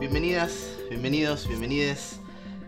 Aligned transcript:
Bienvenidas, 0.00 0.78
bienvenidos, 0.90 1.48
bienvenides. 1.48 2.20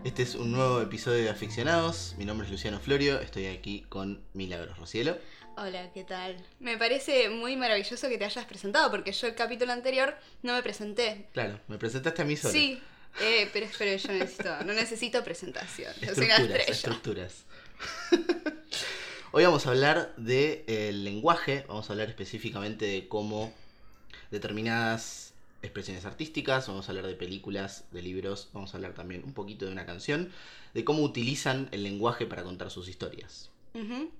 Este 0.03 0.23
es 0.23 0.35
un 0.35 0.51
nuevo 0.51 0.81
episodio 0.81 1.23
de 1.23 1.29
Aficionados. 1.29 2.15
Mi 2.17 2.25
nombre 2.25 2.45
es 2.45 2.51
Luciano 2.51 2.79
Florio, 2.79 3.21
estoy 3.21 3.45
aquí 3.45 3.85
con 3.89 4.21
Milagros 4.33 4.77
Rocielo. 4.77 5.17
Hola, 5.59 5.91
¿qué 5.91 6.03
tal? 6.03 6.37
Me 6.59 6.77
parece 6.77 7.29
muy 7.31 7.55
maravilloso 7.55 8.07
que 8.09 8.19
te 8.19 8.25
hayas 8.25 8.45
presentado, 8.45 8.91
porque 8.91 9.11
yo 9.11 9.25
el 9.25 9.33
capítulo 9.33 9.71
anterior 9.71 10.15
no 10.43 10.53
me 10.53 10.61
presenté. 10.61 11.29
Claro, 11.33 11.59
me 11.67 11.79
presentaste 11.79 12.21
a 12.21 12.25
mí 12.25 12.37
solo. 12.37 12.53
Sí, 12.53 12.79
eh, 13.19 13.49
pero 13.51 13.65
espero, 13.65 13.97
yo 13.97 14.13
necesito, 14.13 14.63
no 14.63 14.73
necesito 14.73 15.23
presentación. 15.23 15.91
Yo 15.99 16.13
soy 16.13 16.25
una 16.25 16.35
Estructuras, 16.35 16.59
estrella. 16.69 16.71
estructuras. 16.73 17.43
Hoy 19.31 19.45
vamos 19.45 19.65
a 19.65 19.71
hablar 19.71 20.13
del 20.15 21.03
lenguaje, 21.03 21.65
vamos 21.67 21.89
a 21.89 21.93
hablar 21.93 22.09
específicamente 22.09 22.85
de 22.85 23.07
cómo 23.07 23.51
determinadas 24.29 25.33
expresiones 25.63 26.05
artísticas, 26.05 26.67
vamos 26.67 26.87
a 26.87 26.91
hablar 26.91 27.07
de 27.07 27.15
películas, 27.15 27.85
de 27.91 28.03
libros, 28.03 28.49
vamos 28.53 28.75
a 28.75 28.77
hablar 28.77 28.93
también 28.93 29.23
un 29.23 29.33
poquito 29.33 29.65
de 29.65 29.71
una 29.71 29.87
canción, 29.87 30.31
de 30.75 30.85
cómo 30.85 31.01
utilizan 31.01 31.67
el 31.71 31.81
lenguaje 31.81 32.27
para 32.27 32.43
contar 32.43 32.69
sus 32.69 32.87
historias. 32.87 33.49
Ujú. 33.73 34.11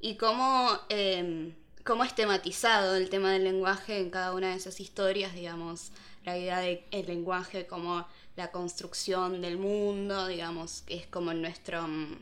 Y 0.00 0.16
cómo, 0.16 0.70
eh, 0.88 1.52
cómo 1.84 2.04
es 2.04 2.14
tematizado 2.14 2.96
el 2.96 3.10
tema 3.10 3.32
del 3.32 3.44
lenguaje 3.44 3.98
en 3.98 4.10
cada 4.10 4.34
una 4.34 4.50
de 4.50 4.56
esas 4.56 4.80
historias, 4.80 5.34
digamos, 5.34 5.90
la 6.24 6.36
idea 6.38 6.58
del 6.60 6.80
lenguaje 7.06 7.66
como 7.66 8.06
la 8.36 8.50
construcción 8.50 9.40
del 9.42 9.58
mundo, 9.58 10.26
digamos, 10.26 10.82
que 10.82 10.94
es 10.96 11.06
como 11.06 11.34
nuestro 11.34 11.86
mm, 11.86 12.16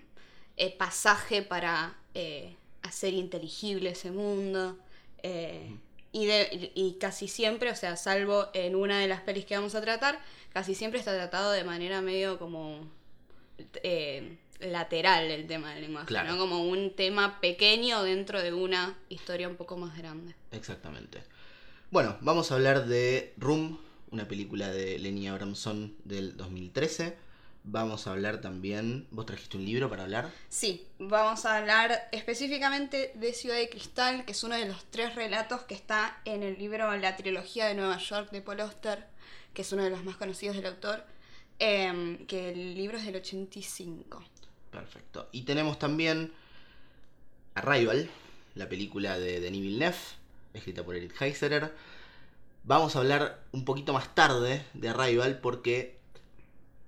eh, 0.57 0.75
pasaje 0.77 1.43
para 1.43 1.97
eh, 2.15 2.57
hacer 2.83 3.15
inteligible 3.15 3.91
ese 3.91 4.11
mundo. 4.11 4.79
eh, 5.23 5.77
y, 6.13 6.27
de- 6.27 6.73
y 6.75 6.95
casi 6.99 7.29
siempre, 7.29 7.71
o 7.71 7.77
sea, 7.77 7.97
salvo 7.97 8.49
en 8.55 8.75
una 8.77 8.99
de 9.01 9.09
las 9.09 9.21
pelis 9.23 9.45
que 9.45 9.55
vamos 9.57 9.75
a 9.75 9.81
tratar, 9.83 10.19
casi 10.53 10.75
siempre 10.75 10.99
está 11.01 11.15
tratado 11.15 11.53
de 11.53 11.65
manera 11.65 12.01
medio 12.01 12.39
como 12.39 12.81
eh, 13.83 14.37
lateral 14.61 15.31
el 15.31 15.47
tema 15.47 15.73
del 15.73 15.83
lenguaje, 15.83 16.07
Claro. 16.09 16.33
¿no? 16.33 16.39
Como 16.39 16.63
un 16.65 16.95
tema 16.95 17.41
pequeño 17.41 18.03
dentro 18.03 18.43
de 18.43 18.53
una 18.53 18.97
historia 19.09 19.49
un 19.49 19.57
poco 19.57 19.77
más 19.77 19.97
grande. 19.97 20.35
Exactamente. 20.53 21.23
Bueno, 21.91 22.17
vamos 22.21 22.51
a 22.51 22.55
hablar 22.57 22.87
de 22.87 23.35
Room, 23.39 23.79
una 24.11 24.27
película 24.29 24.69
de 24.71 24.99
Lenny 24.99 25.29
Abramson 25.29 25.95
del 26.05 26.37
2013. 26.37 27.17
Vamos 27.65 28.07
a 28.07 28.13
hablar 28.13 28.41
también. 28.41 29.07
¿Vos 29.11 29.27
trajiste 29.27 29.57
un 29.59 29.65
libro 29.65 29.91
para 29.91 30.05
hablar? 30.05 30.31
Sí, 30.49 30.87
vamos 30.99 31.45
a 31.45 31.57
hablar 31.59 32.09
específicamente 32.13 33.13
de 33.15 33.33
Ciudad 33.33 33.57
de 33.57 33.69
Cristal, 33.69 34.25
que 34.25 34.33
es 34.33 34.43
uno 34.43 34.55
de 34.57 34.65
los 34.67 34.85
tres 34.91 35.15
relatos 35.15 35.63
que 35.63 35.75
está 35.75 36.21
en 36.25 36.43
el 36.43 36.59
libro 36.59 36.97
La 36.97 37.17
trilogía 37.17 37.67
de 37.67 37.75
Nueva 37.75 37.99
York 37.99 38.31
de 38.31 38.41
Paul 38.41 38.61
Auster, 38.61 39.07
que 39.53 39.63
es 39.63 39.73
uno 39.73 39.85
de 39.85 39.91
los 39.91 40.05
más 40.05 40.17
conocidos 40.17 40.57
del 40.57 40.67
autor, 40.67 41.05
em, 41.59 42.27
que 42.27 42.51
el 42.51 42.75
libro 42.75 42.97
es 42.99 43.05
del 43.05 43.17
85. 43.17 44.23
Perfecto. 44.79 45.29
Y 45.33 45.43
tenemos 45.43 45.81
también 45.81 46.33
Arrival, 47.55 48.09
la 48.55 48.69
película 48.69 49.19
de 49.19 49.41
Denis 49.41 49.61
Villeneuve, 49.61 49.97
escrita 50.55 50.85
por 50.85 50.95
Eric 50.95 51.21
Heiserer. 51.21 51.75
Vamos 52.63 52.95
a 52.95 53.01
hablar 53.01 53.43
un 53.51 53.65
poquito 53.65 53.93
más 53.93 54.15
tarde 54.15 54.65
de 54.75 54.89
Arrival 54.89 55.41
porque 55.41 55.99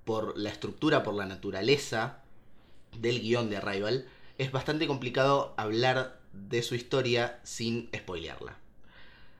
por 0.04 0.38
la 0.38 0.50
estructura, 0.50 1.02
por 1.02 1.14
la 1.14 1.26
naturaleza 1.26 2.22
del 2.96 3.20
guion 3.20 3.50
de 3.50 3.56
Arrival, 3.56 4.06
es 4.38 4.52
bastante 4.52 4.86
complicado 4.86 5.52
hablar 5.56 6.20
de 6.32 6.62
su 6.62 6.76
historia 6.76 7.40
sin 7.42 7.90
spoilearla. 7.96 8.56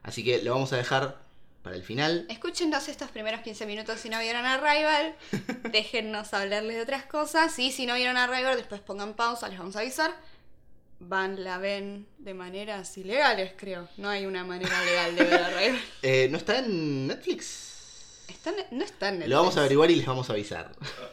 Así 0.02 0.24
que 0.24 0.42
lo 0.42 0.52
vamos 0.54 0.72
a 0.72 0.76
dejar 0.76 1.22
para 1.62 1.76
el 1.76 1.82
final. 1.82 2.26
Escúchenos 2.28 2.88
estos 2.88 3.10
primeros 3.10 3.40
15 3.40 3.66
minutos 3.66 4.00
si 4.00 4.08
no 4.08 4.18
vieron 4.18 4.44
Arrival, 4.46 5.14
déjennos 5.70 6.32
hablarles 6.34 6.76
de 6.76 6.82
otras 6.82 7.04
cosas, 7.04 7.58
y 7.58 7.70
si 7.70 7.86
no 7.86 7.94
vieron 7.94 8.16
Arrival, 8.16 8.56
después 8.56 8.80
pongan 8.80 9.14
pausa, 9.14 9.48
les 9.48 9.58
vamos 9.58 9.76
a 9.76 9.80
avisar. 9.80 10.14
Van, 11.02 11.42
la 11.44 11.56
ven 11.58 12.06
de 12.18 12.34
maneras 12.34 12.96
ilegales, 12.98 13.52
creo. 13.56 13.88
No 13.96 14.10
hay 14.10 14.26
una 14.26 14.44
manera 14.44 14.82
legal 14.84 15.16
de 15.16 15.24
ver 15.24 15.42
Arrival. 15.42 15.80
Eh, 16.02 16.28
¿No 16.30 16.36
está 16.36 16.58
en 16.58 17.06
Netflix? 17.06 17.68
Está 18.28 18.50
en- 18.50 18.78
no 18.78 18.84
está 18.84 19.08
en 19.08 19.14
Netflix. 19.14 19.30
Lo 19.30 19.36
vamos 19.38 19.56
a 19.56 19.60
averiguar 19.60 19.90
y 19.90 19.96
les 19.96 20.06
vamos 20.06 20.28
a 20.28 20.34
avisar. 20.34 20.72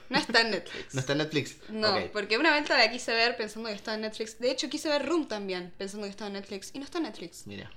No 0.10 0.18
está 0.20 0.42
en 0.42 0.52
Netflix. 0.52 0.94
¿No 0.94 1.00
está 1.00 1.12
en 1.14 1.18
Netflix? 1.20 1.58
No, 1.70 1.96
Ok. 1.96 2.12
porque 2.12 2.38
una 2.38 2.52
vez 2.54 2.68
la 2.70 2.92
quise 2.92 3.14
ver 3.14 3.36
pensando 3.38 3.70
que 3.70 3.76
estaba 3.76 3.96
en 3.96 4.02
Netflix. 4.02 4.40
De 4.40 4.52
hecho, 4.52 4.70
quise 4.70 4.88
ver 4.90 5.06
Room 5.06 5.28
también 5.28 5.74
pensando 5.78 6.06
que 6.06 6.12
estaba 6.12 6.28
en 6.28 6.34
Netflix. 6.34 6.72
Y 6.74 6.80
no 6.80 6.86
está 6.86 6.98
en 7.00 7.06
Netflix. 7.06 7.48
Mira. 7.48 7.72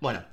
Bueno, 0.00 0.24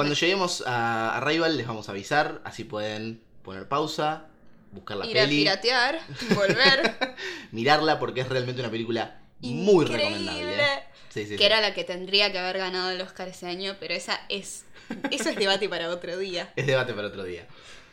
cuando 0.00 0.14
lleguemos 0.14 0.64
a 0.66 1.16
Arrival 1.16 1.56
les 1.56 1.66
vamos 1.66 1.88
a 1.88 1.92
avisar, 1.92 2.40
así 2.44 2.64
pueden 2.64 3.22
poner 3.42 3.68
pausa, 3.68 4.26
buscar 4.72 4.96
la 4.96 5.06
Ir 5.06 5.18
a 5.18 5.22
peli, 5.22 5.38
piratear, 5.38 6.00
volver. 6.34 7.16
mirarla 7.52 7.98
porque 7.98 8.20
es 8.22 8.28
realmente 8.28 8.60
una 8.60 8.70
película 8.70 9.20
muy 9.40 9.84
Increíble. 9.84 9.96
recomendable. 9.96 10.62
Sí, 11.10 11.24
sí, 11.24 11.30
Que 11.30 11.38
sí. 11.38 11.44
era 11.44 11.60
la 11.60 11.74
que 11.74 11.84
tendría 11.84 12.30
que 12.32 12.38
haber 12.38 12.58
ganado 12.58 12.90
el 12.90 13.00
Oscar 13.00 13.28
ese 13.28 13.46
año, 13.46 13.76
pero 13.80 13.94
esa 13.94 14.20
es. 14.28 14.64
Eso 15.10 15.30
es 15.30 15.36
debate 15.36 15.68
para 15.68 15.88
otro 15.90 16.16
día. 16.18 16.52
Es 16.56 16.66
debate 16.66 16.92
para 16.94 17.08
otro 17.08 17.24
día. 17.24 17.46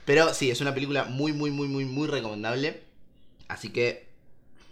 Pero 0.06 0.34
sí, 0.34 0.50
es 0.50 0.62
una 0.62 0.74
película 0.74 1.03
muy, 1.03 1.34
muy, 1.34 1.51
muy, 1.51 1.68
muy, 1.68 1.85
muy 1.85 2.07
recomendable. 2.07 2.84
Así 3.47 3.69
que 3.69 4.06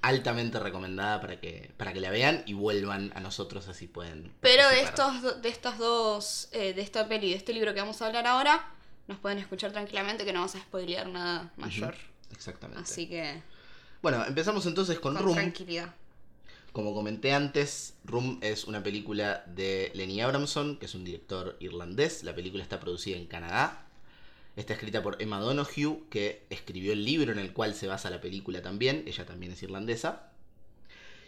altamente 0.07 0.59
recomendada 0.59 1.19
para 1.19 1.39
que, 1.39 1.71
para 1.77 1.91
que 1.93 1.99
la 1.99 2.11
vean 2.11 2.43
y 2.45 2.53
vuelvan 2.53 3.11
a 3.15 3.19
nosotros 3.19 3.67
así 3.67 3.87
pueden. 3.87 4.31
Pero 4.41 4.67
de 4.69 4.81
estos, 4.81 5.41
de 5.41 5.49
estas 5.49 5.77
dos, 5.79 6.49
eh, 6.51 6.73
de 6.73 6.81
esta 6.81 7.07
peli 7.07 7.27
y 7.27 7.29
de 7.31 7.37
este 7.37 7.53
libro 7.53 7.73
que 7.73 7.79
vamos 7.81 8.01
a 8.01 8.07
hablar 8.07 8.27
ahora, 8.27 8.71
nos 9.07 9.17
pueden 9.19 9.39
escuchar 9.39 9.71
tranquilamente 9.71 10.23
que 10.23 10.31
no 10.33 10.39
vamos 10.39 10.55
a 10.55 10.59
spoilear 10.59 11.07
nada 11.07 11.51
mayor. 11.57 11.95
Exactamente. 12.31 12.83
Así 12.83 13.07
que 13.07 13.41
Bueno, 14.01 14.23
empezamos 14.25 14.65
entonces 14.65 14.99
con, 14.99 15.15
con 15.15 15.23
Room. 15.23 15.35
tranquilidad. 15.35 15.93
Como 16.71 16.93
comenté 16.93 17.33
antes, 17.33 17.93
Room 18.03 18.37
es 18.41 18.65
una 18.65 18.83
película 18.83 19.43
de 19.47 19.91
Lenny 19.95 20.21
Abramson, 20.21 20.77
que 20.77 20.85
es 20.87 20.93
un 20.93 21.05
director 21.05 21.55
irlandés. 21.61 22.23
La 22.23 22.35
película 22.35 22.61
está 22.63 22.79
producida 22.79 23.17
en 23.17 23.27
Canadá. 23.27 23.84
Está 24.55 24.73
escrita 24.73 25.03
por 25.03 25.21
Emma 25.21 25.39
Donoghue, 25.39 26.03
que 26.09 26.45
escribió 26.49 26.93
el 26.93 27.03
libro 27.03 27.31
en 27.31 27.39
el 27.39 27.51
cual 27.51 27.75
se 27.75 27.87
basa 27.87 28.09
la 28.09 28.21
película 28.21 28.61
también. 28.61 29.03
Ella 29.05 29.25
también 29.25 29.51
es 29.51 29.61
irlandesa. 29.63 30.31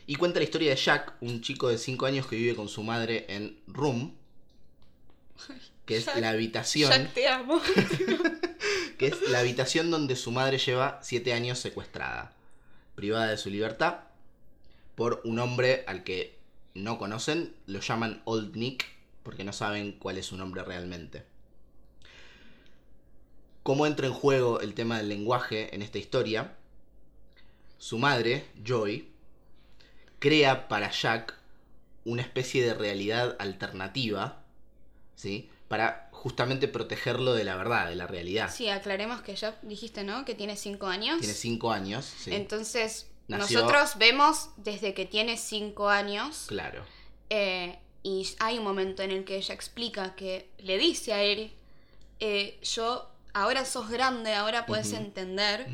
Y 0.06 0.16
cuenta 0.16 0.40
la 0.40 0.46
historia 0.46 0.70
de 0.70 0.78
Jack, 0.78 1.16
un 1.20 1.42
chico 1.42 1.68
de 1.68 1.78
5 1.78 2.06
años 2.06 2.28
que 2.28 2.38
vive 2.38 2.56
con 2.56 2.70
su 2.70 2.84
madre 2.84 3.26
en 3.28 3.60
Room, 3.68 4.16
que 5.86 5.98
es 5.98 6.06
Jack- 6.06 6.20
la 6.22 6.30
habitación 6.30 6.90
Jack, 6.90 7.14
te 7.14 7.28
amo. 7.28 7.62
que 8.98 9.08
es 9.08 9.30
la 9.30 9.40
habitación 9.40 9.92
donde 9.92 10.16
su 10.16 10.32
madre 10.32 10.58
lleva 10.58 11.00
siete 11.04 11.34
años 11.34 11.60
secuestrada, 11.60 12.34
privada 12.96 13.28
de 13.28 13.38
su 13.38 13.50
libertad, 13.50 14.00
por 14.96 15.22
un 15.26 15.40
hombre 15.40 15.84
al 15.88 16.04
que 16.06 16.38
no 16.74 16.98
conocen, 16.98 17.54
lo 17.66 17.80
llaman 17.82 18.22
Old 18.26 18.56
Nick, 18.56 18.86
porque 19.24 19.44
no 19.44 19.52
saben 19.52 19.92
cuál 19.94 20.18
es 20.18 20.28
su 20.28 20.38
nombre 20.38 20.64
realmente. 20.64 21.26
¿Cómo 23.68 23.86
entra 23.86 24.08
en 24.08 24.14
juego 24.14 24.62
el 24.62 24.74
tema 24.74 24.96
del 24.98 25.10
lenguaje 25.10 25.76
en 25.76 25.82
esta 25.82 25.98
historia? 25.98 26.54
Su 27.78 27.98
madre, 28.00 28.46
Joy, 28.64 29.10
crea 30.20 30.70
para 30.70 30.90
Jack 30.90 31.34
una 32.06 32.22
especie 32.22 32.66
de 32.66 32.74
realidad 32.74 33.36
alternativa, 33.40 34.42
¿sí? 35.18 35.50
Para 35.68 36.08
justamente 36.14 36.70
protegerlo 36.70 37.34
de 37.34 37.44
la 37.44 37.58
verdad, 37.58 37.90
de 37.90 37.98
la 37.98 38.08
realidad. 38.08 38.50
Sí, 38.50 38.70
aclaremos 38.70 39.20
que 39.22 39.36
ya 39.36 39.60
dijiste, 39.64 40.06
¿no? 40.06 40.24
Que 40.24 40.34
tiene 40.34 40.56
cinco 40.56 40.88
años. 40.88 41.20
Tiene 41.20 41.34
cinco 41.34 41.74
años, 41.74 42.06
sí. 42.06 42.34
Entonces, 42.34 43.08
Nació- 43.28 43.60
nosotros 43.60 43.98
vemos 43.98 44.50
desde 44.56 44.94
que 44.94 45.06
tiene 45.06 45.36
cinco 45.36 45.90
años. 45.90 46.46
Claro. 46.48 46.86
eh, 47.30 47.78
y 48.02 48.26
hay 48.40 48.60
un 48.60 48.64
momento 48.64 49.04
en 49.04 49.12
el 49.12 49.26
que 49.26 49.36
ella 49.36 49.54
explica 49.54 50.16
que 50.16 50.50
le 50.60 50.78
dice 50.78 51.12
a 51.12 51.22
él: 51.22 51.52
eh, 52.22 52.58
Yo, 52.64 53.12
ahora 53.42 53.66
sos 53.66 53.90
grande, 53.90 54.34
ahora 54.34 54.66
puedes 54.66 54.92
entender. 54.94 55.68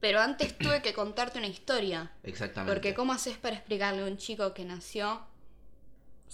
Pero 0.00 0.20
antes 0.20 0.56
tuve 0.58 0.82
que 0.82 0.92
contarte 0.92 1.38
una 1.38 1.46
historia. 1.46 2.10
Exactamente. 2.22 2.72
Porque, 2.74 2.94
¿cómo 2.94 3.12
haces 3.12 3.38
para 3.38 3.56
explicarle 3.56 4.02
a 4.02 4.04
un 4.06 4.18
chico 4.18 4.52
que 4.52 4.64
nació 4.64 5.22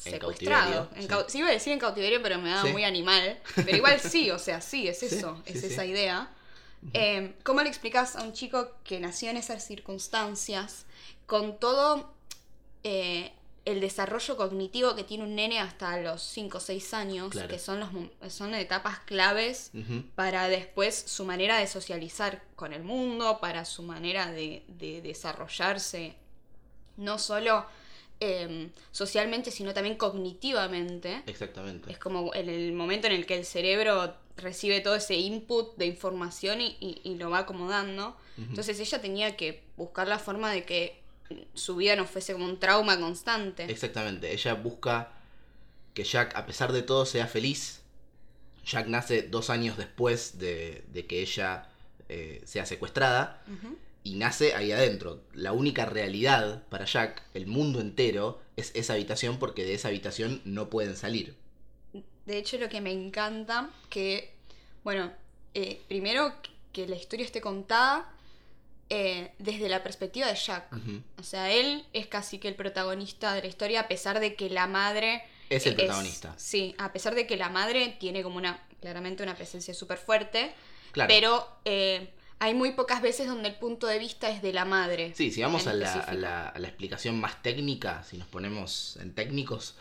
En 0.04 0.12
secuestrado? 0.12 0.88
cautiverio, 0.88 1.22
En 1.22 1.28
sí. 1.30 1.38
iba 1.38 1.48
a 1.48 1.52
decir 1.52 1.72
en 1.72 1.78
cautiverio, 1.78 2.20
pero 2.22 2.38
me 2.38 2.50
da 2.50 2.62
Sí. 2.62 2.72
muy 2.72 2.84
animal. 2.84 3.38
Pero 3.54 3.76
igual 3.76 4.00
sí, 4.00 4.30
o 4.30 4.38
sea, 4.38 4.60
sí, 4.60 4.88
es 4.88 5.02
eso, 5.04 5.40
sí, 5.46 5.52
es 5.52 5.62
esa 5.64 5.84
idea. 5.84 6.28
Eh, 6.94 7.34
¿Cómo 7.44 7.60
le 7.62 7.68
explicas 7.68 8.16
a 8.16 8.22
un 8.22 8.32
chico 8.32 8.72
que 8.84 8.98
nació 9.00 9.30
en 9.30 9.36
esas 9.36 9.64
circunstancias, 9.64 10.86
con 11.26 11.58
todo 11.60 12.12
eh, 12.82 13.32
el 13.66 13.80
desarrollo 13.80 14.36
cognitivo 14.36 14.94
que 14.96 15.04
tiene 15.04 15.24
un 15.24 15.34
nene 15.34 15.58
hasta 15.60 15.96
los 15.98 16.22
5 16.22 16.58
o 16.58 16.60
6 16.60 16.94
años, 16.94 17.30
Claro. 17.30 17.48
que 17.48 17.58
son, 17.58 17.78
los, 17.80 18.32
son 18.32 18.54
etapas 18.54 19.00
claves 19.00 19.70
para 20.14 20.48
después 20.48 20.94
su 21.06 21.24
manera 21.24 21.58
de 21.58 21.66
socializar 21.66 22.42
con 22.56 22.72
el 22.72 22.82
mundo, 22.82 23.38
para 23.40 23.64
su 23.64 23.82
manera 23.82 24.30
de, 24.32 24.62
de 24.68 25.02
desarrollarse, 25.02 26.14
no 26.96 27.18
solo 27.18 27.66
em, 28.18 28.70
socialmente, 28.92 29.50
sino 29.50 29.72
también 29.74 29.96
cognitivamente. 29.96 31.22
Exactamente. 31.26 31.90
Es 31.92 31.98
como 31.98 32.34
en 32.34 32.48
el 32.48 32.72
momento 32.72 33.06
en 33.06 33.14
el 33.14 33.26
que 33.26 33.36
el 33.36 33.44
cerebro 33.44 34.14
recibe 34.36 34.80
todo 34.80 34.94
ese 34.96 35.16
input 35.16 35.76
de 35.76 35.86
información 35.86 36.60
y, 36.60 36.76
y- 36.80 37.00
y 37.04 37.16
lo 37.16 37.30
va 37.30 37.40
acomodando. 37.40 38.16
Entonces 38.38 38.80
ella 38.80 39.02
tenía 39.02 39.36
que 39.36 39.62
buscar 39.76 40.08
la 40.08 40.18
forma 40.18 40.50
de 40.50 40.64
que 40.64 40.99
su 41.54 41.76
vida 41.76 41.96
no 41.96 42.06
fuese 42.06 42.32
como 42.32 42.44
un 42.44 42.58
trauma 42.58 42.98
constante. 42.98 43.64
Exactamente. 43.70 44.32
Ella 44.32 44.54
busca 44.54 45.12
que 45.94 46.04
Jack, 46.04 46.36
a 46.36 46.46
pesar 46.46 46.72
de 46.72 46.82
todo, 46.82 47.06
sea 47.06 47.26
feliz. 47.26 47.80
Jack 48.64 48.86
nace 48.86 49.22
dos 49.22 49.50
años 49.50 49.76
después 49.76 50.38
de, 50.38 50.84
de 50.92 51.06
que 51.06 51.20
ella 51.20 51.70
eh, 52.08 52.42
sea 52.44 52.66
secuestrada. 52.66 53.40
Y 54.02 54.14
nace 54.14 54.54
ahí 54.54 54.72
adentro. 54.72 55.22
La 55.32 55.52
única 55.52 55.86
realidad 55.86 56.64
para 56.68 56.84
Jack, 56.86 57.22
el 57.34 57.46
mundo 57.46 57.80
entero, 57.80 58.40
es 58.56 58.72
esa 58.74 58.94
habitación 58.94 59.38
porque 59.38 59.64
de 59.64 59.74
esa 59.74 59.88
habitación 59.88 60.40
no 60.44 60.70
pueden 60.70 60.96
salir. 60.96 61.36
De 62.26 62.38
hecho, 62.38 62.58
lo 62.58 62.68
que 62.68 62.80
me 62.80 62.92
encanta, 62.92 63.70
que, 63.88 64.32
bueno, 64.82 65.12
eh, 65.54 65.80
primero 65.88 66.32
que 66.72 66.86
la 66.86 66.96
historia 66.96 67.26
esté 67.26 67.40
contada 67.40 68.12
eh, 68.90 69.30
desde 69.38 69.68
la 69.68 69.82
perspectiva 69.82 70.26
de 70.26 70.34
Jack. 70.34 70.68
O 71.18 71.22
sea, 71.22 71.50
él 71.50 71.84
es 71.92 72.06
casi 72.08 72.38
que 72.38 72.48
el 72.48 72.54
protagonista 72.56 73.32
de 73.34 73.42
la 73.42 73.46
historia, 73.48 73.80
a 73.80 73.88
pesar 73.88 74.20
de 74.20 74.34
que 74.34 74.50
la 74.50 74.66
madre... 74.66 75.22
Es 75.48 75.66
el 75.66 75.74
protagonista. 75.74 76.34
Sí, 76.36 76.74
a 76.78 76.92
pesar 76.92 77.14
de 77.14 77.26
que 77.26 77.36
la 77.36 77.48
madre 77.48 77.96
tiene 77.98 78.22
como 78.22 78.36
una, 78.36 78.62
claramente 78.80 79.22
una 79.22 79.34
presencia 79.34 79.72
súper 79.74 79.98
fuerte, 79.98 80.52
Claro. 80.92 81.08
pero 81.08 81.48
eh, 81.64 82.10
hay 82.40 82.54
muy 82.54 82.72
pocas 82.72 83.00
veces 83.02 83.26
donde 83.28 83.48
el 83.48 83.54
punto 83.54 83.86
de 83.86 83.98
vista 83.98 84.28
es 84.30 84.42
de 84.42 84.52
la 84.52 84.64
madre. 84.64 85.12
Sí, 85.14 85.30
si 85.30 85.40
vamos 85.42 85.66
a 85.68 85.72
la, 85.72 85.92
a, 85.92 86.12
la, 86.14 86.48
a 86.48 86.58
la 86.58 86.68
explicación 86.68 87.20
más 87.20 87.42
técnica, 87.42 88.02
si 88.04 88.16
nos 88.16 88.26
ponemos 88.28 88.96
en 89.00 89.14
técnicos, 89.14 89.76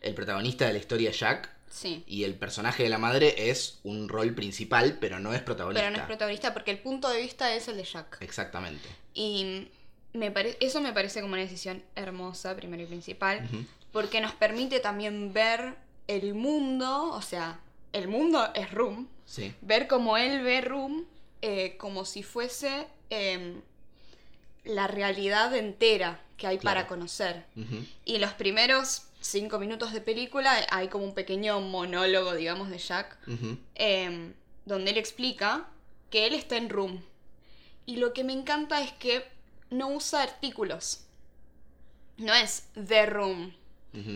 el 0.00 0.14
protagonista 0.14 0.66
de 0.66 0.72
la 0.74 0.78
historia 0.78 1.10
es 1.10 1.18
Jack 1.18 1.50
Sí. 1.70 2.04
y 2.06 2.22
el 2.24 2.34
personaje 2.36 2.84
de 2.84 2.88
la 2.88 2.98
madre 2.98 3.50
es 3.50 3.80
un 3.82 4.08
rol 4.08 4.32
principal, 4.34 4.98
pero 5.00 5.18
no 5.18 5.34
es 5.34 5.42
protagonista. 5.42 5.82
Pero 5.82 5.96
no 5.96 6.00
es 6.02 6.06
protagonista 6.06 6.54
porque 6.54 6.70
el 6.70 6.78
punto 6.78 7.08
de 7.10 7.20
vista 7.20 7.52
es 7.54 7.66
el 7.68 7.76
de 7.76 7.84
Jack. 7.84 8.18
Exactamente. 8.20 8.88
Y 9.12 9.68
me 10.12 10.32
eso 10.60 10.80
me 10.80 10.92
parece 10.92 11.20
como 11.20 11.32
una 11.32 11.42
decisión 11.42 11.82
hermosa, 11.96 12.54
primero 12.54 12.82
y 12.84 12.86
principal, 12.86 13.48
porque 13.92 14.20
nos 14.20 14.32
permite 14.34 14.78
también 14.80 15.32
ver 15.32 15.74
el 16.06 16.34
mundo, 16.34 17.10
o 17.12 17.22
sea, 17.22 17.58
el 17.92 18.06
mundo 18.08 18.50
es 18.54 18.70
Room, 18.70 19.08
Sí. 19.24 19.52
ver 19.62 19.86
cómo 19.88 20.16
él 20.16 20.42
ve 20.42 20.60
Room 20.60 21.06
eh, 21.42 21.76
como 21.78 22.04
si 22.04 22.22
fuese 22.22 22.86
em, 23.10 23.60
la 24.64 24.86
realidad 24.86 25.54
entera 25.56 26.20
que 26.36 26.46
hay 26.46 26.58
Claro. 26.58 26.76
para 26.76 26.86
conocer. 26.88 27.44
Y 28.04 28.18
los 28.18 28.32
primeros 28.32 29.02
cinco 29.24 29.58
minutos 29.58 29.92
de 29.92 30.00
película 30.00 30.54
hay 30.70 30.88
como 30.88 31.04
un 31.04 31.14
pequeño 31.14 31.60
monólogo, 31.60 32.34
digamos, 32.34 32.68
de 32.70 32.78
Jack, 32.78 33.18
em, 33.74 34.34
donde 34.66 34.90
él 34.90 34.98
explica 34.98 35.66
que 36.10 36.26
él 36.26 36.34
está 36.34 36.56
en 36.56 36.68
room. 36.68 37.02
Y 37.86 37.96
lo 37.96 38.12
que 38.12 38.24
me 38.24 38.32
encanta 38.32 38.80
es 38.82 38.92
que 38.92 39.24
no 39.70 39.88
usa 39.88 40.22
artículos. 40.22 41.06
No 42.16 42.32
es 42.34 42.68
the 42.74 43.06
room. 43.06 43.54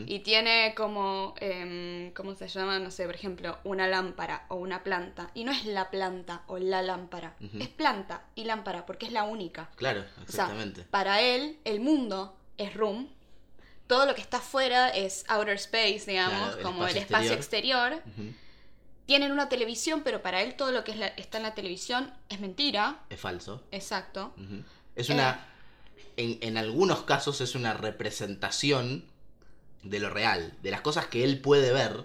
Y 0.07 0.19
tiene 0.21 0.75
como, 0.77 1.35
em, 1.39 2.13
¿cómo 2.13 2.35
se 2.35 2.49
llama? 2.49 2.81
No 2.81 2.91
sé, 2.91 3.07
por 3.07 3.15
ejemplo, 3.15 3.59
una 3.63 3.87
lámpara 3.87 4.45
o 4.49 4.57
una 4.57 4.83
planta. 4.83 5.31
Y 5.35 5.45
no 5.45 5.53
es 5.53 5.65
la 5.67 5.89
planta 5.89 6.43
o 6.49 6.59
la 6.59 6.83
lámpara. 6.83 7.37
Es 7.61 7.69
planta 7.69 8.25
y 8.35 8.43
lámpara 8.43 8.85
porque 8.87 9.07
es 9.07 9.13
la 9.13 9.23
única. 9.23 9.71
Claro, 9.77 10.01
O 10.01 10.15
sea, 10.15 10.23
exactamente. 10.25 10.83
para 10.83 11.21
él, 11.23 11.59
el 11.65 11.79
mundo 11.81 12.37
es 12.57 12.75
room. 12.75 13.09
Todo 13.89 14.07
lo 14.07 14.15
que 14.15 14.21
está 14.21 14.37
afuera 14.37 14.89
es 14.91 15.25
outer 15.29 15.57
space, 15.57 16.05
digamos, 16.07 16.39
Claro, 16.41 16.57
el 16.59 16.63
como 16.63 16.87
el 16.87 16.97
espacio 16.97 17.33
exterior. 17.33 18.01
Tienen 19.07 19.33
una 19.33 19.49
televisión, 19.49 20.03
pero 20.05 20.21
para 20.23 20.43
él 20.43 20.55
todo 20.55 20.71
lo 20.71 20.85
que 20.85 20.91
es 20.93 20.99
la- 20.99 21.07
está 21.09 21.39
en 21.39 21.45
la 21.45 21.55
televisión 21.55 22.13
es 22.29 22.41
mentira. 22.41 23.01
Es 23.09 23.19
falso. 23.21 23.65
Exacto. 23.73 24.35
Es 24.95 25.09
una. 25.09 25.47
En, 26.19 26.39
en 26.43 26.57
algunos 26.59 27.03
casos 27.05 27.41
es 27.41 27.55
una 27.55 27.73
representación 27.75 29.05
de 29.83 29.99
lo 30.01 30.11
real. 30.11 30.53
De 30.63 30.71
las 30.71 30.81
cosas 30.83 31.07
que 31.07 31.25
él 31.25 31.41
puede 31.41 31.73
ver. 31.73 32.05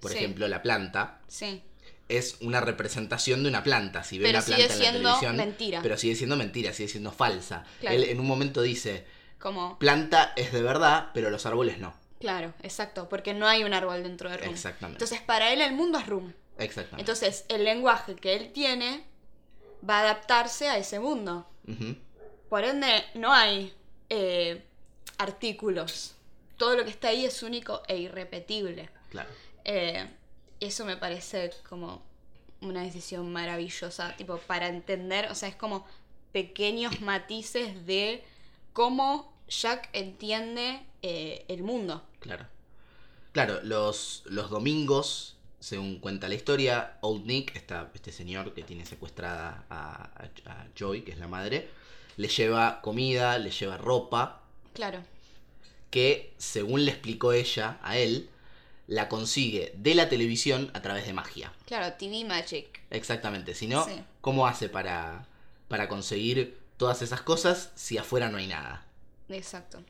Por 0.00 0.10
Sí. 0.10 0.16
ejemplo, 0.16 0.48
la 0.48 0.62
planta. 0.62 1.20
Sí. 1.28 1.62
Es 2.08 2.38
una 2.40 2.60
representación 2.60 3.42
de 3.44 3.50
una 3.50 3.62
planta. 3.62 4.02
Si 4.02 4.18
ve 4.18 4.24
Pero 4.24 4.38
una 4.38 4.42
sigue 4.46 4.56
planta 4.56 4.74
en 4.74 4.78
la 4.80 4.84
siendo 4.90 4.98
televisión. 5.08 5.36
mentira. 5.36 5.82
Pero 5.82 5.96
sigue 5.98 6.16
siendo 6.16 6.36
mentira, 6.36 6.72
sigue 6.72 6.88
siendo 6.88 7.12
falsa. 7.12 7.64
Claro. 7.80 7.94
Él 7.96 8.04
en 8.04 8.18
un 8.18 8.26
momento 8.26 8.62
dice: 8.62 9.04
Como, 9.40 9.78
planta 9.78 10.32
es 10.36 10.52
de 10.52 10.62
verdad, 10.62 11.08
pero 11.14 11.30
los 11.30 11.46
árboles 11.46 11.78
no. 11.78 11.94
claro, 12.20 12.52
exacto, 12.62 13.08
porque 13.08 13.34
no 13.34 13.48
hay 13.48 13.64
un 13.64 13.72
árbol 13.72 14.02
dentro 14.02 14.28
de 14.30 14.36
room. 14.36 14.52
Exactamente. 14.52 15.02
Entonces, 15.02 15.24
para 15.26 15.52
él 15.52 15.62
el 15.62 15.72
mundo 15.72 15.98
es 15.98 16.06
room. 16.06 16.32
Exactamente. 16.58 17.00
Entonces, 17.00 17.46
el 17.48 17.64
lenguaje 17.64 18.14
que 18.16 18.36
él 18.36 18.52
tiene 18.52 19.04
va 19.88 19.98
a 19.98 20.02
adaptarse 20.02 20.68
a 20.68 20.76
ese 20.76 21.00
mundo. 21.00 21.46
Por 22.48 22.64
ende, 22.64 23.04
no 23.14 23.32
hay 23.32 23.72
eh, 24.10 24.62
artículos. 25.18 26.14
Todo 26.56 26.76
lo 26.76 26.84
que 26.84 26.90
está 26.90 27.08
ahí 27.08 27.24
es 27.24 27.42
único 27.42 27.82
e 27.88 27.96
irrepetible. 27.96 28.90
Claro. 29.08 29.30
Eh, 29.64 30.06
eso 30.58 30.84
me 30.84 30.96
parece 30.96 31.52
como 31.68 32.02
una 32.60 32.82
decisión 32.82 33.32
maravillosa, 33.32 34.14
tipo, 34.16 34.36
para 34.38 34.68
entender, 34.68 35.30
o 35.30 35.34
sea, 35.34 35.48
es 35.48 35.56
como 35.56 35.86
pequeños 36.32 37.00
matices 37.00 37.86
de 37.86 38.22
cómo 38.72 39.29
Jack 39.50 39.88
entiende 39.92 40.80
eh, 41.02 41.44
el 41.48 41.62
mundo. 41.62 42.02
Claro. 42.20 42.46
Claro, 43.32 43.60
los, 43.62 44.22
los 44.26 44.50
domingos, 44.50 45.36
según 45.60 45.98
cuenta 46.00 46.28
la 46.28 46.34
historia, 46.34 46.96
Old 47.00 47.26
Nick, 47.26 47.54
este 47.94 48.12
señor 48.12 48.54
que 48.54 48.62
tiene 48.62 48.86
secuestrada 48.86 49.64
a, 49.68 50.10
a- 50.46 50.50
a 50.52 50.66
Joy, 50.76 51.02
que 51.02 51.12
es 51.12 51.18
la 51.18 51.28
madre, 51.28 51.68
le 52.16 52.28
lleva 52.28 52.80
comida, 52.80 53.38
le 53.38 53.50
lleva 53.50 53.76
ropa, 53.76 54.42
Claro, 54.72 55.02
que 55.90 56.32
según 56.38 56.84
le 56.84 56.92
explicó 56.92 57.32
ella 57.32 57.78
a 57.82 57.96
él, 57.98 58.28
la 58.86 59.08
consigue 59.08 59.72
de 59.76 59.94
la 59.94 60.08
televisión 60.08 60.70
a 60.74 60.82
través 60.82 61.06
de 61.06 61.12
magia. 61.12 61.52
claro, 61.66 61.92
TV 61.96 62.24
Magic. 62.24 62.80
Exactamente, 62.90 63.54
si 63.54 63.66
no, 63.68 63.84
Sí. 63.84 64.00
¿cómo 64.20 64.46
hace 64.48 64.68
para, 64.68 65.26
para 65.68 65.88
conseguir 65.88 66.58
todas 66.76 67.02
esas 67.02 67.22
cosas 67.22 67.70
si 67.76 67.98
afuera 67.98 68.28
no 68.28 68.38
hay 68.38 68.46
nada? 68.48 68.84
Exacto. 69.30 69.82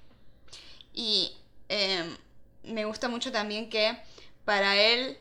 Y 0.93 1.33
eh, 1.69 2.05
me 2.65 2.85
gusta 2.85 3.09
mucho 3.09 3.33
también 3.33 3.69
que 3.71 3.97
para 4.45 4.77
él, 4.81 5.17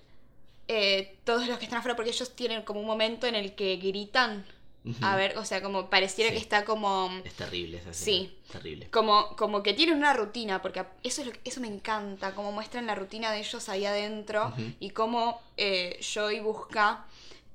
eh, 0.68 1.16
todos 1.24 1.48
los 1.48 1.58
que 1.58 1.66
están 1.66 1.80
afuera, 1.80 1.96
porque 1.96 2.12
ellos 2.12 2.36
tienen 2.36 2.62
como 2.64 2.80
un 2.80 2.86
momento 2.88 3.28
en 3.28 3.36
el 3.36 3.56
que 3.56 3.78
gritan. 3.78 4.46
A 5.02 5.16
ver, 5.16 5.38
o 5.38 5.46
sea, 5.46 5.62
como 5.62 5.90
pareciera 5.90 6.30
Sí. 6.32 6.38
que 6.38 6.42
está 6.42 6.66
como... 6.66 7.12
Es 7.24 7.34
terrible 7.34 7.78
esa 7.78 7.94
Sí. 7.94 8.36
Terrible. 8.52 8.90
Como, 8.90 9.36
como 9.36 9.62
que 9.62 9.74
tienen 9.74 9.98
una 9.98 10.14
rutina, 10.14 10.62
porque 10.62 10.84
eso, 11.04 11.22
es 11.22 11.28
lo 11.28 11.34
que- 11.34 11.42
eso 11.44 11.60
me 11.60 11.68
encanta, 11.68 12.34
cómo 12.34 12.52
muestran 12.52 12.88
la 12.88 12.96
rutina 12.96 13.32
de 13.32 13.40
ellos 13.40 13.68
ahí 13.70 13.86
adentro 13.86 14.52
y 14.80 14.90
cómo 14.92 15.42
eh, 15.58 16.00
Joy 16.02 16.40
busca 16.40 17.06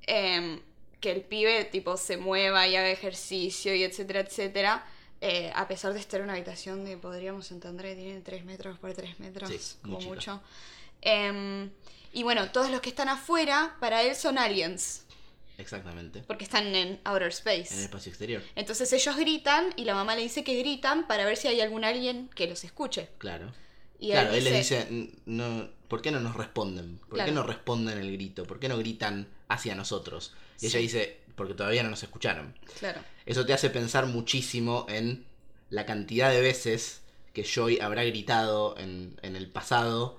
em, 0.06 0.60
que 1.00 1.10
el 1.12 1.22
pibe 1.22 1.64
tipo 1.64 1.96
se 1.96 2.18
mueva 2.18 2.68
y 2.68 2.76
haga 2.76 2.90
ejercicio 2.90 3.74
y 3.74 3.82
etcétera, 3.82 4.20
etcétera. 4.20 4.86
Eh, 5.26 5.50
a 5.54 5.66
pesar 5.68 5.94
de 5.94 6.00
estar 6.00 6.20
en 6.20 6.24
una 6.24 6.34
habitación 6.34 6.84
de, 6.84 6.98
podríamos 6.98 7.50
entender, 7.50 7.86
que 7.86 8.02
tiene 8.02 8.20
3 8.20 8.44
metros 8.44 8.78
por 8.78 8.92
3 8.92 9.18
metros, 9.20 9.48
Sí, 9.50 9.58
como 9.82 9.98
mucho. 10.00 10.42
Em, 11.00 11.70
y 12.12 12.22
bueno, 12.22 12.50
todos 12.52 12.70
los 12.70 12.80
que 12.80 12.90
están 12.90 13.08
afuera, 13.08 13.76
para 13.80 14.02
él 14.02 14.14
son 14.16 14.36
aliens, 14.38 15.04
Exactamente. 15.56 16.22
porque 16.26 16.44
están 16.44 16.74
en 16.74 17.00
outer 17.04 17.28
space. 17.28 17.72
En 17.72 17.78
el 17.78 17.84
espacio 17.86 18.10
exterior. 18.10 18.42
Entonces 18.54 18.92
ellos 18.92 19.16
gritan 19.16 19.72
y 19.76 19.84
la 19.84 19.94
mamá 19.94 20.14
le 20.14 20.22
dice 20.22 20.44
que 20.44 20.56
gritan 20.58 21.06
para 21.06 21.24
ver 21.24 21.36
si 21.36 21.48
hay 21.48 21.60
algún 21.60 21.84
alien 21.84 22.28
que 22.34 22.46
los 22.46 22.64
escuche. 22.64 23.08
Claro. 23.18 23.52
Y 23.98 24.10
claro, 24.10 24.34
él 24.34 24.44
les 24.44 24.52
dice, 24.54 24.86
"N- 24.90 25.10
no, 25.26 25.68
¿por 25.88 26.02
qué 26.02 26.10
no 26.10 26.20
nos 26.20 26.36
responden? 26.36 26.98
¿Por 26.98 27.14
Claro. 27.14 27.28
qué 27.30 27.34
no 27.34 27.42
responden 27.44 27.96
el 27.98 28.12
grito? 28.12 28.44
¿Por 28.44 28.58
qué 28.60 28.68
no 28.68 28.76
gritan 28.76 29.26
hacia 29.48 29.74
nosotros? 29.74 30.34
Y 30.60 30.66
ella 30.66 30.78
Sí. 30.78 30.82
dice, 30.82 31.20
porque 31.36 31.54
todavía 31.54 31.82
no 31.82 31.90
nos 31.90 32.02
escucharon. 32.02 32.54
Claro, 32.78 33.00
Eso 33.26 33.44
te 33.46 33.52
hace 33.52 33.70
pensar 33.70 34.06
muchísimo 34.06 34.86
en 34.88 35.24
la 35.70 35.86
cantidad 35.86 36.30
de 36.30 36.40
veces 36.40 37.02
que 37.32 37.42
Joy 37.44 37.80
habrá 37.80 38.04
gritado 38.04 38.76
en, 38.78 39.18
en 39.22 39.34
el 39.36 39.48
pasado, 39.48 40.18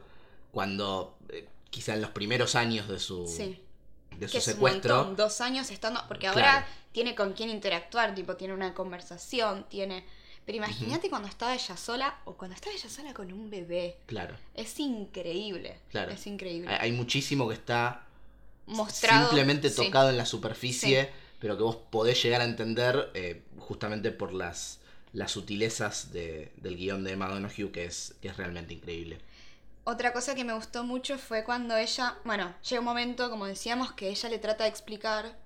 cuando 0.52 1.18
eh, 1.30 1.48
quizá 1.70 1.94
en 1.94 2.02
los 2.02 2.12
primeros 2.12 2.56
años 2.56 2.88
de 2.90 3.00
su, 3.00 3.26
sí. 3.28 3.62
de 4.18 4.28
su 4.28 4.32
Que 4.34 4.38
es 4.40 4.48
un 4.48 4.54
secuestro. 4.54 4.96
montón, 4.98 5.16
dos 5.16 5.42
años 5.42 5.70
estando... 5.72 6.02
Porque 6.08 6.28
Claro. 6.28 6.40
ahora 6.40 6.68
tiene 6.92 7.16
con 7.16 7.34
quién 7.34 7.50
interactuar, 7.50 8.14
tipo, 8.16 8.36
tiene 8.36 8.54
una 8.54 8.74
conversación, 8.74 9.66
tiene... 9.70 10.06
Pero 10.46 10.58
imagínate 10.58 11.10
cuando 11.10 11.28
estaba 11.28 11.56
ella 11.56 11.76
sola 11.76 12.20
o 12.26 12.34
cuando 12.38 12.54
estaba 12.56 12.76
ella 12.76 12.88
sola 12.90 13.14
con 13.14 13.32
un 13.34 13.50
bebé. 13.50 13.98
Claro, 14.06 14.36
Es 14.54 14.80
increíble. 14.80 15.80
Claro. 15.90 16.12
Es 16.12 16.28
increíble. 16.28 16.70
hay, 16.70 16.78
hay 16.82 16.92
muchísimo 16.92 17.48
que 17.48 17.56
está 17.56 18.06
Mostrado. 18.68 19.28
simplemente 19.28 19.70
sí. 19.70 19.76
tocado 19.76 20.10
en 20.10 20.18
la 20.18 20.26
superficie, 20.26 21.12
pero 21.40 21.58
que 21.58 21.64
vos 21.64 21.76
podés 21.90 22.22
llegar 22.24 22.42
a 22.42 22.46
entender 22.46 23.12
eh, 23.14 23.44
justamente 23.60 24.12
por 24.12 24.34
las, 24.34 24.80
las 25.14 25.32
sutilezas 25.32 26.12
de- 26.12 26.52
del 26.58 26.76
guion 26.78 27.04
de 27.04 27.12
Emma 27.14 27.28
Donoghue, 27.30 27.72
que 27.72 27.86
es, 27.86 28.16
que 28.22 28.30
es 28.30 28.38
realmente 28.38 28.74
increíble. 28.74 29.20
Otra 29.84 30.14
cosa 30.14 30.34
que 30.34 30.44
me 30.44 30.54
gustó 30.54 30.84
mucho 30.84 31.20
fue 31.20 31.44
cuando 31.44 31.78
ella, 31.78 32.16
bueno, 32.24 32.56
llega 32.68 32.80
un 32.80 32.86
momento, 32.86 33.30
como 33.30 33.46
decíamos, 33.46 33.92
que 33.94 34.10
ella 34.10 34.30
le 34.30 34.40
trata 34.40 34.64
de 34.64 34.72
explicar 34.72 35.38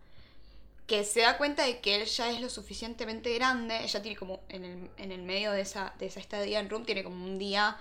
que 0.87 1.03
se 1.03 1.21
da 1.21 1.37
cuenta 1.37 1.65
de 1.65 1.81
que 1.81 1.95
él 2.01 2.05
ya 2.07 2.31
es 2.31 2.41
lo 2.41 2.49
suficientemente 2.49 3.33
grande, 3.35 3.83
ella 3.83 4.01
tiene 4.01 4.17
como 4.17 4.39
en 4.49 4.63
el, 4.65 4.89
en 4.97 5.11
el 5.11 5.21
medio 5.21 5.51
de 5.51 5.61
esa, 5.61 5.93
de 5.99 6.07
esa 6.07 6.19
estadía 6.19 6.59
en 6.59 6.69
Room, 6.69 6.85
tiene 6.85 7.03
como 7.03 7.23
un 7.25 7.37
día 7.37 7.77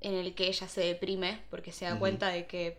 en 0.00 0.14
el 0.14 0.34
que 0.34 0.46
ella 0.46 0.68
se 0.68 0.80
deprime 0.82 1.42
porque 1.50 1.72
se 1.72 1.84
da 1.86 1.98
cuenta 1.98 2.28
de 2.28 2.46
que 2.46 2.78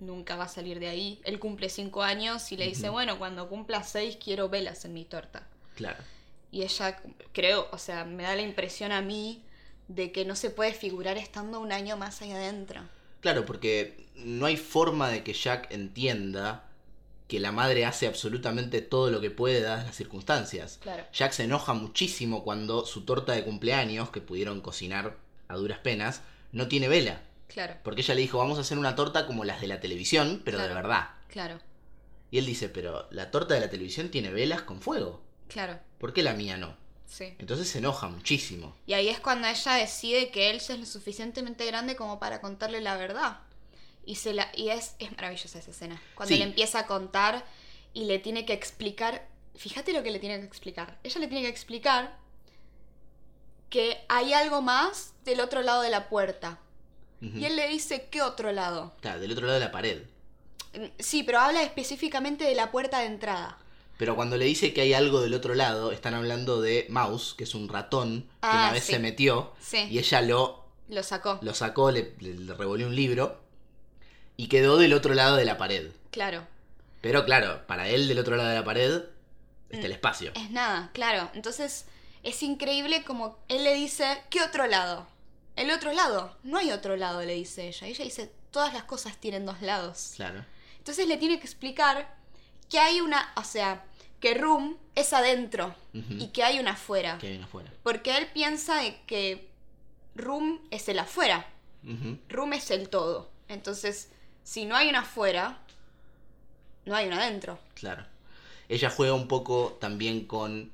nunca 0.00 0.36
va 0.36 0.44
a 0.44 0.48
salir 0.48 0.80
de 0.80 0.88
ahí. 0.88 1.20
Él 1.24 1.38
cumple 1.38 1.68
cinco 1.68 2.02
años 2.02 2.50
y 2.52 2.56
le 2.56 2.66
dice, 2.66 2.88
bueno, 2.88 3.18
cuando 3.18 3.48
cumpla 3.48 3.82
seis 3.82 4.16
quiero 4.22 4.48
velas 4.48 4.84
en 4.84 4.94
mi 4.94 5.04
torta. 5.04 5.46
Claro. 5.76 6.02
Y 6.50 6.62
ella, 6.62 7.00
creo, 7.32 7.68
o 7.70 7.78
sea, 7.78 8.04
me 8.04 8.24
da 8.24 8.34
la 8.34 8.42
impresión 8.42 8.92
a 8.92 9.02
mí 9.02 9.42
de 9.88 10.12
que 10.12 10.24
no 10.24 10.36
se 10.36 10.50
puede 10.50 10.72
figurar 10.72 11.16
estando 11.16 11.60
un 11.60 11.72
año 11.72 11.96
más 11.96 12.22
ahí 12.22 12.32
adentro. 12.32 12.82
Claro, 13.20 13.44
porque 13.44 14.06
no 14.16 14.46
hay 14.46 14.56
forma 14.56 15.08
de 15.10 15.22
que 15.22 15.32
Jack 15.32 15.70
entienda 15.70 16.64
que 17.28 17.38
la 17.38 17.52
madre 17.52 17.84
hace 17.84 18.08
absolutamente 18.08 18.82
todo 18.82 19.10
lo 19.10 19.20
que 19.20 19.30
puede 19.30 19.60
dadas 19.60 19.86
las 19.86 19.94
circunstancias. 19.94 20.78
Claro. 20.82 21.04
Jack 21.12 21.32
se 21.32 21.44
enoja 21.44 21.74
muchísimo 21.74 22.42
cuando 22.42 22.84
su 22.84 23.04
torta 23.04 23.32
de 23.32 23.44
cumpleaños, 23.44 24.10
que 24.10 24.20
pudieron 24.20 24.60
cocinar 24.60 25.16
a 25.46 25.54
duras 25.54 25.78
penas, 25.78 26.22
no 26.50 26.66
tiene 26.66 26.88
vela. 26.88 27.22
Claro, 27.52 27.76
Porque 27.82 28.00
ella 28.02 28.14
le 28.14 28.20
dijo, 28.20 28.38
vamos 28.38 28.58
a 28.58 28.60
hacer 28.62 28.78
una 28.78 28.94
torta 28.94 29.26
como 29.26 29.44
las 29.44 29.60
de 29.60 29.66
la 29.66 29.80
televisión, 29.80 30.40
pero 30.44 30.58
de 30.58 30.68
verdad. 30.68 31.10
claro, 31.28 31.58
Y 32.30 32.38
él 32.38 32.46
dice, 32.46 32.68
pero 32.68 33.08
la 33.10 33.30
torta 33.30 33.54
de 33.54 33.60
la 33.60 33.68
televisión 33.70 34.08
tiene 34.10 34.30
velas 34.30 34.62
con 34.62 34.80
fuego. 34.80 35.20
claro, 35.48 35.78
¿Por 35.98 36.12
qué 36.12 36.22
la 36.22 36.32
mía 36.34 36.56
no? 36.56 36.76
sí. 37.06 37.34
Entonces 37.40 37.68
se 37.68 37.78
enoja 37.78 38.06
muchísimo. 38.08 38.76
Y 38.86 38.92
ahí 38.94 39.08
es 39.08 39.18
cuando 39.20 39.48
ella 39.48 39.72
decide 39.74 40.30
que 40.30 40.50
él 40.50 40.60
ya 40.60 40.74
es 40.74 40.80
lo 40.80 40.86
suficientemente 40.86 41.66
grande 41.66 41.96
como 41.96 42.18
para 42.20 42.40
contarle 42.40 42.80
la 42.80 42.96
verdad. 42.96 43.40
Y, 44.06 44.14
se 44.14 44.32
la, 44.32 44.50
y 44.56 44.70
es, 44.70 44.94
es 45.00 45.10
maravillosa 45.12 45.58
esa 45.58 45.70
escena. 45.72 46.00
Cuando 46.14 46.32
Sí. 46.34 46.38
le 46.38 46.44
empieza 46.44 46.78
a 46.80 46.86
contar 46.86 47.44
y 47.92 48.04
le 48.04 48.18
tiene 48.20 48.46
que 48.46 48.52
explicar. 48.52 49.26
Fíjate 49.56 49.92
lo 49.92 50.02
que 50.04 50.10
le 50.12 50.18
tiene 50.20 50.38
que 50.38 50.46
explicar. 50.46 50.98
Ella 51.02 51.20
le 51.20 51.26
tiene 51.26 51.42
que 51.42 51.50
explicar 51.50 52.16
que 53.68 53.98
hay 54.08 54.32
algo 54.32 54.62
más 54.62 55.14
del 55.24 55.40
otro 55.40 55.62
lado 55.62 55.82
de 55.82 55.90
la 55.90 56.08
puerta. 56.08 56.58
Y 57.20 57.44
él 57.44 57.56
le 57.56 57.68
dice, 57.68 58.08
¿qué 58.10 58.22
otro 58.22 58.50
lado? 58.52 58.94
Claro, 59.00 59.20
del 59.20 59.32
otro 59.32 59.46
lado 59.46 59.58
de 59.58 59.64
la 59.66 59.72
pared. 59.72 60.02
Mm, 60.74 60.84
Sí, 60.98 61.22
pero 61.22 61.40
habla 61.40 61.62
específicamente 61.62 62.44
de 62.44 62.54
la 62.54 62.70
puerta 62.70 63.00
de 63.00 63.06
entrada. 63.06 63.58
Pero 63.98 64.16
cuando 64.16 64.38
le 64.38 64.46
dice 64.46 64.72
que 64.72 64.80
hay 64.80 64.94
algo 64.94 65.20
del 65.20 65.34
otro 65.34 65.54
lado, 65.54 65.92
están 65.92 66.14
hablando 66.14 66.62
de 66.62 66.86
Mouse, 66.88 67.34
que 67.36 67.44
es 67.44 67.54
un 67.54 67.68
ratón 67.68 68.22
que 68.22 68.28
Ah, 68.42 68.62
una 68.64 68.72
vez 68.72 68.84
sí. 68.84 68.92
se 68.92 68.98
metió 68.98 69.52
Sí, 69.60 69.86
y 69.90 69.98
ella 69.98 70.22
lo, 70.22 70.64
lo 70.88 71.02
sacó. 71.02 71.38
lo 71.42 71.52
sacó, 71.52 71.90
le, 71.90 72.14
le, 72.20 72.32
le 72.34 72.54
revolvió 72.54 72.86
un 72.86 72.96
libro 72.96 73.38
y 74.38 74.48
quedó 74.48 74.78
del 74.78 74.94
otro 74.94 75.12
lado 75.12 75.36
de 75.36 75.44
la 75.44 75.58
pared. 75.58 75.90
Claro. 76.10 76.46
Pero 77.02 77.26
claro, 77.26 77.66
para 77.66 77.88
él 77.90 78.08
del 78.08 78.18
otro 78.18 78.36
lado 78.36 78.48
de 78.48 78.54
la 78.54 78.64
pared 78.64 79.02
está 79.68 79.84
el 79.86 79.92
Mm. 79.92 79.96
espacio. 79.96 80.32
Es 80.34 80.50
nada, 80.50 80.90
claro. 80.94 81.30
Entonces 81.34 81.84
es 82.22 82.42
increíble 82.42 83.04
como 83.04 83.38
él 83.48 83.64
le 83.64 83.74
dice, 83.74 84.22
¿qué 84.30 84.40
otro 84.42 84.66
lado? 84.66 85.06
El 85.60 85.70
otro 85.72 85.92
lado. 85.92 86.34
No 86.42 86.56
hay 86.56 86.72
otro 86.72 86.96
lado, 86.96 87.22
le 87.22 87.34
dice 87.34 87.68
ella. 87.68 87.86
Y 87.86 87.90
ella 87.90 88.04
dice, 88.04 88.32
todas 88.50 88.72
las 88.72 88.84
cosas 88.84 89.18
tienen 89.18 89.44
dos 89.44 89.60
lados. 89.60 90.14
Claro. 90.16 90.42
Entonces 90.78 91.06
le 91.06 91.18
tiene 91.18 91.38
que 91.38 91.44
explicar 91.44 92.16
que 92.70 92.78
hay 92.78 93.02
una, 93.02 93.30
o 93.36 93.44
sea, 93.44 93.84
que 94.20 94.32
Room 94.32 94.78
es 94.94 95.12
adentro 95.12 95.74
y 95.92 96.28
que 96.28 96.44
hay 96.44 96.60
una 96.60 96.72
afuera. 96.72 97.18
Que 97.18 97.26
hay 97.26 97.36
una 97.36 97.44
afuera. 97.44 97.70
Porque 97.82 98.16
él 98.16 98.28
piensa 98.32 98.80
de 98.80 99.02
que 99.02 99.50
Room 100.14 100.62
es 100.70 100.88
el 100.88 100.98
afuera. 100.98 101.46
Ujú. 101.84 102.18
Room 102.30 102.54
es 102.54 102.70
el 102.70 102.88
todo. 102.88 103.30
Entonces, 103.48 104.08
si 104.42 104.64
no 104.64 104.76
hay 104.76 104.88
una 104.88 105.00
afuera, 105.00 105.58
no 106.86 106.96
hay 106.96 107.06
una 107.06 107.18
adentro. 107.18 107.58
Claro. 107.74 108.06
Ella 108.70 108.88
juega 108.88 109.12
un 109.12 109.28
poco 109.28 109.76
también 109.78 110.24
con 110.24 110.72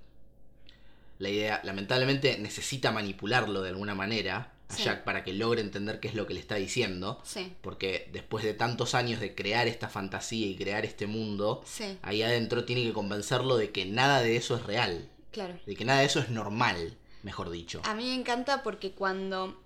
la 1.19 1.29
idea, 1.29 1.61
lamentablemente 1.65 2.39
necesita 2.39 2.93
manipularlo 2.93 3.63
de 3.63 3.71
alguna 3.71 3.97
manera 3.97 4.53
a 4.69 4.75
Sí. 4.75 4.83
Jack 4.85 5.05
para 5.05 5.23
que 5.23 5.33
logre 5.33 5.61
entender 5.61 6.01
qué 6.01 6.09
es 6.09 6.15
lo 6.15 6.27
que 6.27 6.35
le 6.35 6.41
está 6.41 6.57
diciendo, 6.57 7.21
Sí, 7.25 7.53
porque 7.63 8.09
después 8.13 8.45
de 8.45 8.53
tantos 8.55 8.95
años 8.95 9.21
de 9.21 9.35
crear 9.35 9.69
esta 9.69 9.89
fantasía 9.89 10.47
y 10.47 10.57
crear 10.57 10.85
este 10.85 11.07
mundo, 11.07 11.63
sí, 11.65 11.99
ahí 12.03 12.23
adentro 12.23 12.65
tiene 12.65 12.83
que 12.83 12.93
convencerlo 12.93 13.57
de 13.57 13.71
que 13.71 13.85
nada 13.87 14.21
de 14.23 14.37
eso 14.37 14.57
es 14.57 14.65
real, 14.65 15.09
claro. 15.31 15.59
de 15.67 15.77
que 15.77 15.85
nada 15.85 16.01
de 16.01 16.07
eso 16.07 16.19
es 16.19 16.31
normal, 16.31 16.97
mejor 17.23 17.51
dicho. 17.51 17.81
A 17.85 17.95
mí 17.95 18.05
me 18.05 18.15
encanta 18.15 18.63
porque 18.65 18.91
cuando 18.93 19.61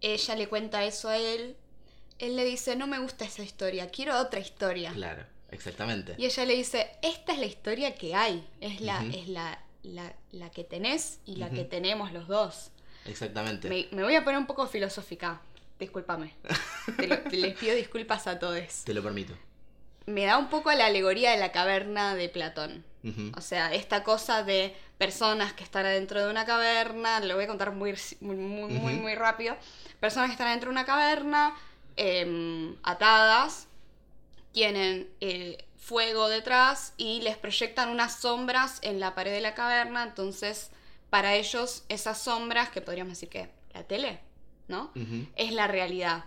ella 0.00 0.36
le 0.36 0.48
cuenta 0.48 0.84
eso 0.84 1.08
a 1.08 1.16
él, 1.18 1.56
él 2.20 2.36
le 2.36 2.44
dice, 2.44 2.76
no 2.76 2.86
me 2.86 2.98
gusta 3.00 3.24
esa 3.24 3.42
historia, 3.42 3.90
quiero 3.90 4.18
otra 4.20 4.38
historia. 4.38 4.92
Claro, 4.92 5.24
exactamente. 5.50 6.14
Y 6.18 6.26
ella 6.26 6.44
le 6.44 6.54
dice, 6.54 6.88
esta 7.02 7.32
es 7.32 7.38
la 7.40 7.46
historia 7.46 7.94
que 7.96 8.14
hay, 8.14 8.46
es 8.60 8.80
la, 8.80 9.04
es 9.04 9.26
la, 9.28 9.64
la, 9.82 10.14
la 10.30 10.50
que 10.50 10.62
tenés 10.64 11.18
y 11.26 11.36
la 11.36 11.50
que 11.50 11.64
tenemos 11.64 12.12
los 12.12 12.28
dos. 12.28 12.70
Exactamente. 13.08 13.68
Me, 13.68 13.88
me 13.90 14.02
voy 14.02 14.14
a 14.14 14.24
poner 14.24 14.38
un 14.38 14.46
poco 14.46 14.66
filosófica, 14.66 15.40
discúlpame. 15.78 16.34
Te 16.96 17.06
lo- 17.06 17.18
te 17.20 17.36
les 17.36 17.56
pido 17.56 17.74
disculpas 17.74 18.26
a 18.26 18.38
todos. 18.38 18.84
Te 18.84 18.94
lo 18.94 19.02
permito. 19.02 19.34
Me 20.06 20.24
da 20.24 20.38
un 20.38 20.48
poco 20.48 20.72
la 20.72 20.86
alegoría 20.86 21.30
de 21.32 21.36
la 21.38 21.52
caverna 21.52 22.14
de 22.14 22.28
Platón. 22.28 22.84
O 23.36 23.40
sea, 23.40 23.72
esta 23.72 24.02
cosa 24.04 24.42
de 24.42 24.74
personas 24.98 25.54
que 25.54 25.64
están 25.64 25.86
adentro 25.86 26.22
de 26.22 26.30
una 26.30 26.44
caverna, 26.44 27.20
lo 27.20 27.36
voy 27.36 27.44
a 27.44 27.46
contar 27.46 27.72
muy, 27.72 27.94
muy, 28.20 28.36
muy, 28.36 28.70
muy, 28.72 28.92
muy 28.94 29.14
rápido. 29.14 29.56
Personas 29.98 30.28
que 30.28 30.32
están 30.32 30.48
adentro 30.48 30.68
de 30.68 30.72
una 30.72 30.84
caverna, 30.84 31.54
em, 31.96 32.76
atadas, 32.82 33.66
tienen 34.52 35.08
eh, 35.20 35.64
fuego 35.78 36.28
detrás 36.28 36.92
y 36.96 37.20
les 37.22 37.36
proyectan 37.38 37.88
unas 37.90 38.20
sombras 38.20 38.78
en 38.82 39.00
la 39.00 39.14
pared 39.14 39.32
de 39.32 39.40
la 39.40 39.54
caverna. 39.54 40.02
Entonces, 40.02 40.70
para 41.10 41.34
ellos, 41.34 41.84
esas 41.88 42.18
sombras, 42.18 42.70
que 42.70 42.80
podríamos 42.80 43.12
decir 43.12 43.28
que 43.28 43.48
la 43.72 43.84
tele, 43.84 44.20
¿no? 44.68 44.92
Es 45.36 45.52
la 45.52 45.66
realidad. 45.66 46.24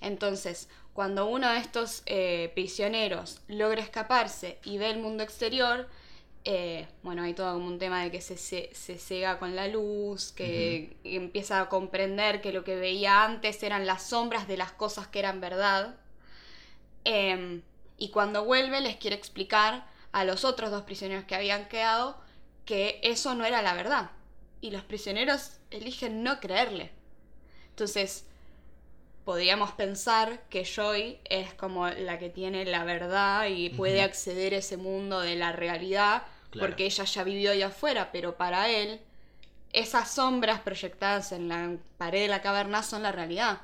Entonces, 0.00 0.68
cuando 0.92 1.26
uno 1.26 1.50
de 1.50 1.58
estos 1.58 2.02
eh, 2.06 2.50
prisioneros 2.54 3.40
logra 3.48 3.80
escaparse 3.80 4.58
y 4.64 4.78
ve 4.78 4.90
el 4.90 4.98
mundo 4.98 5.22
exterior, 5.22 5.88
eh, 6.44 6.86
bueno, 7.02 7.22
hay 7.22 7.34
todo 7.34 7.52
como 7.54 7.66
un 7.66 7.78
tema 7.78 8.02
de 8.02 8.10
que 8.10 8.20
se, 8.20 8.36
se, 8.36 8.70
se 8.72 8.98
cega 8.98 9.38
con 9.38 9.54
la 9.56 9.68
luz, 9.68 10.32
que 10.32 10.96
empieza 11.04 11.60
a 11.60 11.68
comprender 11.68 12.40
que 12.40 12.52
lo 12.52 12.64
que 12.64 12.76
veía 12.76 13.24
antes 13.24 13.62
eran 13.62 13.86
las 13.86 14.02
sombras 14.04 14.48
de 14.48 14.56
las 14.56 14.72
cosas 14.72 15.06
que 15.06 15.18
eran 15.18 15.40
verdad. 15.40 15.96
Em, 17.04 17.62
y 17.98 18.10
cuando 18.10 18.44
vuelve 18.44 18.80
les 18.80 18.96
quiere 18.96 19.16
explicar 19.16 19.86
a 20.12 20.24
los 20.24 20.44
otros 20.44 20.70
dos 20.70 20.82
prisioneros 20.82 21.24
que 21.24 21.34
habían 21.34 21.68
quedado 21.68 22.18
que 22.64 23.00
eso 23.02 23.34
no 23.34 23.44
era 23.44 23.62
la 23.62 23.74
verdad. 23.74 24.10
Y 24.60 24.70
los 24.70 24.82
prisioneros 24.84 25.52
eligen 25.70 26.22
no 26.22 26.40
creerle. 26.40 26.90
Entonces, 27.70 28.24
podríamos 29.24 29.72
pensar 29.72 30.42
que 30.48 30.64
Joy 30.64 31.18
es 31.24 31.54
como 31.54 31.88
la 31.88 32.18
que 32.18 32.28
tiene 32.30 32.64
la 32.64 32.84
verdad 32.84 33.46
y 33.48 33.70
puede 33.70 34.02
acceder 34.02 34.54
a 34.54 34.58
ese 34.58 34.76
mundo 34.76 35.20
de 35.20 35.36
la 35.36 35.52
realidad 35.52 36.24
Claro. 36.50 36.66
porque 36.66 36.84
ella 36.86 37.04
ya 37.04 37.22
vivió 37.22 37.52
ahí 37.52 37.62
afuera, 37.62 38.10
pero 38.10 38.36
para 38.36 38.68
él 38.68 39.00
esas 39.72 40.10
sombras 40.10 40.60
proyectadas 40.60 41.30
en 41.30 41.48
la 41.48 41.76
pared 41.96 42.22
de 42.22 42.28
la 42.28 42.42
caverna 42.42 42.82
son 42.82 43.04
la 43.04 43.12
realidad. 43.12 43.60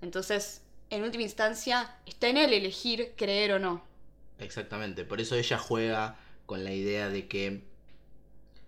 Entonces, 0.00 0.62
en 0.90 1.02
última 1.02 1.24
instancia, 1.24 1.96
está 2.06 2.28
en 2.28 2.36
él 2.36 2.52
elegir 2.52 3.14
creer 3.16 3.52
o 3.54 3.58
no. 3.58 3.82
Exactamente. 4.38 5.04
Por 5.04 5.20
eso 5.20 5.34
ella 5.34 5.58
juega 5.58 6.16
con 6.46 6.62
la 6.62 6.72
idea 6.72 7.08
de 7.08 7.26
que 7.26 7.64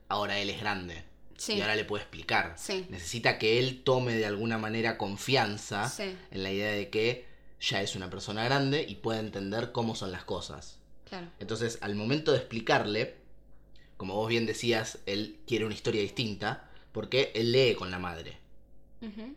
ahora 0.08 0.38
él 0.40 0.50
es 0.50 0.60
grande. 0.60 1.04
Sí. 1.40 1.54
Y 1.54 1.60
ahora 1.62 1.74
le 1.74 1.86
puede 1.86 2.02
explicar. 2.02 2.54
Sí. 2.58 2.84
Necesita 2.90 3.38
que 3.38 3.58
él 3.58 3.82
tome 3.82 4.14
de 4.14 4.26
alguna 4.26 4.58
manera 4.58 4.98
confianza 4.98 5.88
Sí, 5.88 6.14
en 6.30 6.42
la 6.42 6.52
idea 6.52 6.72
de 6.72 6.90
que 6.90 7.24
ya 7.60 7.80
es 7.80 7.96
una 7.96 8.10
persona 8.10 8.44
grande 8.44 8.84
y 8.86 8.96
puede 8.96 9.20
entender 9.20 9.72
cómo 9.72 9.94
son 9.94 10.12
las 10.12 10.24
cosas. 10.24 10.78
claro. 11.08 11.28
Entonces, 11.38 11.78
al 11.80 11.94
momento 11.94 12.32
de 12.32 12.38
explicarle, 12.38 13.14
como 13.96 14.16
vos 14.16 14.28
bien 14.28 14.44
decías, 14.44 14.98
él 15.06 15.38
quiere 15.46 15.64
una 15.64 15.74
historia 15.74 16.02
distinta 16.02 16.68
porque 16.92 17.32
él 17.34 17.52
lee 17.52 17.74
con 17.74 17.90
la 17.90 17.98
madre. 17.98 18.36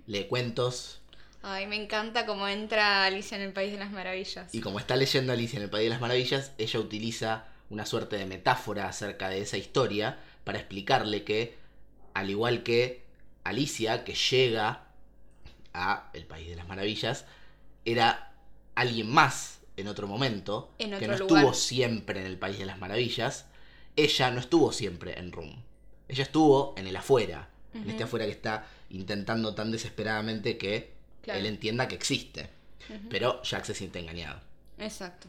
Lee 0.07 0.25
cuentos 0.27 1.00
Ay, 1.41 1.67
me 1.67 1.75
encanta 1.81 2.25
cómo 2.25 2.48
entra 2.50 3.05
Alicia 3.05 3.36
en 3.38 3.43
el 3.43 3.53
País 3.53 3.72
de 3.72 3.77
las 3.79 3.91
Maravillas. 3.91 4.53
y 4.53 4.60
como 4.60 4.77
está 4.79 4.95
leyendo 4.98 5.31
Alicia 5.31 5.55
en 5.57 5.63
el 5.63 5.69
País 5.69 5.86
de 5.86 5.89
las 5.91 6.01
Maravillas, 6.01 6.51
ella 6.57 6.79
utiliza 6.79 7.45
una 7.69 7.86
suerte 7.86 8.17
de 8.17 8.25
metáfora 8.25 8.88
acerca 8.89 9.29
de 9.29 9.39
esa 9.41 9.57
historia 9.57 10.17
para 10.43 10.60
explicarle 10.60 11.24
que, 11.24 11.57
al 12.13 12.29
igual 12.29 12.63
que 12.63 13.03
Alicia, 13.43 14.03
que 14.03 14.13
llega 14.15 14.86
a 15.74 16.10
El 16.13 16.25
País 16.25 16.48
de 16.50 16.55
las 16.55 16.67
Maravillas, 16.67 17.25
era 17.86 18.32
alguien 18.75 19.10
más 19.10 19.60
en 19.77 19.88
otro 19.88 20.08
momento, 20.08 20.72
En 20.79 20.91
que 20.98 21.08
no 21.08 21.17
lugar. 21.17 21.22
estuvo 21.43 21.53
siempre 21.53 22.20
en 22.20 22.25
El 22.27 22.38
País 22.38 22.60
de 22.60 22.65
las 22.65 22.77
Maravillas. 22.79 23.46
Ella 23.96 24.32
no 24.32 24.39
estuvo 24.39 24.72
siempre 24.72 25.20
en 25.20 25.32
Room. 25.32 25.62
Ella 26.08 26.24
estuvo 26.24 26.74
en 26.77 26.88
el 26.88 26.96
afuera, 26.96 27.50
en 27.74 27.89
este 27.89 28.03
afuera 28.03 28.25
que 28.25 28.32
está 28.32 28.67
intentando 28.89 29.55
tan 29.55 29.72
desesperadamente 29.72 30.58
que 30.58 30.93
Claro. 31.24 31.39
él 31.39 31.46
entienda 31.46 31.88
que 31.88 31.96
existe. 31.96 32.50
Pero 33.10 33.41
Jack 33.43 33.63
se 33.63 33.74
siente 33.74 33.98
engañado. 34.00 34.41
Exacto. 34.77 35.27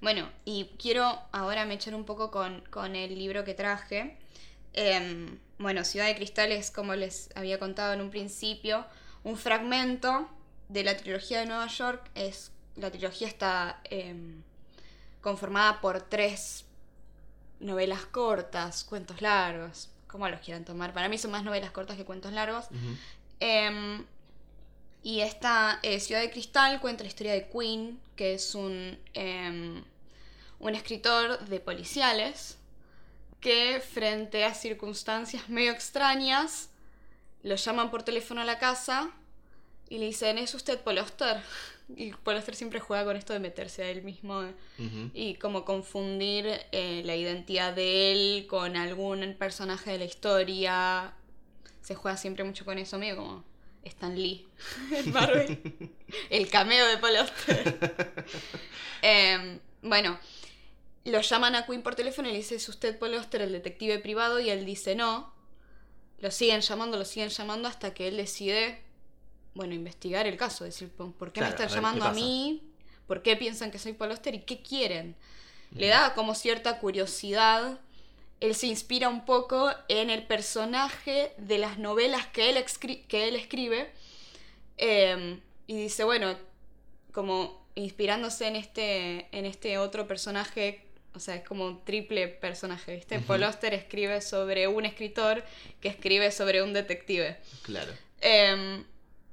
Bueno, 0.00 0.28
y 0.44 0.70
quiero 0.78 1.18
ahora 1.32 1.64
me 1.64 1.74
echar 1.74 1.94
un 1.94 2.04
poco 2.04 2.30
con, 2.30 2.60
con 2.70 2.96
el 2.96 3.16
libro 3.16 3.44
que 3.44 3.54
traje. 3.54 4.16
Em, 4.74 5.38
bueno, 5.58 5.84
Ciudad 5.84 6.06
de 6.06 6.14
Cristal 6.14 6.52
es, 6.52 6.70
como 6.70 6.94
les 6.94 7.30
había 7.34 7.58
contado 7.58 7.92
en 7.92 8.00
un 8.00 8.10
principio, 8.10 8.86
un 9.24 9.36
fragmento 9.36 10.28
de 10.68 10.84
la 10.84 10.96
trilogía 10.96 11.40
de 11.40 11.46
Nueva 11.46 11.66
York. 11.66 12.10
Es, 12.14 12.52
la 12.76 12.90
trilogía 12.90 13.26
está 13.26 13.80
em, 13.84 14.42
conformada 15.20 15.80
por 15.80 16.00
tres 16.00 16.64
novelas 17.58 18.06
cortas, 18.06 18.84
cuentos 18.84 19.20
largos, 19.20 19.90
como 20.06 20.28
los 20.28 20.40
quieran 20.40 20.64
tomar. 20.64 20.92
Para 20.92 21.08
mí 21.08 21.18
son 21.18 21.32
más 21.32 21.42
novelas 21.42 21.72
cortas 21.72 21.96
que 21.96 22.04
cuentos 22.04 22.32
largos. 22.32 22.66
Em, 23.40 24.04
y 25.02 25.20
esta 25.20 25.80
eh, 25.82 25.98
Ciudad 25.98 26.20
de 26.20 26.30
Cristal 26.30 26.80
cuenta 26.80 27.02
la 27.02 27.08
historia 27.08 27.32
de 27.32 27.48
Queen, 27.48 28.00
que 28.14 28.34
es 28.34 28.54
un, 28.54 28.96
em, 29.14 29.82
un 30.60 30.74
escritor 30.76 31.40
de 31.46 31.58
policiales 31.58 32.57
que 33.40 33.80
frente 33.80 34.44
a 34.44 34.54
circunstancias 34.54 35.48
medio 35.48 35.72
extrañas 35.72 36.70
lo 37.42 37.54
llaman 37.54 37.90
por 37.90 38.02
teléfono 38.02 38.40
a 38.40 38.44
la 38.44 38.58
casa 38.58 39.10
y 39.88 39.98
le 39.98 40.06
dicen, 40.06 40.38
¿es 40.38 40.54
usted 40.54 40.80
Paul 40.80 40.98
Auster?". 40.98 41.40
Y 41.96 42.12
Paul 42.12 42.36
Auster 42.36 42.54
siempre 42.54 42.80
juega 42.80 43.04
con 43.04 43.16
esto 43.16 43.32
de 43.32 43.38
meterse 43.38 43.82
a 43.82 43.88
él 43.88 44.02
mismo 44.02 44.42
eh, 44.42 44.54
y 45.14 45.34
como 45.36 45.64
confundir 45.64 46.46
eh, 46.70 47.02
la 47.06 47.16
identidad 47.16 47.72
de 47.72 48.12
él 48.12 48.46
con 48.46 48.76
algún 48.76 49.34
personaje 49.38 49.92
de 49.92 49.98
la 49.98 50.04
historia. 50.04 51.14
Se 51.80 51.94
juega 51.94 52.18
siempre 52.18 52.44
mucho 52.44 52.66
con 52.66 52.76
eso, 52.76 52.98
medio 52.98 53.16
como 53.16 53.44
Stan 53.84 54.14
Lee 54.14 54.46
en 54.92 55.12
Marvel. 55.12 55.90
El 56.28 56.50
cameo 56.50 56.86
de 56.86 56.98
Paul 56.98 57.16
Auster. 57.16 57.78
Em, 59.00 59.60
bueno, 59.80 60.18
lo 61.08 61.20
llaman 61.20 61.54
a 61.54 61.66
Queen 61.66 61.82
por 61.82 61.94
teléfono 61.94 62.28
y 62.28 62.32
le 62.32 62.38
dice, 62.38 62.56
¿es 62.56 62.68
usted 62.68 62.98
Paul 62.98 63.14
el 63.14 63.52
detective 63.52 63.98
privado? 63.98 64.40
Y 64.40 64.50
él 64.50 64.64
dice 64.64 64.94
no. 64.94 65.32
Lo 66.20 66.30
siguen 66.30 66.60
llamando, 66.60 66.98
lo 66.98 67.04
siguen 67.04 67.28
llamando 67.28 67.68
hasta 67.68 67.94
que 67.94 68.08
él 68.08 68.16
decide, 68.16 68.82
bueno, 69.54 69.74
investigar 69.74 70.26
el 70.26 70.36
caso. 70.36 70.64
Decir, 70.64 70.90
¿por 70.90 71.32
qué 71.32 71.40
me 71.40 71.48
están 71.48 71.66
ver, 71.66 71.74
llamando 71.74 72.04
¿qué 72.04 72.10
a 72.10 72.12
mí? 72.12 72.62
¿Por 73.06 73.22
qué 73.22 73.36
piensan 73.36 73.70
que 73.70 73.78
soy 73.78 73.92
Paul 73.92 74.12
y 74.24 74.38
qué 74.40 74.62
quieren? 74.62 75.16
Le 75.70 75.88
da 75.88 76.14
como 76.14 76.34
cierta 76.34 76.78
curiosidad. 76.80 77.80
Él 78.40 78.54
se 78.54 78.66
inspira 78.66 79.08
un 79.08 79.24
poco 79.24 79.70
en 79.88 80.10
el 80.10 80.26
personaje 80.26 81.32
de 81.38 81.58
las 81.58 81.78
novelas 81.78 82.26
que 82.26 82.50
él, 82.50 82.64
que 83.08 83.28
él 83.28 83.36
escribe. 83.36 83.92
eh, 84.76 85.40
y 85.68 85.76
dice, 85.82 86.02
bueno, 86.04 86.34
como 87.12 87.66
inspirándose 87.74 88.46
en 88.46 88.56
este, 88.56 89.28
en 89.36 89.44
este 89.44 89.78
otro 89.78 90.08
personaje, 90.08 90.82
o 91.14 91.20
sea, 91.20 91.34
es 91.36 91.44
como 91.44 91.66
un 91.66 91.84
triple 91.84 92.28
personaje, 92.28 92.94
¿viste? 92.96 93.16
Ujú. 93.18 93.26
Paul 93.26 93.44
Auster 93.44 93.74
escribe 93.74 94.20
sobre 94.20 94.68
un 94.68 94.84
escritor 94.84 95.42
que 95.80 95.88
escribe 95.88 96.30
sobre 96.30 96.62
un 96.62 96.72
detective. 96.72 97.38
Claro. 97.62 97.92
Eh, 98.20 98.84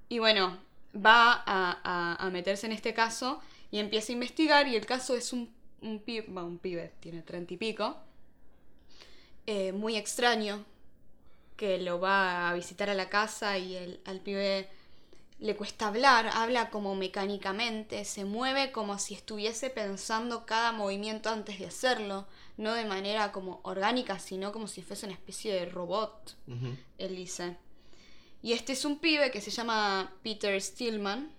y 0.10 0.20
bueno, 0.20 0.58
va 0.96 1.34
a, 1.46 1.80
a- 1.84 2.16
a 2.26 2.30
meterse 2.30 2.66
en 2.66 2.72
este 2.72 2.94
caso 2.94 3.42
y 3.72 3.80
empieza 3.80 4.12
a 4.12 4.14
investigar 4.14 4.68
y 4.68 4.76
el 4.76 4.86
caso 4.86 5.16
es 5.16 5.34
un, 5.34 5.54
un, 5.82 6.00
pi- 6.00 6.22
va, 6.22 6.44
un 6.44 6.58
pibe, 6.60 6.92
tiene 7.02 7.22
treinta 7.22 7.54
y 7.54 7.58
pico, 7.58 7.98
eh, 9.48 9.72
muy 9.72 9.96
extraño, 9.98 10.66
que 11.58 11.78
lo 11.78 12.00
va 12.00 12.50
a 12.50 12.54
visitar 12.54 12.90
a 12.90 12.94
la 12.94 13.10
casa 13.10 13.58
y 13.58 13.76
el, 13.76 14.00
al 14.06 14.20
pibe 14.20 14.68
le 15.40 15.56
cuesta 15.56 15.88
hablar, 15.88 16.30
habla 16.34 16.70
como 16.70 16.96
mecánicamente, 16.96 18.06
se 18.06 18.24
mueve 18.24 18.72
como 18.72 18.98
si 19.00 19.14
estuviese 19.14 19.70
pensando 19.70 20.46
cada 20.46 20.72
movimiento 20.72 21.30
antes 21.30 21.60
de 21.60 21.68
hacerlo, 21.68 22.26
no 22.58 22.74
de 22.74 22.86
manera 22.86 23.32
como 23.32 23.60
orgánica, 23.64 24.18
sino 24.20 24.52
como 24.52 24.68
si 24.68 24.82
fuese 24.82 25.06
una 25.06 25.16
especie 25.16 25.54
de 25.54 25.66
robot 25.66 26.36
Ujú. 26.48 26.78
él 26.98 27.16
dice. 27.16 27.58
Y 28.42 28.54
este 28.54 28.74
es 28.74 28.86
un 28.86 29.00
pibe 29.00 29.32
que 29.32 29.42
se 29.42 29.52
llama 29.52 30.14
Peter 30.24 30.60
Stillman, 30.62 31.32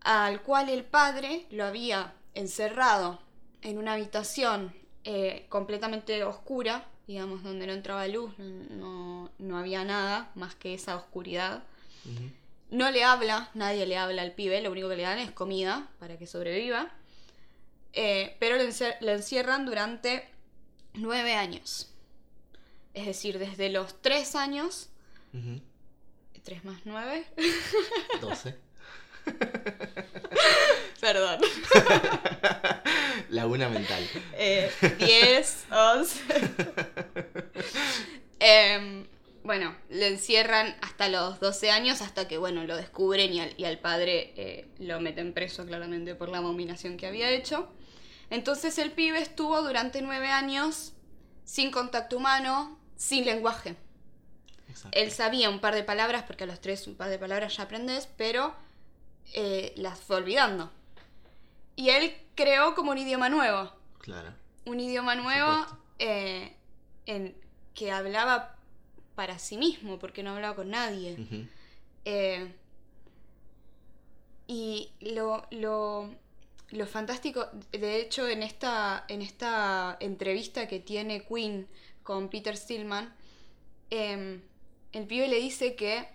al 0.00 0.42
cual 0.42 0.68
el 0.68 0.84
padre 0.84 1.46
lo 1.50 1.64
había 1.64 2.14
encerrado 2.34 3.20
en 3.62 3.78
una 3.78 3.94
habitación 3.94 4.72
eh, 5.04 5.46
completamente 5.48 6.24
oscura, 6.24 6.88
digamos, 7.06 7.42
donde 7.42 7.66
no 7.66 7.72
entraba 7.72 8.06
luz, 8.08 8.32
no, 8.38 9.30
no 9.38 9.58
había 9.58 9.84
nada 9.84 10.30
más 10.34 10.54
que 10.54 10.74
esa 10.74 10.96
oscuridad. 10.96 11.62
No 12.70 12.90
le 12.90 13.02
habla, 13.02 13.50
nadie 13.54 13.86
le 13.86 13.96
habla 13.96 14.22
al 14.22 14.32
pibe, 14.32 14.60
lo 14.60 14.70
único 14.70 14.88
que 14.88 14.96
le 14.96 15.02
dan 15.02 15.18
es 15.18 15.30
comida 15.30 15.88
para 15.98 16.18
que 16.18 16.26
sobreviva. 16.26 16.90
Eh, 17.94 18.36
pero 18.38 18.56
lo, 18.56 19.12
encierran 19.12 19.64
durante 19.64 20.28
nueve 20.94 21.34
años. 21.34 21.90
Es 22.94 23.06
decir, 23.06 23.38
desde 23.38 23.70
los 23.70 24.02
tres 24.02 24.34
años, 24.34 24.90
tres 26.42 26.64
más 26.64 26.80
nueve, 26.84 27.26
12. 28.20 28.54
perdón, 31.00 31.40
Laguna 33.30 33.68
mental. 33.68 34.08
eh, 34.34 34.70
diez, 34.98 35.66
once. 35.70 36.20
Em, 38.40 39.06
bueno, 39.48 39.74
lo 39.88 40.04
encierran 40.04 40.76
hasta 40.82 41.08
los 41.08 41.40
12 41.40 41.70
años, 41.70 42.02
hasta 42.02 42.28
que, 42.28 42.36
bueno, 42.36 42.64
lo 42.64 42.76
descubren 42.76 43.32
y 43.32 43.40
al, 43.40 43.54
y 43.56 43.64
al 43.64 43.78
padre 43.78 44.34
eh, 44.36 44.68
lo 44.78 45.00
meten 45.00 45.32
preso 45.32 45.64
claramente 45.64 46.14
por 46.14 46.28
la 46.28 46.36
abominación 46.36 46.98
que 46.98 47.06
había 47.06 47.30
hecho. 47.30 47.66
Entonces 48.28 48.76
el 48.76 48.92
pibe 48.92 49.22
estuvo 49.22 49.62
durante 49.62 50.02
nueve 50.02 50.28
años 50.28 50.92
sin 51.44 51.70
contacto 51.70 52.18
humano, 52.18 52.78
sin 52.96 53.24
lenguaje. 53.24 53.74
Exacto. 54.68 54.90
Él 54.92 55.10
sabía 55.12 55.48
un 55.48 55.60
par 55.60 55.74
de 55.74 55.82
palabras, 55.82 56.24
porque 56.24 56.44
a 56.44 56.46
los 56.46 56.60
tres 56.60 56.86
un 56.86 56.96
par 56.96 57.08
de 57.08 57.18
palabras 57.18 57.56
ya 57.56 57.62
aprendes, 57.62 58.06
pero 58.18 58.54
eh, 59.32 59.72
las 59.76 59.98
fue 59.98 60.16
olvidando. 60.16 60.70
Y 61.74 61.88
él 61.88 62.14
creó 62.34 62.74
como 62.74 62.90
un 62.90 62.98
idioma 62.98 63.30
nuevo. 63.30 63.72
Claro. 64.00 64.34
Un 64.66 64.78
idioma 64.78 65.14
nuevo 65.14 65.66
eh, 65.98 66.54
en, 67.06 67.34
que 67.72 67.90
hablaba 67.90 68.57
para 69.18 69.40
sí 69.40 69.56
mismo, 69.56 69.98
porque 69.98 70.22
no 70.22 70.36
hablaba 70.36 70.54
con 70.54 70.70
nadie. 70.70 71.16
Eh, 72.04 72.52
y 74.46 74.90
lo, 75.00 75.44
lo, 75.50 76.08
lo 76.70 76.86
fantástico, 76.86 77.48
de 77.72 78.00
hecho, 78.00 78.28
en 78.28 78.44
esta, 78.44 79.04
en 79.08 79.20
esta 79.20 79.96
entrevista 79.98 80.68
que 80.68 80.78
tiene 80.78 81.24
Queen 81.24 81.66
con 82.04 82.28
Peter 82.28 82.56
Stillman, 82.56 83.12
em, 83.90 84.40
el 84.92 85.04
pibe 85.08 85.26
le 85.26 85.40
dice 85.40 85.74
que 85.74 86.06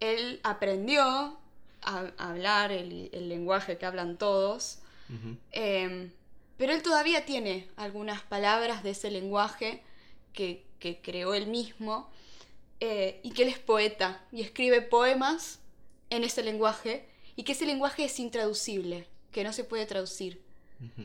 él 0.00 0.40
aprendió 0.42 1.04
a, 1.04 2.10
a 2.18 2.30
hablar 2.30 2.72
el, 2.72 3.08
el 3.12 3.28
lenguaje 3.28 3.78
que 3.78 3.86
hablan 3.86 4.18
todos, 4.18 4.80
em, 5.52 6.10
pero 6.56 6.72
él 6.72 6.82
todavía 6.82 7.24
tiene 7.24 7.68
algunas 7.76 8.20
palabras 8.22 8.82
de 8.82 8.90
ese 8.90 9.12
lenguaje 9.12 9.84
que, 10.32 10.64
que 10.80 11.00
creó 11.00 11.32
él 11.32 11.46
mismo 11.46 12.10
eh, 12.80 13.20
y 13.22 13.30
que 13.30 13.42
él 13.44 13.48
es 13.48 13.58
poeta 13.58 14.24
y 14.32 14.42
escribe 14.42 14.82
poemas 14.82 15.60
en 16.10 16.24
ese 16.24 16.42
lenguaje 16.42 17.06
y 17.36 17.42
que 17.44 17.52
ese 17.52 17.66
lenguaje 17.66 18.04
es 18.04 18.18
intraducible, 18.20 19.06
que 19.32 19.44
no 19.44 19.52
se 19.52 19.64
puede 19.64 19.86
traducir, 19.86 20.40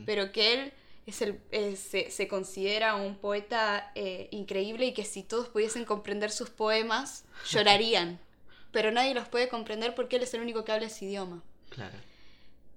pero 0.06 0.32
que 0.32 0.54
él 0.54 0.72
es 1.06 1.20
el, 1.22 1.40
eh, 1.50 1.76
se, 1.76 2.10
se 2.10 2.28
considera 2.28 2.94
un 2.94 3.16
poeta 3.16 3.90
eh, 3.94 4.28
increíble 4.30 4.86
y 4.86 4.92
que 4.94 5.04
si 5.04 5.22
todos 5.22 5.48
pudiesen 5.48 5.84
comprender 5.84 6.30
sus 6.30 6.50
poemas, 6.50 7.24
llorarían. 7.50 8.20
Pero 8.70 8.90
nadie 8.92 9.12
los 9.14 9.28
puede 9.28 9.48
comprender 9.48 9.94
porque 9.94 10.16
él 10.16 10.22
es 10.22 10.32
el 10.34 10.40
único 10.40 10.64
que 10.64 10.72
habla 10.72 10.86
ese 10.86 11.04
idioma. 11.06 11.42
Claro. 11.70 11.96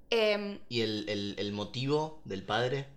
Em, 0.10 0.60
¿Y 0.70 0.82
el, 0.82 1.08
el- 1.10 1.36
el 1.38 1.52
motivo 1.54 2.20
del 2.26 2.44
padre? 2.44 2.88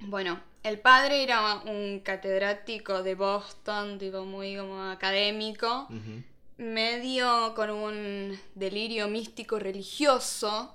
Bueno, 0.00 0.40
el 0.62 0.78
padre 0.78 1.24
era 1.24 1.56
un 1.66 2.00
catedrático 2.00 3.02
de 3.02 3.14
Boston, 3.14 3.98
tipo 3.98 4.24
muy 4.24 4.56
como 4.56 4.82
académico, 4.82 5.88
medio 6.56 7.52
con 7.54 7.70
un 7.70 8.38
delirio 8.54 9.08
místico 9.08 9.58
religioso. 9.58 10.74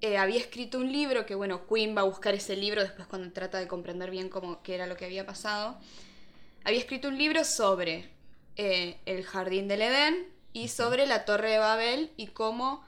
Eh, 0.00 0.18
había 0.18 0.40
escrito 0.40 0.78
un 0.78 0.90
libro 0.90 1.24
que, 1.24 1.36
bueno, 1.36 1.66
Queen 1.68 1.96
va 1.96 2.00
a 2.00 2.04
buscar 2.04 2.34
ese 2.34 2.56
libro 2.56 2.82
después 2.82 3.06
cuando 3.06 3.32
trata 3.32 3.58
de 3.58 3.68
comprender 3.68 4.10
bien 4.10 4.28
cómo, 4.28 4.60
qué 4.62 4.74
era 4.74 4.86
lo 4.86 4.96
que 4.96 5.04
había 5.04 5.24
pasado. 5.24 5.78
Había 6.64 6.80
escrito 6.80 7.08
un 7.08 7.16
libro 7.16 7.44
sobre 7.44 8.10
eh, 8.56 8.98
el 9.06 9.24
jardín 9.24 9.68
del 9.68 9.82
Edén 9.82 10.26
y 10.52 10.68
sobre 10.68 11.06
la 11.06 11.24
torre 11.24 11.52
de 11.52 11.58
Babel 11.58 12.10
y 12.16 12.26
cómo 12.28 12.84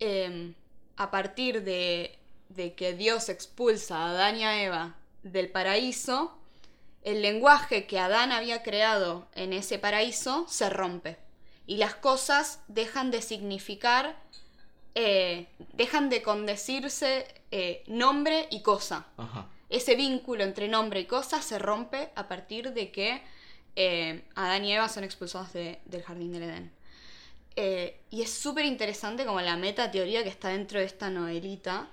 em, 0.00 0.54
a 0.96 1.10
partir 1.10 1.62
de, 1.64 2.18
de 2.50 2.74
que 2.74 2.92
Dios 2.92 3.30
expulsa 3.30 3.98
a 3.98 4.10
Adán 4.10 4.36
y 4.36 4.44
a 4.44 4.62
Eva 4.62 4.96
del 5.22 5.48
paraíso, 5.50 6.36
el 7.02 7.22
lenguaje 7.22 7.86
que 7.86 7.98
Adán 7.98 8.32
había 8.32 8.62
creado 8.62 9.26
en 9.34 9.52
ese 9.52 9.78
paraíso 9.78 10.46
se 10.48 10.70
rompe 10.70 11.16
y 11.66 11.76
las 11.76 11.94
cosas 11.94 12.60
dejan 12.68 13.10
de 13.10 13.22
significar, 13.22 14.16
eh, 14.94 15.46
dejan 15.72 16.10
de 16.10 16.22
condecirse 16.22 17.26
eh, 17.50 17.82
nombre 17.86 18.46
y 18.50 18.62
cosa. 18.62 19.06
Ajá. 19.16 19.48
Ese 19.68 19.94
vínculo 19.96 20.44
entre 20.44 20.68
nombre 20.68 21.00
y 21.00 21.06
cosa 21.06 21.40
se 21.40 21.58
rompe 21.58 22.10
a 22.14 22.28
partir 22.28 22.72
de 22.72 22.90
que 22.92 23.22
eh, 23.74 24.22
Adán 24.34 24.64
y 24.64 24.72
Eva 24.74 24.88
son 24.88 25.02
expulsados 25.02 25.52
de- 25.54 25.80
del 25.86 26.02
jardín 26.02 26.32
del 26.32 26.42
Edén. 26.42 26.72
Y 28.10 28.22
es 28.22 28.32
súper 28.32 28.64
interesante 28.64 29.24
como 29.26 29.40
la 29.40 29.56
meta 29.56 29.90
teoría 29.90 30.22
que 30.22 30.28
está 30.30 30.48
dentro 30.48 30.78
de 30.78 30.86
esta 30.86 31.10
novelita, 31.10 31.88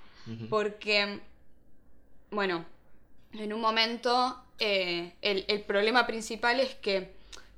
porque, 0.49 1.19
bueno, 2.31 2.65
en 3.33 3.53
un 3.53 3.61
momento 3.61 4.41
eh, 4.59 5.13
el, 5.21 5.45
el 5.47 5.61
problema 5.61 6.05
principal 6.07 6.59
es 6.59 6.75
que 6.75 7.17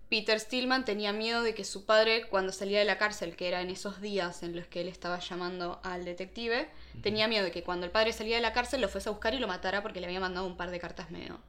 Peter 0.10 0.38
Stillman 0.40 0.84
tenía 0.84 1.14
miedo 1.14 1.42
de 1.42 1.54
que 1.56 1.64
su 1.64 1.86
padre, 1.86 2.28
cuando 2.28 2.52
salía 2.52 2.80
de 2.80 2.86
la 2.86 2.98
cárcel, 2.98 3.38
que 3.38 3.48
era 3.48 3.62
en 3.62 3.70
esos 3.70 4.02
días 4.02 4.44
en 4.44 4.56
los 4.58 4.68
que 4.68 4.82
él 4.82 4.90
estaba 4.90 5.20
llamando 5.20 5.80
al 5.84 6.04
detective, 6.04 6.68
tenía 7.02 7.30
miedo 7.30 7.46
de 7.46 7.52
que 7.52 7.64
cuando 7.64 7.86
el 7.86 7.92
padre 7.94 8.12
salía 8.12 8.36
de 8.36 8.42
la 8.42 8.52
cárcel 8.52 8.82
lo 8.82 8.90
fuese 8.90 9.08
a 9.08 9.14
buscar 9.14 9.34
y 9.34 9.40
lo 9.40 9.48
matara 9.48 9.82
porque 9.82 10.02
le 10.02 10.08
había 10.08 10.20
mandado 10.20 10.46
un 10.46 10.58
par 10.58 10.70
de 10.70 10.80
cartas 10.82 11.12
medio, 11.12 11.40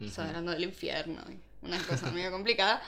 o 0.00 0.08
sea, 0.08 0.24
Ujú. 0.24 0.28
hablando 0.28 0.52
del 0.52 0.64
infierno, 0.64 1.22
y 1.30 1.38
una 1.66 1.78
cosa 1.82 2.10
medio 2.10 2.30
complicada. 2.30 2.82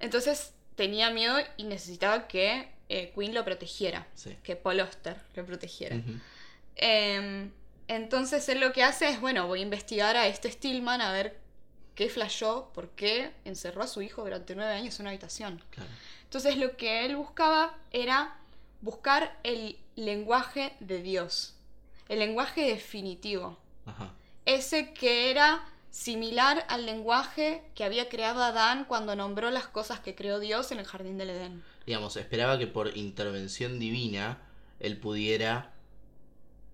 Entonces 0.00 0.52
tenía 0.74 1.10
miedo 1.10 1.36
y 1.58 1.64
necesitaba 1.64 2.26
que 2.26 2.70
eh, 2.88 3.12
Queen 3.14 3.34
lo 3.34 3.44
protegiera, 3.44 4.06
Sí. 4.14 4.38
que 4.42 4.56
Paul 4.56 4.80
Auster 4.80 5.16
lo 5.36 5.44
protegiera. 5.44 5.96
Entonces 7.88 8.48
él 8.48 8.60
lo 8.60 8.72
que 8.72 8.84
hace 8.84 9.08
es, 9.08 9.20
bueno, 9.20 9.46
voy 9.46 9.60
a 9.60 9.62
investigar 9.62 10.16
a 10.16 10.26
este 10.26 10.50
Stillman 10.50 11.00
a 11.00 11.12
ver 11.12 11.38
qué 11.94 12.08
flashó, 12.08 12.70
por 12.74 12.90
qué 12.90 13.32
encerró 13.44 13.82
a 13.82 13.88
su 13.88 14.02
hijo 14.02 14.22
durante 14.22 14.54
nueve 14.54 14.72
años 14.72 14.98
en 14.98 15.04
una 15.04 15.10
habitación. 15.10 15.62
Claro. 15.70 15.90
Entonces 16.24 16.56
lo 16.56 16.76
que 16.76 17.04
él 17.04 17.16
buscaba 17.16 17.76
era 17.90 18.36
buscar 18.82 19.38
el 19.42 19.78
lenguaje 19.96 20.74
de 20.80 21.02
Dios, 21.02 21.54
el 22.08 22.20
lenguaje 22.20 22.62
definitivo, 22.62 23.58
Ajá. 23.86 24.12
ese 24.44 24.92
que 24.92 25.30
era 25.30 25.64
similar 25.90 26.64
al 26.68 26.86
lenguaje 26.86 27.62
que 27.74 27.82
había 27.82 28.08
creado 28.08 28.42
Adán 28.42 28.84
cuando 28.84 29.16
nombró 29.16 29.50
las 29.50 29.66
cosas 29.66 30.00
que 30.00 30.14
creó 30.14 30.38
Dios 30.38 30.70
en 30.70 30.78
el 30.78 30.86
jardín 30.86 31.18
del 31.18 31.30
Edén. 31.30 31.64
Digamos, 31.86 32.16
esperaba 32.16 32.58
que 32.58 32.66
por 32.66 32.96
intervención 32.96 33.78
divina 33.78 34.38
él 34.78 34.98
pudiera 34.98 35.72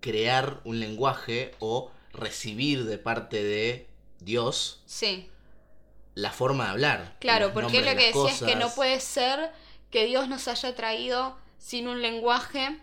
crear 0.04 0.60
un 0.64 0.80
lenguaje 0.80 1.54
o 1.60 1.90
recibir 2.12 2.84
de 2.84 2.98
parte 2.98 3.42
de 3.42 3.88
Dios 4.20 4.82
Sí. 4.84 5.30
la 6.14 6.30
forma 6.30 6.64
de 6.66 6.70
hablar. 6.72 7.16
Claro, 7.20 7.52
porque 7.54 7.80
lo 7.80 7.96
que 7.96 8.06
decía 8.12 8.28
es 8.30 8.42
que 8.42 8.54
no 8.56 8.68
puede 8.74 9.00
ser 9.00 9.50
que 9.90 10.04
Dios 10.04 10.28
nos 10.28 10.46
haya 10.46 10.74
traído 10.76 11.38
sin 11.58 11.88
un 11.88 12.02
lenguaje 12.02 12.78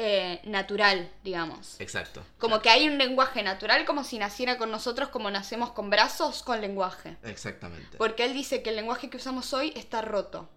eh, 0.00 0.40
natural, 0.44 1.10
digamos. 1.24 1.74
Exacto. 1.80 2.22
Como 2.38 2.62
que 2.62 2.70
hay 2.70 2.86
un 2.88 2.98
lenguaje 2.98 3.42
natural 3.42 3.84
como 3.84 4.04
si 4.04 4.16
naciera 4.20 4.56
con 4.56 4.70
nosotros, 4.70 5.08
como 5.08 5.28
nacemos 5.28 5.72
con 5.72 5.90
brazos, 5.90 6.44
con 6.44 6.60
lenguaje. 6.60 7.16
Exactamente. 7.24 7.96
Porque 7.98 8.24
él 8.24 8.32
dice 8.32 8.62
que 8.62 8.70
el 8.70 8.76
lenguaje 8.76 9.10
que 9.10 9.16
usamos 9.16 9.52
hoy 9.54 9.72
está 9.74 10.00
roto. 10.00 10.48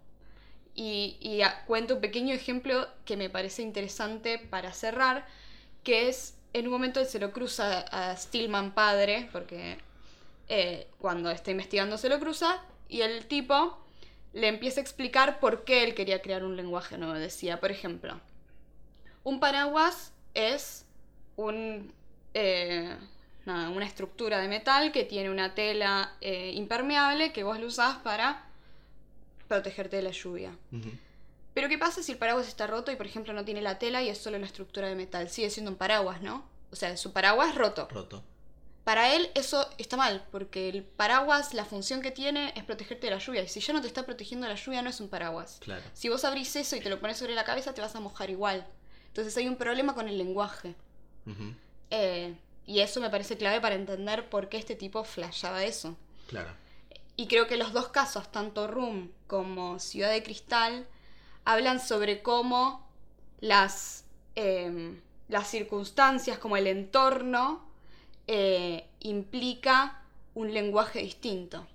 Y, 0.76 1.16
y 1.20 1.42
a- 1.42 1.64
cuento 1.66 1.96
un 1.96 2.00
pequeño 2.00 2.32
ejemplo 2.32 2.86
que 3.04 3.16
me 3.16 3.28
parece 3.28 3.62
interesante 3.62 4.38
para 4.38 4.72
cerrar, 4.72 5.26
que 5.82 6.08
es, 6.08 6.34
en 6.52 6.66
un 6.66 6.72
momento 6.72 7.00
él 7.00 7.06
se 7.06 7.18
lo 7.18 7.32
cruza 7.32 7.80
a 7.80 8.16
Stillman 8.16 8.72
padre, 8.72 9.28
porque 9.32 9.78
eh, 10.48 10.86
cuando 10.98 11.30
está 11.30 11.50
investigando 11.50 11.98
se 11.98 12.08
lo 12.08 12.18
cruza, 12.18 12.62
y 12.88 13.00
el 13.00 13.26
tipo 13.26 13.78
le 14.32 14.48
empieza 14.48 14.80
a 14.80 14.82
explicar 14.82 15.40
por 15.40 15.64
qué 15.64 15.84
él 15.84 15.94
quería 15.94 16.22
crear 16.22 16.44
un 16.44 16.56
lenguaje 16.56 16.98
nuevo. 16.98 17.14
Decía, 17.14 17.60
por 17.60 17.70
ejemplo, 17.70 18.20
un 19.24 19.40
paraguas 19.40 20.12
es 20.34 20.84
eh, 22.34 22.96
una 23.44 23.84
estructura 23.84 24.38
de 24.38 24.48
metal 24.48 24.92
que 24.92 25.04
tiene 25.04 25.30
una 25.30 25.54
tela 25.54 26.12
eh, 26.20 26.52
impermeable 26.54 27.32
que 27.32 27.44
vos 27.44 27.58
lo 27.58 27.66
usás 27.66 27.96
para 27.98 28.44
protegerte 29.48 29.96
de 29.96 30.02
la 30.02 30.10
lluvia. 30.10 30.56
Pero 31.54 31.68
¿qué 31.68 31.78
pasa 31.78 32.02
si 32.02 32.12
el 32.12 32.18
paraguas 32.18 32.48
está 32.48 32.66
roto 32.66 32.90
y 32.92 32.96
por 32.96 33.06
ejemplo 33.06 33.32
no 33.32 33.44
tiene 33.44 33.60
la 33.60 33.78
tela 33.78 34.02
y 34.02 34.08
es 34.08 34.18
solo 34.18 34.36
una 34.36 34.46
estructura 34.46 34.88
de 34.88 34.94
metal? 34.94 35.28
Sigue 35.28 35.50
siendo 35.50 35.70
un 35.70 35.76
paraguas, 35.76 36.22
¿no? 36.22 36.44
O 36.70 36.76
sea, 36.76 36.96
su 36.96 37.12
paraguas 37.12 37.54
roto. 37.54 37.88
Roto. 37.90 38.22
Para 38.84 39.14
él 39.14 39.30
eso 39.34 39.68
está 39.78 39.96
mal, 39.96 40.26
porque 40.32 40.68
el 40.68 40.82
paraguas, 40.82 41.54
la 41.54 41.64
función 41.64 42.02
que 42.02 42.10
tiene 42.10 42.52
es 42.56 42.64
protegerte 42.64 43.06
de 43.06 43.12
la 43.12 43.18
lluvia. 43.18 43.42
Y 43.42 43.48
si 43.48 43.60
ya 43.60 43.72
no 43.72 43.80
te 43.80 43.86
está 43.86 44.04
protegiendo 44.04 44.46
de 44.46 44.54
la 44.54 44.58
lluvia, 44.58 44.82
no 44.82 44.90
es 44.90 45.00
un 45.00 45.08
paraguas. 45.08 45.58
Claro. 45.60 45.84
Si 45.92 46.08
vos 46.08 46.24
abrís 46.24 46.56
eso 46.56 46.74
y 46.74 46.80
te 46.80 46.90
lo 46.90 46.98
pones 46.98 47.18
sobre 47.18 47.34
la 47.34 47.44
cabeza, 47.44 47.74
te 47.74 47.80
vas 47.80 47.94
a 47.94 48.00
mojar 48.00 48.30
igual. 48.30 48.66
Entonces 49.08 49.36
hay 49.36 49.46
un 49.46 49.56
problema 49.56 49.94
con 49.94 50.08
el 50.08 50.18
lenguaje. 50.18 50.74
Eh, 51.90 52.34
y 52.66 52.80
eso 52.80 53.00
me 53.00 53.10
parece 53.10 53.36
clave 53.36 53.60
para 53.60 53.76
entender 53.76 54.28
por 54.28 54.48
qué 54.48 54.56
este 54.56 54.74
tipo 54.74 55.04
flashaba 55.04 55.62
eso. 55.62 55.96
Claro. 56.26 56.50
Y 57.14 57.28
creo 57.28 57.46
que 57.46 57.56
los 57.56 57.72
dos 57.72 57.88
casos, 57.88 58.32
tanto 58.32 58.66
Room 58.66 59.12
como 59.28 59.78
Ciudad 59.78 60.10
de 60.10 60.22
Cristal, 60.22 60.88
hablan 61.44 61.80
sobre 61.80 62.22
cómo 62.22 62.86
las, 63.40 64.04
eh, 64.36 64.94
las 65.28 65.48
circunstancias, 65.50 66.38
como 66.38 66.56
el 66.56 66.66
entorno, 66.66 67.64
eh, 68.26 68.86
implica 69.00 70.02
un 70.34 70.52
lenguaje 70.54 71.00
distinto. 71.00 71.66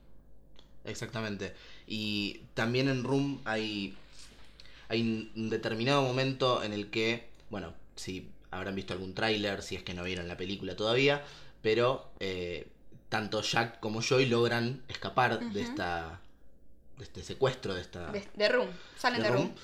Exactamente. 0.86 1.54
Y 1.86 2.42
también 2.54 2.88
en 2.90 3.04
Room 3.04 3.42
hay, 3.46 3.96
hay 4.90 5.02
un- 5.36 5.50
determinado 5.50 6.02
momento 6.02 6.64
en 6.64 6.74
el 6.74 6.90
que, 6.90 7.28
bueno, 7.50 7.74
si 7.96 8.30
habrán 8.52 8.76
visto 8.76 8.94
algún 8.94 9.14
tráiler, 9.14 9.62
si 9.62 9.76
es 9.76 9.84
que 9.84 9.94
no 9.94 10.04
vieron 10.04 10.28
la 10.28 10.38
película 10.38 10.76
todavía, 10.76 11.24
pero 11.62 12.10
eh, 12.20 12.68
tanto 13.10 13.42
Jack 13.42 13.80
como 13.80 14.02
Joy 14.02 14.26
logran 14.28 14.82
escapar 14.88 15.40
de 15.52 15.62
esta 15.62 16.22
este 17.02 17.24
secuestro, 17.24 17.74
de 17.74 17.82
esta 17.82 18.12
De, 18.12 18.28
de 18.34 18.50
Room, 18.50 18.70
salen 18.98 19.22
de, 19.22 19.28
de 19.28 19.34
Room. 19.34 19.48
Room. 19.48 19.56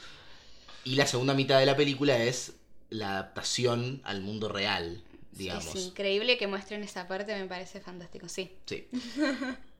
Y 0.84 0.96
la 0.96 1.08
segunda 1.08 1.34
mitad 1.34 1.60
de 1.60 1.65
la 1.65 1.76
película 1.76 2.17
es 2.17 2.54
la 2.89 3.12
adaptación 3.12 4.02
al 4.04 4.22
mundo 4.22 4.50
real, 4.50 5.02
digamos. 5.32 5.76
Es 5.76 5.86
increíble 5.86 6.38
que 6.38 6.48
muestren 6.48 6.84
esa 6.84 7.08
parte, 7.08 7.36
me 7.36 7.48
parece 7.48 7.80
fantástico, 7.82 8.30
sí. 8.30 8.52
Sí. 8.65 8.88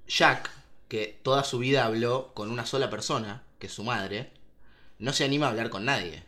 Jack, 0.08 0.50
que 0.88 1.20
toda 1.22 1.44
su 1.44 1.60
vida 1.60 1.86
habló 1.86 2.34
con 2.34 2.50
una 2.52 2.66
sola 2.66 2.89
persona, 2.89 3.44
que 3.60 3.68
es 3.68 3.74
su 3.74 3.84
madre, 3.84 4.32
no 5.00 5.13
se 5.13 5.26
anima 5.26 5.48
a 5.48 5.50
hablar 5.50 5.70
con 5.70 5.86
nadie. 5.86 6.24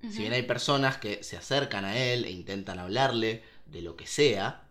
Si 0.00 0.18
bien 0.18 0.32
hay 0.32 0.42
personas 0.42 0.98
que 0.98 1.24
se 1.24 1.36
acercan 1.36 1.84
a 1.84 1.98
él 1.98 2.24
e 2.24 2.30
intentan 2.30 2.78
hablarle 2.78 3.42
de 3.66 3.82
lo 3.82 3.96
que 3.96 4.06
sea, 4.06 4.62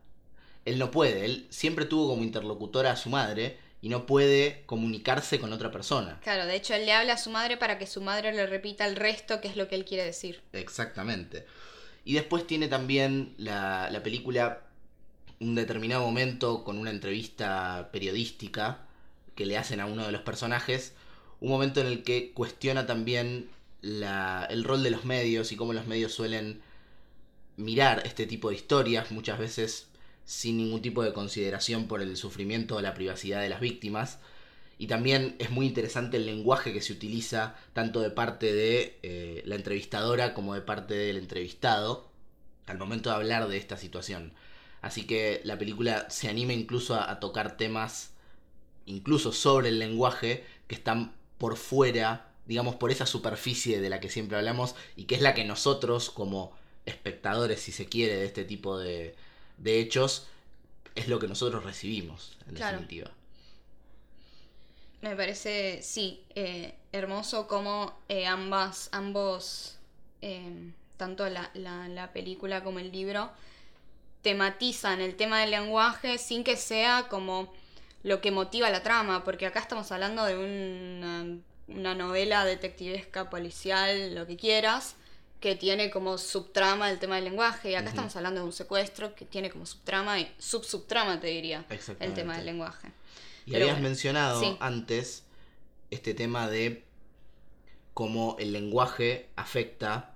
él 0.63 0.79
no 0.79 0.89
puede. 0.89 1.25
Él 1.25 1.47
siempre 1.49 1.83
tuvo 1.85 2.07
como 2.07 2.23
interlocutora 2.23 2.91
a 2.91 2.95
su 2.95 3.09
madre 3.09 3.57
y 3.81 3.89
no 3.89 4.05
puede 4.05 4.63
comunicarse 4.65 5.39
con 5.39 5.53
otra 5.53 5.71
persona. 5.71 6.19
Claro, 6.23 6.45
de 6.45 6.55
hecho 6.55 6.73
él 6.73 6.85
le 6.85 6.93
habla 6.93 7.13
a 7.13 7.17
su 7.17 7.29
madre 7.29 7.57
para 7.57 7.77
que 7.77 7.85
su 7.87 8.01
madre 8.01 8.33
le 8.33 8.47
repita 8.47 8.85
el 8.87 8.95
resto, 8.95 9.39
que 9.41 9.47
es 9.47 9.55
lo 9.55 9.67
que 9.67 9.75
él 9.75 9.85
quiere 9.85 10.03
decir. 10.05 10.41
Exactamente. 10.53 11.45
Y 12.03 12.13
después 12.13 12.47
tiene 12.47 12.67
también 12.67 13.33
la, 13.37 13.89
la 13.91 14.01
película 14.01 14.61
un 15.39 15.53
determinado 15.55 16.03
momento 16.03 16.63
con 16.63 16.77
una 16.79 16.89
entrevista 16.89 17.89
periodística 17.91 18.79
que 19.35 19.45
le 19.45 19.57
hacen 19.57 19.79
a 19.79 19.85
uno 19.85 20.05
de 20.05 20.11
los 20.11 20.21
personajes, 20.21 20.93
un 21.39 21.49
momento 21.49 21.79
en 21.81 21.87
el 21.87 22.03
que 22.03 22.31
cuestiona 22.33 22.87
también 22.87 23.49
la- 23.81 24.47
el 24.49 24.63
rol 24.63 24.81
de 24.81 24.89
los 24.89 25.05
medios 25.05 25.51
y 25.51 25.55
cómo 25.55 25.73
los 25.73 25.85
medios 25.85 26.11
suelen 26.11 26.61
mirar 27.57 28.01
este 28.05 28.25
tipo 28.25 28.49
de 28.49 28.55
historias, 28.55 29.11
muchas 29.11 29.37
veces 29.39 29.87
sin 30.27 30.57
ningún 30.57 30.81
tipo 30.81 31.03
de 31.03 31.13
consideración 31.13 31.87
por 31.87 32.01
el 32.01 32.17
sufrimiento 32.17 32.75
o 32.75 32.81
la 32.81 32.93
privacidad 32.93 33.41
de 33.41 33.47
las 33.47 33.61
víctimas. 33.61 34.19
Y 34.77 34.87
también 34.87 35.37
es 35.39 35.51
muy 35.51 35.65
interesante 35.65 36.17
el 36.17 36.25
lenguaje 36.25 36.73
que 36.73 36.81
se 36.81 36.91
utiliza 36.91 37.55
tanto 37.71 38.01
de 38.01 38.09
parte 38.11 38.53
de 38.53 38.99
eh, 39.03 39.41
la 39.45 39.55
entrevistadora 39.55 40.33
como 40.33 40.53
de 40.53 40.61
parte 40.61 40.95
del 40.95 41.15
entrevistado 41.15 42.11
al 42.65 42.77
momento 42.77 43.09
de 43.09 43.15
hablar 43.15 43.47
de 43.47 43.55
esta 43.55 43.77
situación. 43.77 44.33
Así 44.81 45.07
que 45.07 45.39
la 45.45 45.57
película 45.57 46.09
se 46.09 46.27
anima 46.27 46.51
incluso 46.51 46.95
a, 46.95 47.09
a 47.09 47.21
tocar 47.21 47.55
temas, 47.55 48.11
incluso 48.85 49.31
sobre 49.31 49.69
el 49.69 49.79
lenguaje, 49.79 50.43
que 50.67 50.75
están 50.75 51.15
por 51.37 51.55
fuera, 51.55 52.33
digamos, 52.45 52.75
por 52.75 52.91
esa 52.91 53.05
superficie 53.05 53.79
de 53.79 53.89
la 53.89 54.01
que 54.01 54.09
siempre 54.09 54.37
hablamos 54.37 54.75
y 54.97 55.05
que 55.05 55.15
es 55.15 55.21
la 55.21 55.33
que 55.33 55.45
nosotros 55.45 56.09
como 56.09 56.51
espectadores, 56.85 57.61
si 57.61 57.71
se 57.71 57.85
quiere, 57.85 58.17
de 58.17 58.25
este 58.25 58.43
tipo 58.43 58.77
de, 58.77 59.15
de 59.57 59.79
hechos, 59.79 60.27
es 60.95 61.07
lo 61.07 61.19
que 61.19 61.27
nosotros 61.27 61.63
recibimos, 61.63 62.37
en 62.47 62.55
Claro. 62.55 62.77
definitiva. 62.77 63.11
Me 65.01 65.15
parece, 65.15 65.81
sí, 65.83 66.23
eh, 66.35 66.73
hermoso 66.91 67.47
como 67.47 67.93
eh, 68.09 68.25
ambas, 68.25 68.89
ambos, 68.91 69.77
eh, 70.21 70.71
tanto 70.97 71.29
la, 71.29 71.51
la, 71.53 71.87
la 71.87 72.11
película 72.13 72.63
como 72.63 72.79
el 72.79 72.91
libro, 72.91 73.29
tematizan 74.23 75.01
el 75.01 75.15
tema 75.15 75.41
del 75.41 75.51
lenguaje 75.51 76.17
sin 76.17 76.43
que 76.43 76.57
sea 76.57 77.07
como 77.09 77.53
lo 78.03 78.21
que 78.21 78.31
motiva 78.31 78.69
la 78.69 78.83
trama, 78.83 79.23
porque 79.23 79.45
acá 79.47 79.59
estamos 79.59 79.91
hablando 79.91 80.25
de 80.25 80.37
una, 80.37 81.37
una 81.67 81.95
novela 81.95 82.45
detectivesca, 82.45 83.29
policial, 83.29 84.15
lo 84.15 84.27
que 84.27 84.37
quieras, 84.37 84.95
que 85.39 85.55
tiene 85.55 85.91
como 85.91 86.17
subtrama 86.17 86.89
el 86.89 86.99
tema 86.99 87.15
del 87.15 87.25
lenguaje, 87.25 87.71
y 87.71 87.75
acá 87.75 87.89
estamos 87.89 88.15
hablando 88.15 88.41
de 88.41 88.45
un 88.47 88.53
secuestro 88.53 89.13
que 89.13 89.25
tiene 89.25 89.49
como 89.49 89.65
subtrama 89.65 90.19
y 90.19 90.31
sub-subtrama, 90.39 91.19
te 91.19 91.27
diría, 91.27 91.65
el 91.99 92.13
tema 92.13 92.37
del 92.37 92.45
lenguaje. 92.45 92.87
Y 93.45 93.51
Pero 93.51 93.65
habías 93.65 93.77
bueno, 93.77 93.89
mencionado 93.89 94.39
sí. 94.41 94.57
antes 94.59 95.23
este 95.91 96.13
tema 96.13 96.49
de 96.49 96.83
cómo 97.93 98.35
el 98.39 98.51
lenguaje 98.51 99.29
afecta 99.35 100.15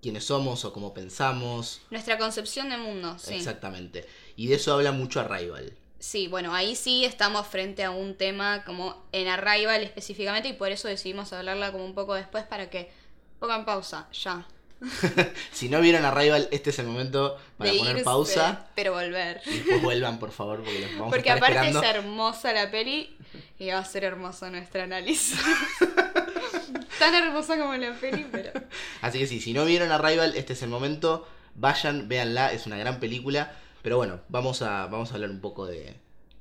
quiénes 0.00 0.24
somos 0.24 0.64
o 0.64 0.72
cómo 0.72 0.94
pensamos. 0.94 1.82
Nuestra 1.90 2.16
concepción 2.16 2.70
de 2.70 2.78
mundo, 2.78 3.18
sí. 3.18 3.34
Exactamente. 3.34 4.06
Y 4.36 4.46
de 4.46 4.54
eso 4.54 4.72
habla 4.72 4.92
mucho 4.92 5.20
Arrival. 5.20 5.74
Sí, 5.98 6.28
bueno, 6.28 6.54
ahí 6.54 6.74
sí 6.76 7.04
estamos 7.04 7.46
frente 7.46 7.84
a 7.84 7.90
un 7.90 8.14
tema 8.14 8.64
como 8.64 9.04
en 9.12 9.28
Arrival 9.28 9.82
específicamente 9.82 10.48
y 10.48 10.54
por 10.54 10.72
eso 10.72 10.88
decidimos 10.88 11.32
hablarla 11.34 11.72
como 11.72 11.84
un 11.84 11.94
poco 11.94 12.14
después 12.14 12.44
para 12.44 12.70
que 12.70 12.90
pongan 13.38 13.66
pausa, 13.66 14.08
ya. 14.12 14.46
Si 15.52 15.68
no 15.68 15.80
vieron 15.80 16.04
Arrival, 16.04 16.48
este 16.52 16.70
es 16.70 16.78
el 16.78 16.86
momento 16.86 17.36
para 17.58 17.70
de 17.70 17.78
poner 17.78 17.92
irse, 17.96 18.04
pausa 18.04 18.66
pero 18.74 18.92
volver. 18.92 19.40
y 19.46 19.50
después 19.58 19.82
vuelvan, 19.82 20.18
por 20.18 20.32
favor, 20.32 20.62
porque 20.62 20.80
los 20.80 20.92
vamos 20.96 21.10
Porque 21.14 21.30
a 21.30 21.34
estar 21.34 21.50
aparte 21.52 21.68
esperando. 21.68 21.82
es 21.82 21.94
hermosa 22.04 22.52
la 22.52 22.70
peli 22.70 23.16
y 23.58 23.68
va 23.68 23.78
a 23.78 23.84
ser 23.84 24.04
hermoso 24.04 24.48
nuestro 24.50 24.82
análisis. 24.82 25.38
Tan 26.98 27.14
hermosa 27.14 27.58
como 27.58 27.74
la 27.76 27.94
peli, 27.94 28.26
pero... 28.30 28.52
Así 29.00 29.18
que 29.18 29.26
sí, 29.26 29.40
si 29.40 29.52
no 29.52 29.64
vieron 29.64 29.90
Arrival, 29.90 30.34
este 30.36 30.52
es 30.52 30.62
el 30.62 30.68
momento. 30.68 31.26
Vayan, 31.54 32.08
véanla, 32.08 32.52
es 32.52 32.66
una 32.66 32.76
gran 32.76 33.00
película. 33.00 33.56
Pero 33.82 33.96
bueno, 33.96 34.20
vamos 34.28 34.60
a, 34.62 34.86
vamos 34.86 35.10
a 35.10 35.14
hablar 35.14 35.30
un 35.30 35.40
poco 35.40 35.66
de, 35.66 35.94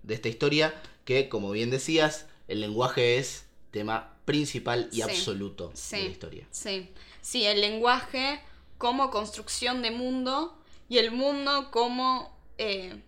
de 0.04 0.14
esta 0.14 0.28
historia. 0.28 0.74
Que, 1.06 1.30
como 1.30 1.52
bien 1.52 1.70
decías, 1.70 2.26
el 2.48 2.60
lenguaje 2.62 3.18
es 3.18 3.46
tema 3.72 4.16
principal 4.26 4.90
y 4.92 4.98
Sí, 4.98 5.02
absoluto 5.04 5.72
sí. 5.74 5.96
de 5.98 6.04
la 6.04 6.10
historia. 6.10 6.48
Sí, 6.52 6.92
sí, 7.30 7.46
el 7.46 7.62
lenguaje 7.62 8.42
como 8.80 9.12
construcción 9.12 9.84
de 9.84 9.92
mundo 9.92 10.58
y 10.88 10.98
el 10.98 11.12
mundo 11.12 11.70
como 11.70 12.36
eh, 12.58 13.00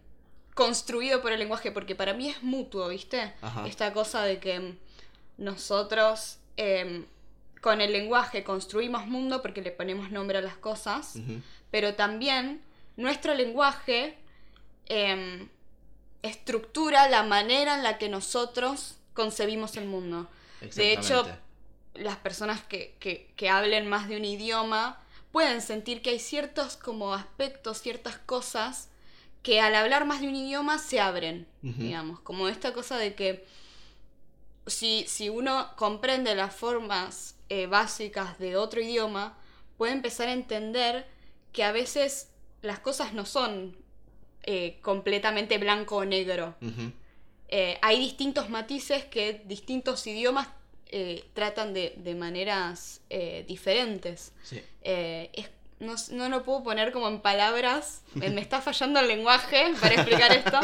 construido 0.53 1.23
por 1.23 1.31
el 1.31 1.39
lenguaje, 1.39 1.71
porque 1.71 1.95
para 1.95 2.13
mí 2.13 2.29
es 2.29 2.43
mutuo, 2.43 2.87
¿viste? 2.89 3.33
Ajá. 3.41 3.65
Esta 3.65 3.93
cosa 3.93 4.23
de 4.23 4.39
que 4.39 4.75
nosotros 5.37 6.37
eh, 6.57 7.03
con 7.61 7.81
el 7.81 7.91
lenguaje 7.91 8.43
construimos 8.43 9.07
mundo 9.07 9.41
porque 9.41 9.63
le 9.63 9.71
ponemos 9.71 10.11
nombre 10.11 10.37
a 10.37 10.41
las 10.41 10.55
cosas, 10.55 11.15
pero 11.71 11.95
también 11.95 12.61
nuestro 12.97 13.33
lenguaje 13.33 14.17
em, 14.85 15.49
estructura 16.21 17.09
la 17.09 17.23
manera 17.23 17.73
en 17.73 17.81
la 17.81 17.97
que 17.97 18.07
nosotros 18.07 18.97
concebimos 19.15 19.77
el 19.77 19.85
mundo. 19.85 20.29
De 20.75 20.93
hecho. 20.93 21.25
Las 21.93 22.17
personas 22.17 22.61
que, 22.61 22.95
que, 22.99 23.31
que 23.35 23.49
hablen 23.49 23.87
más 23.87 24.07
de 24.07 24.17
un 24.17 24.25
idioma 24.25 25.01
pueden 25.31 25.61
sentir 25.61 26.01
que 26.01 26.11
hay 26.11 26.19
ciertos 26.19 26.77
como 26.77 27.13
aspectos, 27.13 27.81
ciertas 27.81 28.17
cosas 28.17 28.89
que 29.43 29.59
al 29.59 29.75
hablar 29.75 30.05
más 30.05 30.21
de 30.21 30.27
un 30.27 30.35
idioma 30.35 30.77
se 30.77 30.99
abren, 30.99 31.47
digamos, 31.61 32.19
como 32.19 32.47
esta 32.47 32.73
cosa 32.73 32.97
de 32.97 33.15
que 33.15 33.45
si, 34.67 35.05
si 35.07 35.29
uno 35.29 35.69
comprende 35.75 36.35
las 36.35 36.55
formas 36.55 37.35
eh, 37.49 37.65
básicas 37.65 38.37
de 38.37 38.55
otro 38.55 38.81
idioma, 38.81 39.37
puede 39.77 39.93
empezar 39.93 40.27
a 40.27 40.33
entender 40.33 41.07
que 41.51 41.63
a 41.63 41.71
veces 41.71 42.29
las 42.61 42.79
cosas 42.79 43.13
no 43.13 43.25
son 43.25 43.75
eh, 44.43 44.77
completamente 44.81 45.57
blanco 45.57 45.97
o 45.97 46.05
negro. 46.05 46.55
Eh, 47.47 47.79
hay 47.81 47.99
distintos 47.99 48.49
matices 48.49 49.05
que 49.05 49.41
distintos 49.45 50.05
idiomas 50.05 50.47
eh, 50.91 51.23
tratan 51.33 51.73
de, 51.73 51.93
de 51.97 52.15
maneras 52.15 53.01
eh, 53.09 53.45
diferentes. 53.47 54.33
Sí. 54.43 54.61
Eh, 54.83 55.29
es- 55.33 55.49
no, 55.79 55.95
no 56.11 56.29
lo 56.29 56.43
puedo 56.43 56.61
poner 56.63 56.91
como 56.91 57.07
en 57.07 57.21
palabras, 57.21 58.01
me, 58.13 58.29
me 58.29 58.39
está 58.41 58.61
fallando 58.61 58.99
el 58.99 59.07
lenguaje 59.07 59.73
para 59.81 59.95
explicar 59.95 60.31
esto, 60.31 60.59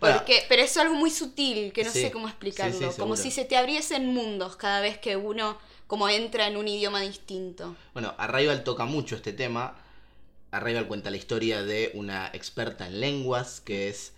Bueno. 0.00 0.16
porque, 0.18 0.44
pero 0.50 0.60
es 0.62 0.76
algo 0.76 0.94
muy 0.94 1.10
sutil 1.10 1.72
que 1.72 1.82
no 1.82 1.90
Sí, 1.90 2.02
sé 2.02 2.10
cómo 2.10 2.28
explicarlo, 2.28 2.92
como 2.98 3.16
si 3.16 3.30
se 3.30 3.46
te 3.46 3.56
abriesen 3.56 4.12
mundos 4.12 4.56
cada 4.56 4.80
vez 4.82 4.98
que 4.98 5.16
uno 5.16 5.56
como 5.86 6.08
entra 6.10 6.46
en 6.46 6.56
un 6.58 6.68
idioma 6.68 7.00
distinto. 7.00 7.74
Bueno, 7.94 8.14
Arrival 8.18 8.62
toca 8.62 8.84
mucho 8.84 9.16
este 9.16 9.32
tema. 9.32 9.76
Arrival 10.52 10.86
cuenta 10.88 11.10
la 11.10 11.16
historia 11.16 11.62
de 11.62 11.90
una 11.94 12.28
experta 12.32 12.86
en 12.86 13.00
lenguas 13.00 13.60
que 13.60 13.88
es 13.88 14.12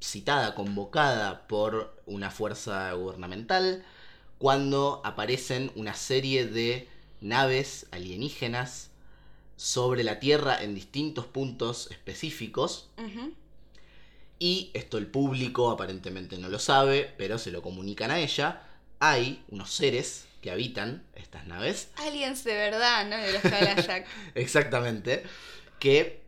citada, 0.00 0.54
convocada 0.54 1.46
por 1.46 1.94
una 2.06 2.30
fuerza 2.30 2.92
gubernamental 2.92 3.84
cuando 4.44 5.00
aparecen 5.06 5.72
una 5.74 5.94
serie 5.94 6.44
de 6.44 6.86
naves 7.22 7.86
alienígenas 7.92 8.90
sobre 9.56 10.04
la 10.04 10.20
Tierra 10.20 10.62
en 10.62 10.74
distintos 10.74 11.24
puntos 11.24 11.90
específicos 11.90 12.90
y 14.38 14.70
esto 14.74 14.98
el 14.98 15.06
público 15.06 15.70
aparentemente 15.70 16.36
no 16.36 16.50
lo 16.50 16.58
sabe, 16.58 17.14
pero 17.16 17.38
se 17.38 17.52
lo 17.52 17.62
comunican 17.62 18.10
a 18.10 18.18
ella. 18.18 18.60
Hay 19.00 19.42
unos 19.48 19.72
seres 19.72 20.26
que 20.42 20.50
habitan 20.50 21.06
estas 21.14 21.46
naves 21.46 21.88
Aliens 21.96 22.44
de 22.44 22.52
verdad, 22.52 23.06
¿no? 23.06 23.16
De 23.16 23.32
los 23.32 23.42
Jack. 23.42 24.06
Exactamente. 24.34 25.22
Que 25.78 26.22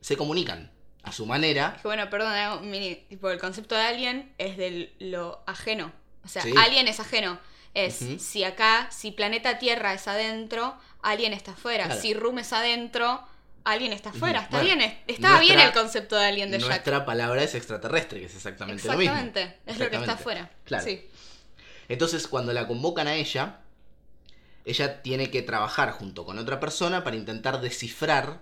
se 0.00 0.16
comunican 0.16 0.70
a 1.02 1.12
su 1.12 1.26
manera. 1.26 1.76
Que 1.82 1.88
bueno, 1.88 2.08
perdón, 2.08 2.72
tipo, 3.10 3.30
el 3.30 3.38
concepto 3.38 3.74
de 3.74 3.82
alien 3.82 4.32
es 4.38 4.56
de 4.56 4.94
lo 4.98 5.42
ajeno. 5.46 5.92
O 6.24 6.28
sea, 6.28 6.42
Sí. 6.42 6.52
alien 6.56 6.88
es 6.88 7.00
ajeno. 7.00 7.38
Es 7.74 7.98
si 8.18 8.44
acá, 8.44 8.88
si 8.92 9.10
planeta 9.10 9.58
Tierra 9.58 9.94
es 9.94 10.06
adentro, 10.06 10.76
alien 11.02 11.32
está 11.32 11.52
afuera. 11.52 11.86
Claro. 11.86 12.00
Si 12.00 12.14
Room 12.14 12.38
es 12.38 12.52
adentro, 12.52 13.20
alien 13.64 13.92
está 13.92 14.10
afuera. 14.10 14.42
Está 14.42 14.58
Bueno, 14.58 14.76
bien, 14.76 14.80
es- 14.82 15.16
estaba 15.16 15.40
bien 15.40 15.54
nuestra- 15.56 15.68
el 15.80 15.84
concepto 15.84 16.16
de 16.16 16.24
alien 16.26 16.50
de 16.52 16.58
Jack. 16.60 16.68
Nuestra 16.68 17.04
palabra 17.04 17.42
es 17.42 17.54
extraterrestre, 17.54 18.20
que 18.20 18.26
es 18.26 18.34
exactamente, 18.36 18.86
lo 18.86 18.96
mismo. 18.96 19.12
Exactamente, 19.14 19.58
es 19.66 19.78
lo 19.78 19.90
que 19.90 19.96
está 19.96 20.12
afuera. 20.12 20.50
Claro. 20.64 20.84
Sí. 20.84 21.04
Entonces, 21.88 22.28
cuando 22.28 22.52
la 22.52 22.66
convocan 22.68 23.08
a 23.08 23.14
ella, 23.14 23.58
ella 24.64 25.02
tiene 25.02 25.30
que 25.30 25.42
trabajar 25.42 25.90
junto 25.92 26.24
con 26.24 26.38
otra 26.38 26.60
persona 26.60 27.04
para 27.04 27.16
intentar 27.16 27.60
descifrar 27.60 28.40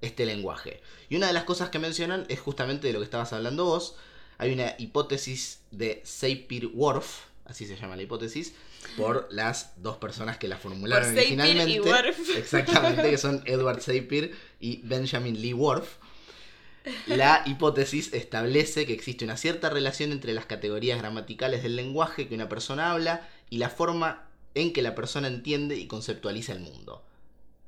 este 0.00 0.24
lenguaje. 0.24 0.80
Y 1.08 1.16
una 1.16 1.26
de 1.26 1.32
las 1.34 1.44
cosas 1.44 1.68
que 1.68 1.78
mencionan 1.78 2.24
es 2.28 2.40
justamente 2.40 2.86
de 2.86 2.92
lo 2.94 3.00
que 3.00 3.04
estabas 3.04 3.32
hablando 3.32 3.64
vos. 3.66 3.96
Hay 4.40 4.54
una 4.54 4.74
hipótesis 4.78 5.60
de 5.70 6.00
Sapir-Whorf, 6.02 7.26
así 7.44 7.66
se 7.66 7.76
llama 7.76 7.94
la 7.94 8.02
hipótesis, 8.02 8.54
por 8.96 9.28
las 9.30 9.74
dos 9.76 9.98
personas 9.98 10.38
que 10.38 10.48
la 10.48 10.56
formularon 10.56 11.12
Por 11.12 11.14
Sapir 11.14 11.38
y 11.38 11.40
originalmente. 11.42 11.90
Whorf. 11.90 12.36
Exactamente, 12.38 13.10
que 13.10 13.18
son 13.18 13.42
Edward 13.44 13.82
Sapir 13.82 14.34
y 14.58 14.80
Benjamin 14.82 15.38
Lee 15.38 15.52
Whorf. 15.52 15.98
La 17.06 17.42
hipótesis 17.44 18.14
establece 18.14 18.86
que 18.86 18.94
existe 18.94 19.26
una 19.26 19.36
cierta 19.36 19.68
relación 19.68 20.10
entre 20.10 20.32
las 20.32 20.46
categorías 20.46 20.98
gramaticales 20.98 21.62
del 21.62 21.76
lenguaje 21.76 22.26
que 22.26 22.34
una 22.34 22.48
persona 22.48 22.92
habla 22.92 23.28
y 23.50 23.58
la 23.58 23.68
forma 23.68 24.26
en 24.54 24.72
que 24.72 24.80
la 24.80 24.94
persona 24.94 25.28
entiende 25.28 25.76
y 25.76 25.86
conceptualiza 25.86 26.54
el 26.54 26.60
mundo. 26.60 27.04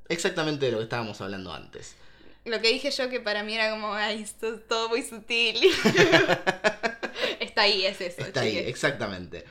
Exactamente 0.09 0.65
de 0.65 0.71
lo 0.71 0.79
que 0.79 0.85
estábamos 0.85 1.21
hablando 1.21 1.53
antes. 1.53 1.95
Lo 2.45 2.61
que 2.61 2.73
dije 2.73 2.91
yo 2.91 3.09
que 3.09 3.19
para 3.19 3.43
mí 3.43 3.53
era 3.53 3.71
como, 3.71 3.93
ay, 3.93 4.21
esto 4.21 4.55
es 4.55 4.67
todo 4.67 4.89
muy 4.89 5.01
sutil. 5.01 5.55
está 7.39 7.61
ahí, 7.61 7.85
es 7.85 8.01
eso. 8.01 8.21
Está 8.21 8.41
ahí, 8.41 8.57
exactamente. 8.57 9.45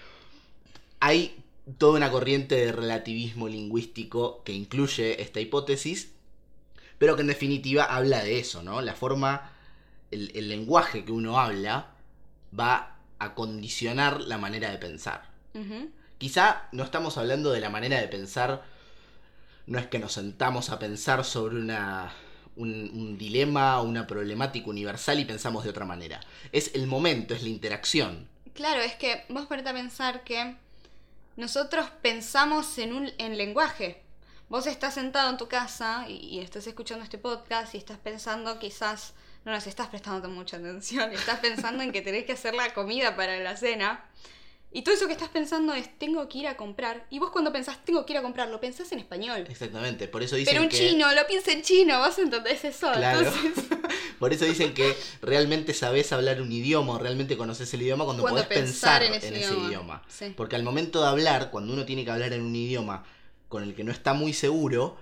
Hay 1.00 1.42
toda 1.78 1.96
una 1.96 2.10
corriente 2.10 2.54
de 2.56 2.72
relativismo 2.72 3.48
lingüístico 3.48 4.42
que 4.44 4.52
incluye 4.52 5.22
esta 5.22 5.40
hipótesis, 5.40 6.12
pero 6.98 7.16
que 7.16 7.22
en 7.22 7.28
definitiva 7.28 7.84
habla 7.84 8.22
de 8.22 8.38
eso, 8.38 8.62
¿no? 8.62 8.82
La 8.82 8.94
forma, 8.94 9.52
el, 10.10 10.30
el 10.34 10.48
lenguaje 10.48 11.04
que 11.04 11.12
uno 11.12 11.40
habla 11.40 11.92
va 12.58 12.92
a 13.22 13.34
condicionar 13.34 14.20
la 14.20 14.36
manera 14.36 14.70
de 14.70 14.78
pensar. 14.78 15.30
Quizá 16.18 16.68
no 16.72 16.82
estamos 16.82 17.18
hablando 17.18 17.52
de 17.52 17.60
la 17.60 17.70
manera 17.70 18.00
de 18.00 18.08
pensar, 18.08 18.64
no 19.66 19.78
es 19.78 19.86
que 19.86 19.98
nos 19.98 20.12
sentamos 20.12 20.70
a 20.70 20.78
pensar 20.78 21.24
sobre 21.24 21.56
una, 21.56 22.12
un, 22.56 23.16
dilema 23.18 23.80
una 23.80 24.06
problemática 24.06 24.68
universal 24.68 25.18
y 25.20 25.24
pensamos 25.24 25.64
de 25.64 25.70
otra 25.70 25.84
manera. 25.84 26.20
Es 26.52 26.74
el 26.74 26.86
momento, 26.86 27.34
es 27.34 27.42
la 27.42 27.48
interacción. 27.48 28.28
Claro, 28.54 28.80
es 28.80 28.94
que 28.94 29.24
vos 29.28 29.46
ponete 29.46 29.70
a 29.70 29.74
pensar 29.74 30.24
que 30.24 30.56
nosotros 31.36 31.86
pensamos 32.02 32.78
en 32.78 32.92
un 32.92 33.10
en 33.18 33.38
lenguaje. 33.38 34.02
Vos 34.48 34.66
estás 34.66 34.94
sentado 34.94 35.30
en 35.30 35.38
tu 35.38 35.48
casa 35.48 36.04
y, 36.08 36.16
y 36.16 36.40
estás 36.40 36.66
escuchando 36.66 37.04
este 37.04 37.16
podcast 37.16 37.74
y 37.74 37.78
estás 37.78 37.98
pensando 37.98 38.58
quizás, 38.58 39.14
no 39.46 39.52
nos 39.52 39.66
estás 39.66 39.88
prestando 39.88 40.28
mucha 40.28 40.58
atención, 40.58 41.10
estás 41.12 41.40
pensando 41.40 41.82
en 41.82 41.92
que 41.92 42.02
tenés 42.02 42.24
que 42.24 42.32
hacer 42.32 42.54
la 42.54 42.74
comida 42.74 43.16
para 43.16 43.38
la 43.38 43.56
cena 43.56 44.04
Y 44.74 44.82
todo 44.82 44.94
eso 44.94 45.06
que 45.06 45.12
estás 45.12 45.28
pensando 45.28 45.74
es, 45.74 45.98
tengo 45.98 46.26
que 46.28 46.38
ir 46.38 46.46
a 46.46 46.56
comprar. 46.56 47.06
Y 47.10 47.18
vos 47.18 47.30
cuando 47.30 47.52
pensás, 47.52 47.84
tengo 47.84 48.06
que 48.06 48.14
ir 48.14 48.18
a 48.18 48.22
comprar, 48.22 48.48
lo 48.48 48.58
pensás 48.60 48.90
en 48.92 48.98
español. 48.98 49.44
Exactamente, 49.48 50.08
por 50.08 50.22
eso 50.22 50.36
dicen 50.36 50.52
Pero 50.54 50.62
un 50.62 50.70
que... 50.70 50.78
chino 50.78 51.12
lo 51.12 51.26
piensa 51.26 51.52
en 51.52 51.62
chino, 51.62 51.98
vos 51.98 52.18
entendés 52.18 52.64
eso. 52.64 52.90
Claro. 52.92 53.18
Entonces, 53.20 53.64
Por 54.18 54.32
eso 54.32 54.44
dicen 54.44 54.72
que 54.72 54.96
realmente 55.20 55.74
sabés 55.74 56.12
hablar 56.12 56.40
un 56.40 56.52
idioma 56.52 56.94
o 56.94 56.98
realmente 56.98 57.36
conoces 57.36 57.74
el 57.74 57.82
idioma 57.82 58.04
cuando, 58.04 58.22
Cuando 58.22 58.42
podés 58.44 58.56
pensar, 58.56 59.02
en, 59.02 59.14
ese 59.14 59.28
idioma. 59.36 59.68
idioma. 59.68 60.02
Sí. 60.08 60.32
Porque 60.36 60.54
al 60.54 60.62
momento 60.62 61.02
de 61.02 61.08
hablar, 61.08 61.50
cuando 61.50 61.72
uno 61.72 61.84
tiene 61.84 62.04
que 62.04 62.12
hablar 62.12 62.32
en 62.32 62.42
un 62.42 62.54
idioma 62.54 63.04
con 63.48 63.64
el 63.64 63.74
que 63.74 63.82
no 63.84 63.90
está 63.90 64.14
muy 64.14 64.32
seguro, 64.32 64.96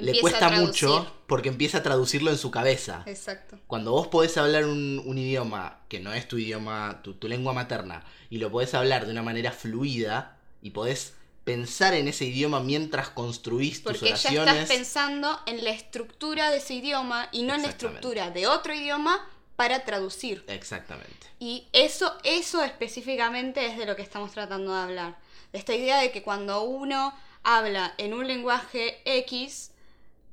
le 0.00 0.20
cuesta 0.20 0.50
mucho 0.50 1.14
porque 1.26 1.48
empieza 1.48 1.78
a 1.78 1.82
traducirlo 1.82 2.30
en 2.30 2.38
su 2.38 2.50
cabeza. 2.50 3.02
Exacto. 3.06 3.58
Cuando 3.66 3.92
vos 3.92 4.08
podés 4.08 4.36
hablar 4.36 4.64
un, 4.64 5.02
un 5.04 5.18
idioma 5.18 5.80
que 5.88 6.00
no 6.00 6.12
es 6.12 6.26
tu 6.26 6.38
idioma, 6.38 7.00
tu, 7.02 7.14
tu 7.14 7.28
lengua 7.28 7.52
materna, 7.52 8.04
y 8.30 8.38
lo 8.38 8.50
podés 8.50 8.74
hablar 8.74 9.06
de 9.06 9.12
una 9.12 9.22
manera 9.22 9.52
fluida, 9.52 10.38
y 10.62 10.70
podés 10.70 11.14
pensar 11.44 11.94
en 11.94 12.08
ese 12.08 12.26
idioma 12.26 12.60
mientras 12.60 13.08
construís 13.08 13.82
tus 13.82 13.92
Porque 13.92 14.08
ya 14.08 14.12
oraciones. 14.12 14.54
estás 14.54 14.68
pensando 14.68 15.40
en 15.46 15.64
la 15.64 15.70
estructura 15.70 16.50
de 16.50 16.58
ese 16.58 16.74
idioma 16.74 17.28
y 17.32 17.42
no 17.42 17.54
en 17.54 17.62
la 17.62 17.68
estructura 17.68 18.30
de 18.30 18.46
otro 18.46 18.74
idioma 18.74 19.26
para 19.56 19.84
traducir. 19.84 20.44
Exactamente. 20.46 21.26
Y 21.40 21.66
eso, 21.72 22.12
eso 22.22 22.62
específicamente 22.62 23.64
es 23.66 23.78
de 23.78 23.86
lo 23.86 23.96
que 23.96 24.02
estamos 24.02 24.32
tratando 24.32 24.74
de 24.74 24.80
hablar. 24.80 25.18
De 25.52 25.58
esta 25.58 25.74
idea 25.74 25.98
de 26.00 26.10
que 26.12 26.22
cuando 26.22 26.62
uno 26.62 27.14
habla 27.42 27.94
en 27.96 28.12
un 28.12 28.26
lenguaje 28.28 29.00
X, 29.04 29.70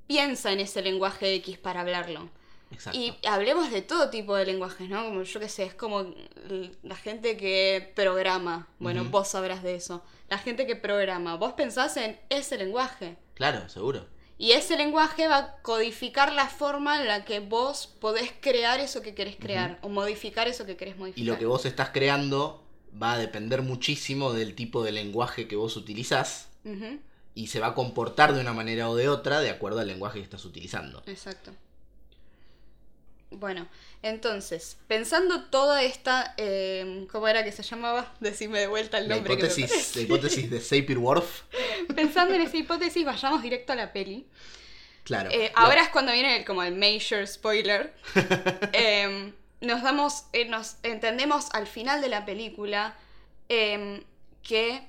piensa 0.07 0.51
en 0.51 0.59
ese 0.59 0.81
lenguaje 0.81 1.33
X 1.35 1.57
para 1.57 1.81
hablarlo. 1.81 2.29
Exacto. 2.71 2.99
Y 2.99 3.13
hablemos 3.27 3.71
de 3.71 3.81
todo 3.81 4.09
tipo 4.09 4.35
de 4.35 4.45
lenguajes, 4.45 4.89
¿no? 4.89 5.05
Como 5.05 5.23
yo 5.23 5.39
qué 5.39 5.49
sé, 5.49 5.63
es 5.63 5.73
como 5.73 6.13
la 6.83 6.95
gente 6.95 7.37
que 7.37 7.91
programa. 7.95 8.67
Bueno, 8.79 9.05
vos 9.05 9.29
sabrás 9.29 9.63
de 9.63 9.75
eso. 9.75 10.03
La 10.29 10.37
gente 10.37 10.65
que 10.65 10.75
programa. 10.75 11.35
Vos 11.35 11.53
pensás 11.53 11.95
en 11.97 12.19
ese 12.29 12.57
lenguaje. 12.57 13.17
Claro, 13.35 13.69
seguro. 13.69 14.05
Y 14.37 14.51
ese 14.51 14.75
lenguaje 14.75 15.27
va 15.27 15.37
a 15.37 15.61
codificar 15.61 16.33
la 16.33 16.47
forma 16.47 16.99
en 16.99 17.07
la 17.07 17.23
que 17.23 17.39
vos 17.39 17.87
podés 18.01 18.33
crear 18.41 18.79
eso 18.79 19.01
que 19.01 19.15
querés 19.15 19.37
crear. 19.37 19.79
O 19.81 19.89
modificar 19.89 20.47
eso 20.47 20.65
que 20.65 20.75
querés 20.75 20.97
modificar. 20.97 21.23
Y 21.23 21.25
lo 21.25 21.37
que 21.37 21.45
vos 21.45 21.65
estás 21.65 21.91
creando 21.91 22.65
va 23.01 23.13
a 23.13 23.17
depender 23.17 23.61
muchísimo 23.61 24.33
del 24.33 24.55
tipo 24.55 24.83
de 24.83 24.91
lenguaje 24.91 25.47
que 25.47 25.55
vos 25.55 25.77
utilizás 25.77 26.49
Ujú, 26.63 26.99
y 27.35 27.47
se 27.47 27.59
va 27.59 27.67
a 27.67 27.73
comportar 27.75 28.33
de 28.33 28.41
una 28.41 28.53
manera 28.53 28.89
o 28.89 28.95
de 28.95 29.09
otra 29.09 29.41
de 29.41 29.49
acuerdo 29.51 29.79
al 29.81 29.87
lenguaje 29.87 30.19
que 30.19 30.23
estás 30.23 30.43
utilizando. 30.45 31.03
Exacto. 31.05 31.51
Bueno, 33.31 33.67
entonces, 34.01 34.77
pensando 34.87 35.45
toda 35.45 35.83
esta... 35.83 36.33
eh, 36.37 37.05
¿Cómo 37.11 37.27
era 37.27 37.43
que 37.43 37.51
se 37.51 37.63
llamaba? 37.63 38.13
Decime 38.21 38.59
de 38.59 38.67
vuelta 38.67 38.97
el 38.97 39.09
La 39.09 39.15
nombre. 39.15 39.35
que 39.35 39.43
me 39.43 39.49
hipótesis, 39.49 39.95
la 39.95 40.01
hipótesis 40.03 40.49
de 40.49 40.61
Sapir-Whorf, 40.61 41.41
Pensando 41.95 42.33
en 42.35 42.41
esa 42.41 42.55
hipótesis, 42.57 43.03
vayamos 43.05 43.41
directo 43.41 43.73
a 43.73 43.75
la 43.75 43.91
peli. 43.91 44.25
claro. 45.03 45.29
Eh, 45.31 45.51
la- 45.53 45.61
ahora 45.61 45.81
es 45.81 45.89
cuando 45.89 46.13
viene 46.13 46.37
el, 46.37 46.45
como 46.45 46.63
el 46.63 46.75
major 46.75 47.27
spoiler. 47.27 47.93
Em, 48.71 49.33
nos 49.59 49.81
damos, 49.81 50.25
eh, 50.31 50.45
nos 50.45 50.77
entendemos 50.83 51.47
al 51.53 51.67
final 51.67 51.99
de 52.01 52.07
la 52.09 52.25
película 52.25 52.95
em, 53.49 54.01
que 54.43 54.87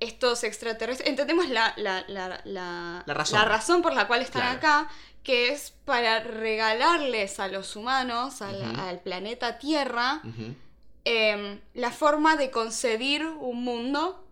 estos 0.00 0.44
extraterrestres, 0.44 1.08
entendemos 1.08 1.48
la, 1.48 1.74
la, 1.76 2.04
la, 2.08 2.40
la, 2.44 3.02
La 3.06 3.14
razón. 3.44 3.82
por 3.82 3.94
la 3.94 4.06
cual 4.06 4.22
están 4.22 4.42
Claro. 4.42 4.58
acá, 4.58 4.90
que 5.24 5.48
es 5.50 5.72
para 5.84 6.20
regalarles 6.20 7.40
a 7.40 7.48
los 7.48 7.74
humanos, 7.76 8.40
al, 8.42 9.00
planeta 9.00 9.58
Tierra, 9.58 10.22
em, 11.04 11.60
la 11.74 11.90
forma 11.90 12.36
de 12.36 12.50
concebir 12.50 13.24
un 13.26 13.62
mundo, 13.64 14.24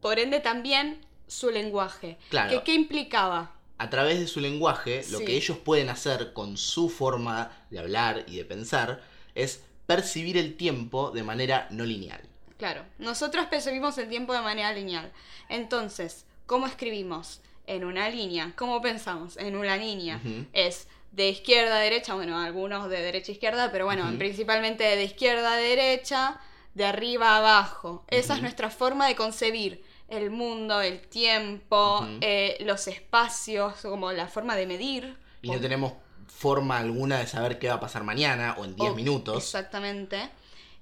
por 0.00 0.18
ende 0.18 0.40
también 0.40 1.04
su 1.26 1.50
lenguaje. 1.50 2.18
Claro. 2.30 2.50
¿Qué, 2.50 2.62
qué 2.64 2.74
implicaba? 2.74 3.52
A 3.78 3.90
través 3.90 4.18
de 4.18 4.26
su 4.26 4.40
lenguaje, 4.40 5.04
lo 5.10 5.18
que 5.20 5.36
ellos 5.36 5.58
pueden 5.58 5.90
hacer 5.90 6.32
con 6.32 6.56
su 6.56 6.88
forma 6.88 7.50
de 7.70 7.78
hablar 7.78 8.24
y 8.26 8.36
de 8.36 8.44
pensar 8.46 9.02
es 9.34 9.62
percibir 9.86 10.38
el 10.38 10.56
tiempo 10.56 11.10
de 11.10 11.22
manera 11.22 11.66
no 11.70 11.84
lineal. 11.84 12.22
Claro, 12.58 12.84
nosotros 12.98 13.46
percibimos 13.46 13.98
el 13.98 14.08
tiempo 14.08 14.32
de 14.32 14.40
manera 14.40 14.72
lineal. 14.72 15.12
Entonces, 15.48 16.24
¿cómo 16.46 16.66
escribimos? 16.66 17.40
En 17.66 17.84
una 17.84 18.08
línea. 18.08 18.52
¿Cómo 18.56 18.80
pensamos? 18.80 19.36
En 19.36 19.56
una 19.56 19.76
línea. 19.76 20.20
Es 20.52 20.86
de 21.12 21.28
izquierda 21.30 21.76
a 21.76 21.80
derecha, 21.80 22.14
bueno, 22.14 22.38
algunos 22.38 22.88
de 22.88 23.00
derecha 23.02 23.32
a 23.32 23.34
izquierda, 23.34 23.72
pero 23.72 23.84
bueno, 23.86 24.06
principalmente 24.18 24.84
de 24.84 25.02
izquierda 25.04 25.54
a 25.54 25.56
derecha, 25.56 26.38
de 26.74 26.84
arriba 26.84 27.30
a 27.30 27.38
abajo. 27.38 28.04
Esa 28.08 28.34
es 28.34 28.42
nuestra 28.42 28.70
forma 28.70 29.06
de 29.08 29.16
concebir 29.16 29.82
el 30.08 30.30
mundo, 30.30 30.80
el 30.80 31.00
tiempo, 31.08 32.06
eh, 32.20 32.56
los 32.60 32.86
espacios, 32.86 33.74
como 33.82 34.12
la 34.12 34.28
forma 34.28 34.54
de 34.56 34.66
medir. 34.66 35.16
Y 35.42 35.50
no 35.50 35.60
tenemos 35.60 35.94
forma 36.28 36.78
alguna 36.78 37.18
de 37.18 37.26
saber 37.26 37.58
qué 37.58 37.68
va 37.68 37.74
a 37.74 37.80
pasar 37.80 38.04
mañana 38.04 38.54
o 38.58 38.64
en 38.64 38.76
10 38.76 38.90
O- 38.90 38.94
minutos. 38.94 39.42
Exactamente. 39.42 40.28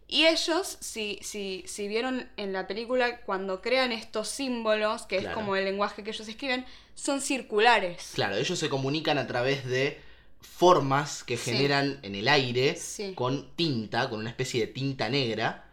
Y 0.06 0.26
ellos, 0.26 0.76
si, 0.80 1.18
si, 1.22 1.64
si 1.66 1.88
vieron 1.88 2.28
en 2.36 2.52
la 2.52 2.66
película, 2.66 3.20
cuando 3.22 3.60
crean 3.62 3.90
estos 3.90 4.28
símbolos, 4.28 5.02
que 5.02 5.16
Claro. 5.18 5.30
es 5.30 5.34
como 5.34 5.56
el 5.56 5.64
lenguaje 5.64 6.02
que 6.04 6.10
ellos 6.10 6.28
escriben, 6.28 6.64
son 6.94 7.20
circulares. 7.20 8.12
Claro, 8.14 8.36
ellos 8.36 8.58
se 8.58 8.68
comunican 8.68 9.18
a 9.18 9.26
través 9.26 9.64
de 9.66 9.98
formas 10.40 11.24
que 11.24 11.36
Sí. 11.36 11.50
generan 11.52 11.98
en 12.02 12.14
el 12.14 12.28
aire 12.28 12.76
Sí. 12.76 13.14
con 13.14 13.48
tinta, 13.56 14.08
con 14.10 14.20
una 14.20 14.30
especie 14.30 14.60
de 14.60 14.66
tinta 14.72 15.08
negra. 15.08 15.64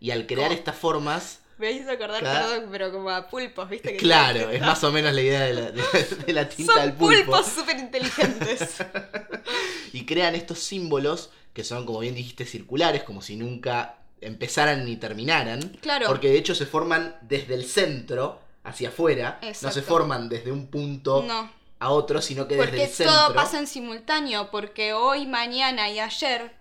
Y 0.00 0.12
al 0.12 0.26
crear 0.26 0.52
estas 0.52 0.76
formas, 0.76 1.40
Me 1.58 1.72
hizo 1.72 1.90
acordar, 1.90 2.20
Claro. 2.20 2.48
perdón, 2.48 2.68
pero 2.72 2.90
como 2.90 3.10
a 3.10 3.28
pulpos, 3.28 3.68
¿viste? 3.68 3.90
Que 3.92 3.96
claro, 3.98 4.48
es 4.48 4.62
más 4.62 4.82
o 4.82 4.90
menos 4.90 5.12
la 5.12 5.20
idea 5.20 5.40
de 5.42 5.52
la, 5.52 5.70
de- 5.72 5.82
de 6.26 6.32
la 6.32 6.48
tinta 6.48 6.72
Son 6.72 6.82
del 6.82 6.94
pulpo. 6.94 7.16
pulpos 7.32 7.46
súper 7.48 7.78
inteligentes. 7.78 8.76
Y 9.92 10.06
crean 10.06 10.34
estos 10.34 10.58
símbolos 10.60 11.30
que 11.52 11.64
son, 11.64 11.86
como 11.86 12.00
bien 12.00 12.14
dijiste, 12.14 12.44
circulares, 12.46 13.02
como 13.02 13.22
si 13.22 13.36
nunca 13.36 13.96
empezaran 14.20 14.84
ni 14.84 14.96
terminaran. 14.96 15.60
Claro. 15.80 16.06
Porque 16.06 16.28
de 16.28 16.38
hecho 16.38 16.54
se 16.54 16.66
forman 16.66 17.16
desde 17.22 17.54
el 17.54 17.64
centro 17.64 18.40
hacia 18.64 18.88
afuera. 18.88 19.38
No 19.42 19.52
se 19.54 19.68
Exacto. 19.68 19.82
forman 19.82 20.28
desde 20.28 20.52
un 20.52 20.66
punto 20.66 21.22
no, 21.22 21.50
a 21.78 21.90
otro, 21.90 22.20
sino 22.20 22.46
que 22.46 22.56
desde 22.56 22.84
el 22.84 22.90
centro. 22.90 23.14
todo 23.14 23.34
pasa 23.34 23.58
en 23.58 23.66
simultáneo, 23.66 24.50
porque 24.50 24.92
hoy, 24.92 25.26
mañana 25.26 25.88
y 25.90 25.98
ayer 25.98 26.52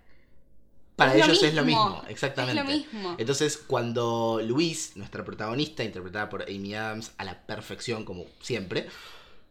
Para 0.95 1.15
ellos 1.15 1.43
es 1.43 1.54
lo 1.54 1.63
mismo, 1.63 1.89
mismo, 1.89 2.04
exactamente. 2.08 2.60
es 2.60 2.65
lo 2.65 2.71
mismo. 2.73 3.15
Entonces, 3.17 3.58
cuando 3.58 4.41
Luis, 4.43 4.93
nuestra 4.95 5.23
protagonista, 5.23 5.84
interpretada 5.84 6.30
por 6.30 6.43
Amy 6.43 6.73
Adams 6.73 7.12
a 7.17 7.25
la 7.25 7.41
perfección, 7.45 8.06
como 8.06 8.25
siempre, 8.41 8.88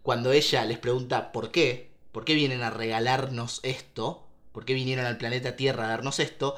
cuando 0.02 0.32
ella 0.32 0.64
les 0.64 0.78
pregunta 0.78 1.32
por 1.32 1.50
qué, 1.50 1.90
por 2.12 2.24
qué 2.24 2.34
vienen 2.34 2.62
a 2.62 2.70
regalarnos 2.70 3.60
esto, 3.62 4.24
por 4.52 4.64
qué 4.64 4.74
vinieron 4.74 5.06
al 5.06 5.18
planeta 5.18 5.56
Tierra 5.56 5.84
a 5.84 5.88
darnos 5.88 6.18
esto, 6.18 6.56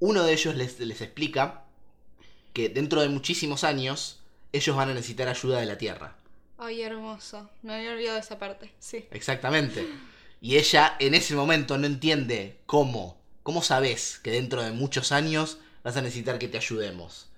uno 0.00 0.24
de 0.24 0.32
ellos 0.32 0.54
les, 0.54 0.78
les 0.80 1.00
explica 1.00 1.64
que 2.52 2.68
dentro 2.68 3.00
de 3.00 3.08
muchísimos 3.08 3.64
años 3.64 4.20
ellos 4.52 4.76
van 4.76 4.90
a 4.90 4.94
necesitar 4.94 5.28
ayuda 5.28 5.60
de 5.60 5.66
la 5.66 5.78
Tierra. 5.78 6.16
Ay, 6.58 6.82
hermoso. 6.82 7.50
Me 7.62 7.74
había 7.74 7.92
olvidado 7.92 8.14
de 8.14 8.20
esa 8.20 8.38
parte. 8.38 8.70
Sí. 8.78 9.06
Exactamente. 9.10 9.86
Y 10.40 10.56
ella 10.56 10.96
en 10.98 11.14
ese 11.14 11.34
momento 11.34 11.76
no 11.78 11.86
entiende 11.86 12.58
cómo. 12.66 13.18
¿Cómo 13.42 13.62
sabes 13.62 14.20
que 14.22 14.30
dentro 14.30 14.62
de 14.62 14.72
muchos 14.72 15.12
años 15.12 15.58
vas 15.82 15.96
a 15.96 16.02
necesitar 16.02 16.38
que 16.38 16.48
te 16.48 16.56
ayudemos? 16.56 17.28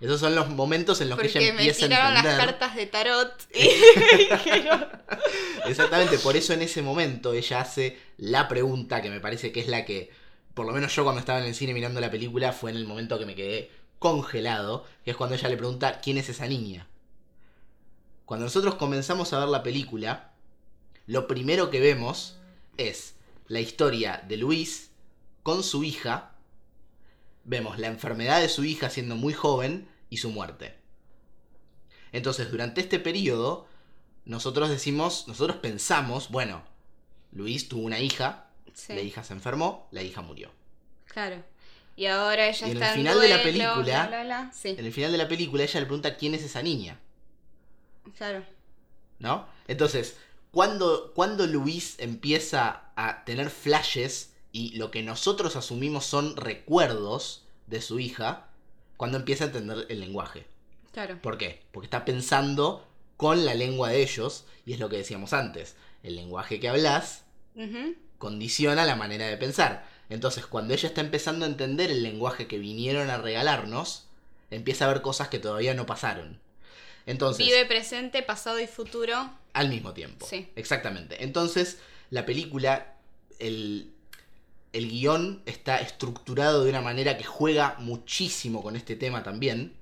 Esos 0.00 0.20
son 0.20 0.34
los 0.34 0.50
momentos 0.50 1.00
en 1.00 1.08
los 1.08 1.18
que 1.18 1.26
ella 1.28 1.40
me 1.40 1.48
empieza 1.48 1.86
a 1.86 1.88
tiraron 1.88 2.14
las 2.14 2.24
entender. 2.24 2.46
cartas 2.46 2.76
de 2.76 2.86
tarot 2.86 3.32
y 3.54 3.62
dijeron, 4.18 4.86
Exactamente, 5.66 6.18
por 6.18 6.36
eso 6.36 6.52
en 6.52 6.62
ese 6.62 6.82
momento 6.82 7.32
ella 7.32 7.60
hace 7.60 7.98
la 8.18 8.46
pregunta 8.48 9.00
que 9.00 9.10
me 9.10 9.20
parece 9.20 9.52
que 9.52 9.60
es 9.60 9.68
la 9.68 9.84
que, 9.84 10.10
por 10.54 10.66
lo 10.66 10.72
menos 10.72 10.94
yo 10.94 11.02
cuando 11.02 11.20
estaba 11.20 11.38
en 11.40 11.46
el 11.46 11.54
cine 11.54 11.72
mirando 11.72 12.00
la 12.00 12.10
película, 12.10 12.52
fue 12.52 12.70
en 12.70 12.76
el 12.76 12.86
momento 12.86 13.18
que 13.18 13.26
me 13.26 13.34
quedé 13.34 13.70
congelado, 13.98 14.84
que 15.04 15.12
es 15.12 15.16
cuando 15.16 15.34
ella 15.34 15.48
le 15.48 15.56
pregunta 15.56 16.00
quién 16.00 16.18
es 16.18 16.28
esa 16.28 16.46
niña. 16.46 16.86
Cuando 18.26 18.44
nosotros 18.44 18.74
comenzamos 18.74 19.32
a 19.32 19.38
ver 19.38 19.48
la 19.48 19.62
película, 19.62 20.32
lo 21.06 21.26
primero 21.26 21.70
que 21.70 21.80
vemos 21.80 22.36
es 22.76 23.14
la 23.48 23.60
historia 23.60 24.22
de 24.28 24.36
Luis 24.36 24.90
con 25.42 25.62
su 25.62 25.84
hija. 25.84 26.32
Vemos 27.48 27.78
la 27.78 27.86
enfermedad 27.86 28.40
de 28.40 28.48
su 28.48 28.64
hija 28.64 28.90
siendo 28.90 29.14
muy 29.16 29.32
joven 29.32 29.88
y 30.10 30.16
su 30.16 30.30
muerte. 30.30 30.74
Entonces, 32.12 32.50
durante 32.50 32.80
este 32.80 32.98
periodo, 32.98 33.66
nosotros 34.24 34.68
decimos, 34.68 35.28
nosotros 35.28 35.58
pensamos, 35.58 36.28
bueno, 36.30 36.62
Luis 37.32 37.68
tuvo 37.68 37.82
una 37.82 38.00
hija, 38.00 38.48
Sí, 38.74 38.92
la 38.94 39.00
hija 39.00 39.24
se 39.24 39.32
enfermó, 39.32 39.88
la 39.90 40.02
hija 40.02 40.20
murió. 40.22 40.50
claro. 41.06 41.42
Y 41.98 42.04
ahora 42.06 42.46
ella 42.46 42.66
Y 42.66 42.70
en 42.72 42.76
el 42.76 42.82
está 42.82 42.92
en 42.94 42.98
final 42.98 43.20
de 43.20 43.28
la 43.30 43.42
película- 43.42 43.74
bla, 43.82 44.06
bla, 44.08 44.24
bla. 44.24 44.50
Sí, 44.52 44.68
En 44.78 44.84
el 44.84 44.92
final 44.92 45.12
de 45.12 45.16
la 45.18 45.28
película 45.28 45.62
ella 45.62 45.80
le 45.80 45.86
pregunta 45.86 46.16
quién 46.18 46.34
es 46.34 46.42
esa 46.42 46.60
niña, 46.60 47.00
claro. 48.18 48.44
¿no? 49.18 49.46
Entonces, 49.66 50.18
cuando, 50.50 51.12
cuando 51.14 51.46
Luis 51.46 51.94
empieza 51.98 52.90
a 52.96 53.24
tener 53.24 53.48
flashes 53.48 54.34
y 54.56 54.70
lo 54.70 54.90
que 54.90 55.02
nosotros 55.02 55.54
asumimos 55.54 56.06
son 56.06 56.34
recuerdos 56.34 57.44
de 57.66 57.82
su 57.82 58.00
hija, 58.00 58.48
cuando 58.96 59.18
empieza 59.18 59.44
a 59.44 59.46
entender 59.48 59.84
el 59.90 60.00
lenguaje. 60.00 60.46
Claro. 60.92 61.20
¿Por 61.20 61.36
qué? 61.36 61.60
Porque 61.72 61.84
está 61.88 62.06
pensando 62.06 62.88
con 63.18 63.44
la 63.44 63.52
lengua 63.52 63.90
de 63.90 64.00
ellos, 64.00 64.46
y 64.64 64.72
es 64.72 64.80
lo 64.80 64.88
que 64.88 64.96
decíamos 64.96 65.34
antes. 65.34 65.76
El 66.02 66.16
lenguaje 66.16 66.58
que 66.58 66.70
hablas 66.70 67.24
condiciona 68.16 68.86
la 68.86 68.96
manera 68.96 69.26
de 69.26 69.36
pensar. 69.36 69.86
Entonces, 70.08 70.46
cuando 70.46 70.72
ella 70.72 70.88
está 70.88 71.02
empezando 71.02 71.44
a 71.44 71.48
entender 71.48 71.90
el 71.90 72.02
lenguaje 72.02 72.46
que 72.46 72.58
vinieron 72.58 73.10
a 73.10 73.18
regalarnos, 73.18 74.06
empieza 74.50 74.86
a 74.86 74.88
ver 74.88 75.02
cosas 75.02 75.28
que 75.28 75.38
todavía 75.38 75.74
no 75.74 75.84
pasaron. 75.84 76.40
Entonces, 77.04 77.44
Vive 77.44 77.66
presente, 77.66 78.22
pasado 78.22 78.58
y 78.58 78.66
futuro. 78.66 79.30
al 79.52 79.68
mismo 79.68 79.92
tiempo. 79.92 80.26
Sí. 80.26 80.48
Exactamente. 80.56 81.24
Entonces, 81.24 81.76
la 82.08 82.24
película, 82.24 82.94
el, 83.38 83.92
el 84.76 84.90
guion 84.90 85.42
está 85.46 85.78
estructurado 85.78 86.62
de 86.62 86.70
una 86.70 86.82
manera 86.82 87.16
que 87.16 87.24
juega 87.24 87.76
muchísimo 87.78 88.62
con 88.62 88.76
este 88.76 88.94
tema 88.94 89.22
también. 89.22 89.72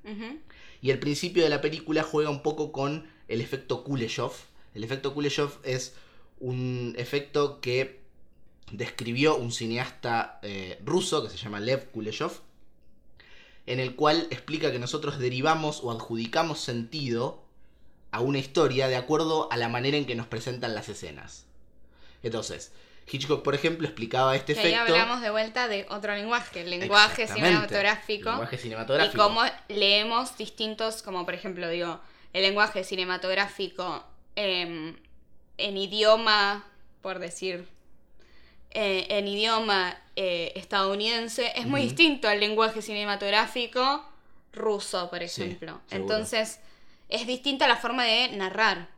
Y 0.80 0.90
el 0.90 1.00
principio 1.00 1.42
de 1.42 1.48
la 1.48 1.60
película 1.60 2.04
juega 2.04 2.30
un 2.30 2.42
poco 2.42 2.70
con 2.70 3.08
el 3.26 3.40
efecto 3.40 3.82
Kuleshov. 3.82 4.32
El 4.72 4.84
efecto 4.84 5.12
Kuleshov 5.12 5.58
es 5.64 5.94
un 6.38 6.94
efecto 6.96 7.60
que 7.60 8.02
describió 8.70 9.36
un 9.36 9.50
cineasta 9.50 10.38
eh, 10.42 10.80
ruso 10.84 11.24
que 11.24 11.30
se 11.30 11.38
llama 11.38 11.58
Lev 11.58 11.90
Kuleshov, 11.90 12.40
en 13.66 13.80
el 13.80 13.96
cual 13.96 14.28
explica 14.30 14.70
que 14.70 14.78
nosotros 14.78 15.18
derivamos 15.18 15.80
o 15.82 15.90
adjudicamos 15.90 16.60
sentido 16.60 17.42
a 18.12 18.20
una 18.20 18.38
historia 18.38 18.86
de 18.86 18.96
acuerdo 18.96 19.50
a 19.50 19.56
la 19.56 19.68
manera 19.68 19.96
en 19.96 20.06
que 20.06 20.14
nos 20.14 20.28
presentan 20.28 20.76
las 20.76 20.88
escenas. 20.88 21.46
Entonces, 22.22 22.70
Hitchcock, 23.10 23.42
por 23.42 23.54
ejemplo, 23.54 23.86
explicaba 23.86 24.34
este 24.34 24.54
Que 24.54 24.60
ahí 24.60 24.72
efecto. 24.72 24.92
hablamos 24.92 25.20
de 25.20 25.30
vuelta 25.30 25.68
de 25.68 25.86
otro 25.90 26.14
lenguaje, 26.14 26.62
el 26.62 26.70
lenguaje 26.70 27.26
cinematográfico. 27.26 28.30
Lenguaje 28.30 28.56
Y 28.56 28.58
cinematográfico. 28.58 29.22
cómo 29.22 29.42
leemos 29.68 30.36
distintos, 30.38 31.02
como 31.02 31.24
por 31.24 31.34
ejemplo, 31.34 31.68
digo, 31.68 32.00
el 32.32 32.42
lenguaje 32.42 32.82
cinematográfico 32.84 34.04
em, 34.36 34.96
en 35.58 35.76
idioma, 35.76 36.64
por 37.02 37.18
decir, 37.18 37.68
eh, 38.70 39.06
en 39.10 39.28
idioma 39.28 39.96
eh, 40.16 40.52
estadounidense, 40.56 41.52
es 41.56 41.66
muy 41.66 41.82
distinto 41.82 42.26
al 42.28 42.40
lenguaje 42.40 42.82
cinematográfico 42.82 44.04
ruso, 44.52 45.10
por 45.10 45.18
Sí, 45.28 45.42
ejemplo. 45.42 45.80
seguro. 45.86 46.14
Entonces, 46.14 46.58
es 47.08 47.26
distinta 47.26 47.68
la 47.68 47.76
forma 47.76 48.04
de 48.04 48.28
narrar. 48.36 48.88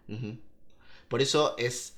Por 1.08 1.20
eso 1.22 1.54
es 1.58 1.95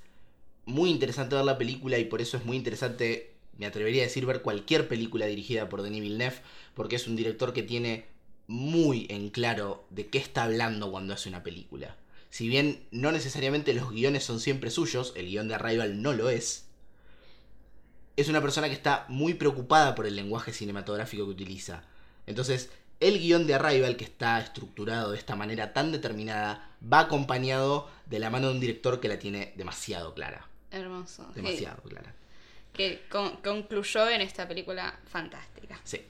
muy 0.69 0.91
interesante 0.91 1.35
ver 1.35 1.45
la 1.45 1.59
película 1.59 1.99
y 1.99 2.05
por 2.05 2.21
eso 2.21 2.37
es 2.37 2.45
muy 2.45 2.57
interesante, 2.57 3.33
me 3.57 3.67
atrevería 3.67 4.03
a 4.03 4.07
decir, 4.07 4.27
ver 4.27 4.43
cualquier 4.43 4.87
película 4.87 5.27
dirigida 5.27 5.69
por 5.69 5.83
Denis 5.83 6.03
Villeneuve, 6.03 6.37
porque 6.75 6.97
es 6.97 7.09
un 7.09 7.17
director 7.17 7.53
que 7.53 7.63
tiene 7.63 8.07
muy 8.47 9.07
en 9.09 9.31
claro 9.31 9.87
de 9.91 10.09
qué 10.09 10.19
está 10.19 10.45
hablando 10.45 10.91
cuando 10.91 11.15
hace 11.15 11.31
una 11.31 11.43
película. 11.43 11.97
Si 12.31 12.49
bien 12.49 12.87
no 12.91 13.11
necesariamente 13.11 13.73
los 13.73 13.91
guiones 13.91 14.25
son 14.25 14.41
siempre 14.41 14.71
suyos, 14.71 15.15
el 15.17 15.27
guion 15.27 15.49
de 15.49 15.55
Arrival 15.55 16.03
no 16.03 16.13
lo 16.13 16.29
es, 16.29 16.67
es 18.17 18.29
una 18.29 18.43
persona 18.43 18.69
que 18.69 18.75
está 18.75 19.07
muy 19.09 19.35
preocupada 19.35 19.95
por 19.95 20.07
el 20.07 20.17
lenguaje 20.17 20.53
cinematográfico 20.53 21.25
que 21.25 21.31
utiliza. 21.31 21.85
Entonces, 22.27 22.71
el 23.01 23.19
guion 23.21 23.47
de 23.47 23.55
Arrival, 23.55 23.97
que 23.97 24.05
está 24.05 24.39
estructurado 24.41 25.13
de 25.13 25.19
esta 25.19 25.37
manera 25.37 25.73
tan 25.73 25.93
determinada, 25.93 26.69
va 26.83 27.01
acompañado 27.01 27.89
de 28.07 28.19
la 28.19 28.29
mano 28.29 28.49
de 28.49 28.55
un 28.55 28.61
director 28.61 29.01
que 29.01 29.09
la 29.09 29.19
tiene 29.19 29.55
demasiado 29.57 30.15
clara. 30.15 30.48
Hermoso. 30.71 31.27
Demasiado 31.35 31.83
clara. 31.83 32.15
que 32.73 33.03
con- 33.11 33.37
concluyó 33.39 34.09
en 34.09 34.21
esta 34.21 34.47
película 34.47 35.01
fantástica. 35.07 35.81
Sí. 35.85 36.01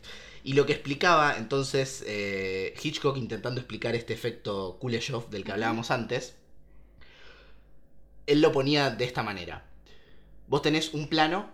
Y 0.45 0.53
lo 0.53 0.67
que 0.67 0.73
explicaba 0.73 1.37
entonces 1.39 2.05
eh, 2.07 2.75
Hitchcock 2.83 3.17
intentando 3.17 3.61
explicar 3.61 3.95
este 3.95 4.13
efecto 4.15 4.77
Kuleshov 4.81 5.31
del 5.31 5.45
que 5.45 5.53
hablábamos 5.53 5.91
antes, 5.91 6.37
él 8.27 8.41
lo 8.41 8.53
ponía 8.53 8.91
de 8.91 9.05
esta 9.05 9.23
manera. 9.23 9.65
Vos 10.47 10.63
tenés 10.63 10.93
un 10.95 11.09
plano 11.09 11.51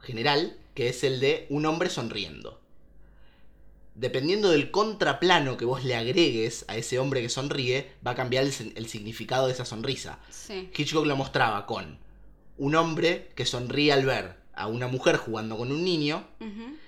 general 0.00 0.56
que 0.74 0.88
es 0.88 1.04
el 1.04 1.20
de 1.20 1.46
un 1.50 1.66
hombre 1.66 1.90
sonriendo. 1.90 2.60
Dependiendo 3.98 4.50
del 4.50 4.70
contraplano 4.70 5.56
que 5.56 5.64
vos 5.64 5.82
le 5.82 5.96
agregues 5.96 6.64
a 6.68 6.76
ese 6.76 7.00
hombre 7.00 7.20
que 7.20 7.28
sonríe, 7.28 7.90
va 8.06 8.12
a 8.12 8.14
cambiar 8.14 8.44
el, 8.44 8.52
significado 8.88 9.48
de 9.48 9.52
esa 9.54 9.64
sonrisa. 9.64 10.20
Sí. 10.30 10.70
Hitchcock 10.76 11.04
lo 11.04 11.16
mostraba 11.16 11.66
con 11.66 11.98
un 12.58 12.76
hombre 12.76 13.30
que 13.34 13.44
sonríe 13.44 13.92
al 13.92 14.06
ver 14.06 14.36
a 14.54 14.68
una 14.68 14.86
mujer 14.86 15.16
jugando 15.16 15.56
con 15.56 15.72
un 15.72 15.82
niño 15.82 16.28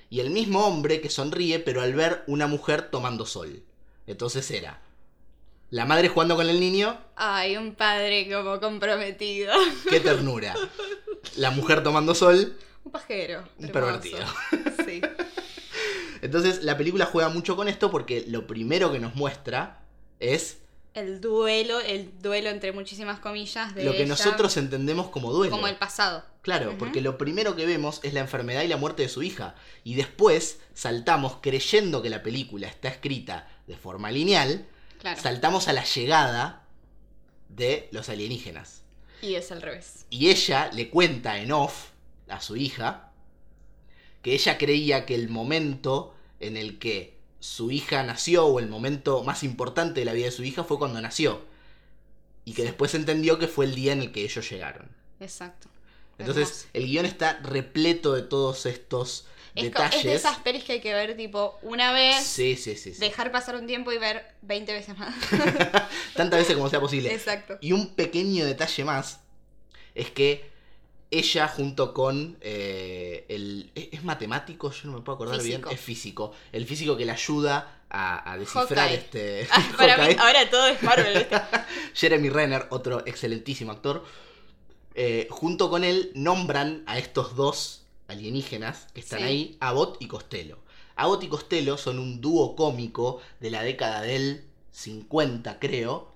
y 0.09 0.21
el 0.21 0.31
mismo 0.31 0.65
hombre 0.65 1.01
que 1.01 1.11
sonríe 1.11 1.59
pero 1.59 1.83
al 1.83 1.95
ver 1.95 2.23
una 2.29 2.47
mujer 2.47 2.91
tomando 2.93 3.27
sol. 3.27 3.65
Entonces 4.07 4.49
era 4.53 4.81
la 5.71 5.87
madre 5.87 6.09
jugando 6.09 6.37
con 6.37 6.49
el 6.49 6.61
niño, 6.61 6.97
Ay, 7.17 7.57
un 7.57 7.75
padre 7.75 8.29
como 8.33 8.61
comprometido. 8.61 9.53
qué 9.89 9.99
ternura. 9.99 10.55
La 11.37 11.51
mujer 11.51 11.83
tomando 11.83 12.15
sol, 12.15 12.57
Un 12.85 12.93
pajero. 12.93 13.43
Un 13.59 13.65
hermoso. 13.65 13.73
pervertido. 13.73 14.25
Sí. 14.87 15.01
Entonces 16.23 16.63
la 16.63 16.77
película 16.77 17.07
juega 17.07 17.29
mucho 17.29 17.57
con 17.57 17.69
esto 17.69 17.91
porque 17.91 18.25
lo 18.29 18.47
primero 18.47 18.93
que 18.93 18.99
nos 18.99 19.15
muestra 19.15 19.81
es 20.19 20.59
El 20.95 21.21
duelo, 21.21 21.81
el 21.81 22.11
duelo 22.21 22.51
entre 22.51 22.73
muchísimas 22.73 23.21
comillas 23.21 23.75
de 23.75 23.85
lo 23.85 23.93
que 23.93 23.99
ella 23.99 24.09
nosotros 24.09 24.57
entendemos 24.57 25.09
como 25.09 25.33
duelo. 25.33 25.51
como 25.51 25.67
el 25.69 25.77
pasado. 25.77 26.25
Claro, 26.43 26.77
porque 26.79 27.01
lo 27.03 27.19
primero 27.19 27.55
que 27.55 27.67
vemos 27.67 28.01
es 28.03 28.15
la 28.15 28.21
enfermedad 28.21 28.63
y 28.63 28.69
la 28.69 28.77
muerte 28.79 29.03
de 29.03 29.09
su 29.11 29.23
hija. 29.23 29.55
Y 29.85 29.95
después 29.95 30.59
saltamos 30.75 31.37
creyendo 31.43 32.01
que 32.03 32.09
la 32.11 32.23
película 32.23 32.67
está 32.67 32.89
escrita 32.89 33.47
de 33.67 33.77
forma 33.77 34.11
lineal, 34.11 34.67
Claro. 35.01 35.21
saltamos 35.21 35.69
a 35.69 35.73
la 35.75 35.85
llegada 35.85 36.65
de 37.51 37.89
los 37.93 38.09
alienígenas. 38.09 38.83
Y 39.23 39.35
es 39.35 39.53
al 39.53 39.61
revés. 39.63 40.07
Y 40.11 40.31
ella 40.31 40.71
le 40.73 40.89
cuenta 40.91 41.39
en 41.39 41.53
off 41.53 41.91
a 42.29 42.41
su 42.41 42.57
hija 42.57 43.10
que 44.23 44.33
ella 44.35 44.59
creía 44.59 45.07
que 45.07 45.15
el 45.15 45.29
momento 45.29 46.15
en 46.41 46.57
el 46.57 46.79
que 46.79 47.19
su 47.41 47.71
hija 47.71 48.03
nació 48.03 48.47
o 48.47 48.59
el 48.59 48.69
momento 48.69 49.23
más 49.25 49.43
importante 49.43 50.01
de 50.01 50.05
la 50.07 50.13
vida 50.13 50.27
de 50.27 50.33
su 50.33 50.45
hija 50.45 50.65
fue 50.65 50.79
cuando 50.79 51.01
nació. 51.01 51.43
Y 52.45 52.53
que 52.53 52.63
Sí. 52.63 52.69
después 52.69 52.95
entendió 52.95 53.39
que 53.39 53.49
fue 53.49 53.65
el 53.67 53.75
día 53.75 53.93
en 53.93 54.01
el 54.03 54.13
que 54.13 54.23
ellos 54.25 54.49
llegaron. 54.51 54.89
Exacto. 55.21 55.69
Entonces, 56.19 56.69
el 56.75 56.85
guion 56.87 57.07
está 57.07 57.39
repleto 57.43 58.13
de 58.15 58.21
todos 58.23 58.67
estos 58.67 59.27
Es, 59.55 59.65
detalles. 59.65 60.01
es 60.01 60.05
de 60.05 60.15
esas 60.15 60.39
pelis 60.41 60.65
que 60.65 60.73
hay 60.75 60.81
que 60.81 60.93
ver 60.93 61.17
tipo 61.17 61.59
una 61.63 61.93
vez, 61.93 62.23
Sí, 62.27 62.57
sí, 62.57 62.77
sí. 62.77 62.93
sí. 62.93 63.01
dejar 63.01 63.33
pasar 63.33 63.57
un 63.57 63.67
tiempo 63.67 63.91
y 63.91 63.97
ver 63.99 64.35
20 64.43 64.71
veces 64.73 64.99
más. 64.99 65.15
Tantas 66.15 66.41
veces 66.41 66.57
como 66.57 66.69
sea 66.69 66.81
posible. 66.81 67.13
Exacto. 67.15 67.57
Y 67.63 67.73
un 67.73 67.95
pequeño 67.95 68.45
detalle 68.45 68.85
más 68.85 69.21
es 69.95 70.11
que 70.11 70.50
ella 71.11 71.49
junto 71.49 71.93
con 71.95 72.37
eh, 72.41 73.25
el... 73.29 73.71
¿es- 73.75 73.89
¿Es 73.93 74.05
matemático? 74.05 74.71
Yo 74.71 74.89
no 74.91 74.99
me 74.99 75.01
puedo 75.03 75.17
acordar 75.17 75.41
Físico. 75.41 75.69
bien. 75.69 75.75
Es 75.79 75.81
físico. 75.85 76.33
El 76.53 76.67
físico 76.67 76.97
que 76.97 77.05
le 77.05 77.13
ayuda 77.13 77.81
a, 77.91 78.33
a 78.33 78.39
descifrar 78.39 78.89
Hawkeye. 78.89 78.95
este... 78.95 79.49
Ah, 79.51 79.73
para 79.77 79.97
mí, 80.07 80.15
ahora 80.19 80.49
todo 80.51 80.67
es 80.69 80.83
Marvel. 80.83 81.27
Jeremy 81.95 82.29
Renner, 82.31 82.67
otro 82.71 83.05
excelentísimo 83.07 83.73
actor. 83.73 84.05
eh, 84.95 85.27
junto 85.31 85.71
con 85.71 85.83
él 85.85 86.13
nombran 86.15 86.83
a 86.87 86.99
estos 86.99 87.35
dos 87.37 87.83
alienígenas 88.09 88.87
que 88.95 89.01
están 89.01 89.21
Sí. 89.21 89.25
ahí, 89.25 89.57
Abbott 89.61 89.97
y 90.01 90.07
Costello. 90.09 90.59
Abbott 90.97 91.23
y 91.25 91.29
Costello 91.29 91.77
son 91.79 91.99
un 91.99 92.21
dúo 92.21 92.55
cómico 92.57 93.21
de 93.41 93.51
la 93.51 93.63
década 93.63 94.03
del 94.03 94.45
50, 94.73 95.59
creo, 95.59 96.13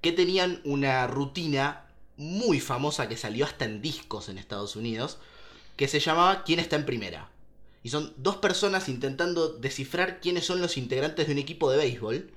que 0.00 0.12
tenían 0.12 0.60
una 0.64 1.06
rutina 1.06 1.86
muy 2.20 2.60
famosa 2.60 3.08
que 3.08 3.16
salió 3.16 3.46
hasta 3.46 3.64
en 3.64 3.80
discos 3.80 4.28
en 4.28 4.36
Estados 4.36 4.76
Unidos, 4.76 5.18
que 5.76 5.88
se 5.88 6.00
llamaba 6.00 6.44
¿Quién 6.44 6.60
está 6.60 6.76
en 6.76 6.84
primera? 6.84 7.30
Y 7.82 7.88
son 7.88 8.12
dos 8.18 8.36
personas 8.36 8.90
intentando 8.90 9.48
descifrar 9.48 10.20
quiénes 10.20 10.44
son 10.44 10.60
los 10.60 10.76
integrantes 10.76 11.26
de 11.26 11.32
un 11.32 11.38
equipo 11.38 11.70
de 11.70 11.78
béisbol, 11.78 12.30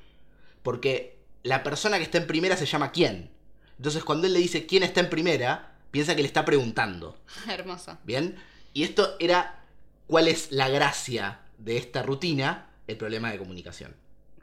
porque 0.63 1.17
la 1.43 1.63
persona 1.63 1.97
que 1.97 2.03
está 2.03 2.17
en 2.17 2.27
primera 2.27 2.55
se 2.55 2.65
llama 2.65 2.93
quién. 2.93 3.29
Entonces 3.77 4.05
cuando 4.05 4.25
él 4.25 4.33
le 4.33 4.39
dice 4.39 4.65
quién 4.65 4.83
está 4.83 5.01
en 5.01 5.09
primera, 5.09 5.75
piensa 5.91 6.15
que 6.15 6.21
le 6.21 6.27
está 6.27 6.45
preguntando. 6.45 7.17
Hermoso. 7.49 7.97
¿Bien? 8.05 8.37
Y 8.73 8.83
esto 8.83 9.17
era 9.19 9.65
cuál 10.07 10.29
es 10.29 10.53
la 10.53 10.69
gracia 10.69 11.41
de 11.57 11.75
esta 11.75 12.03
rutina, 12.03 12.69
el 12.87 12.95
problema 12.95 13.31
de 13.31 13.37
comunicación. 13.37 13.93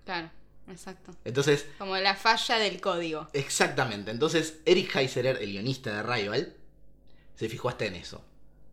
Claro, 0.05 0.31
exacto. 0.71 1.13
Entonces, 1.25 1.67
Como 1.79 1.97
la 1.97 2.15
falla 2.15 2.59
del 2.59 2.81
código. 2.81 3.29
exactamente. 3.33 4.11
Entonces, 4.11 4.59
Eric 4.65 4.95
Heiserer, 4.97 5.39
el 5.43 5.51
guionista 5.53 5.95
de 5.97 6.03
Rival, 6.03 6.55
se 7.37 7.49
fijó 7.49 7.69
hasta 7.69 7.87
en 7.87 7.97
eso. 7.97 8.23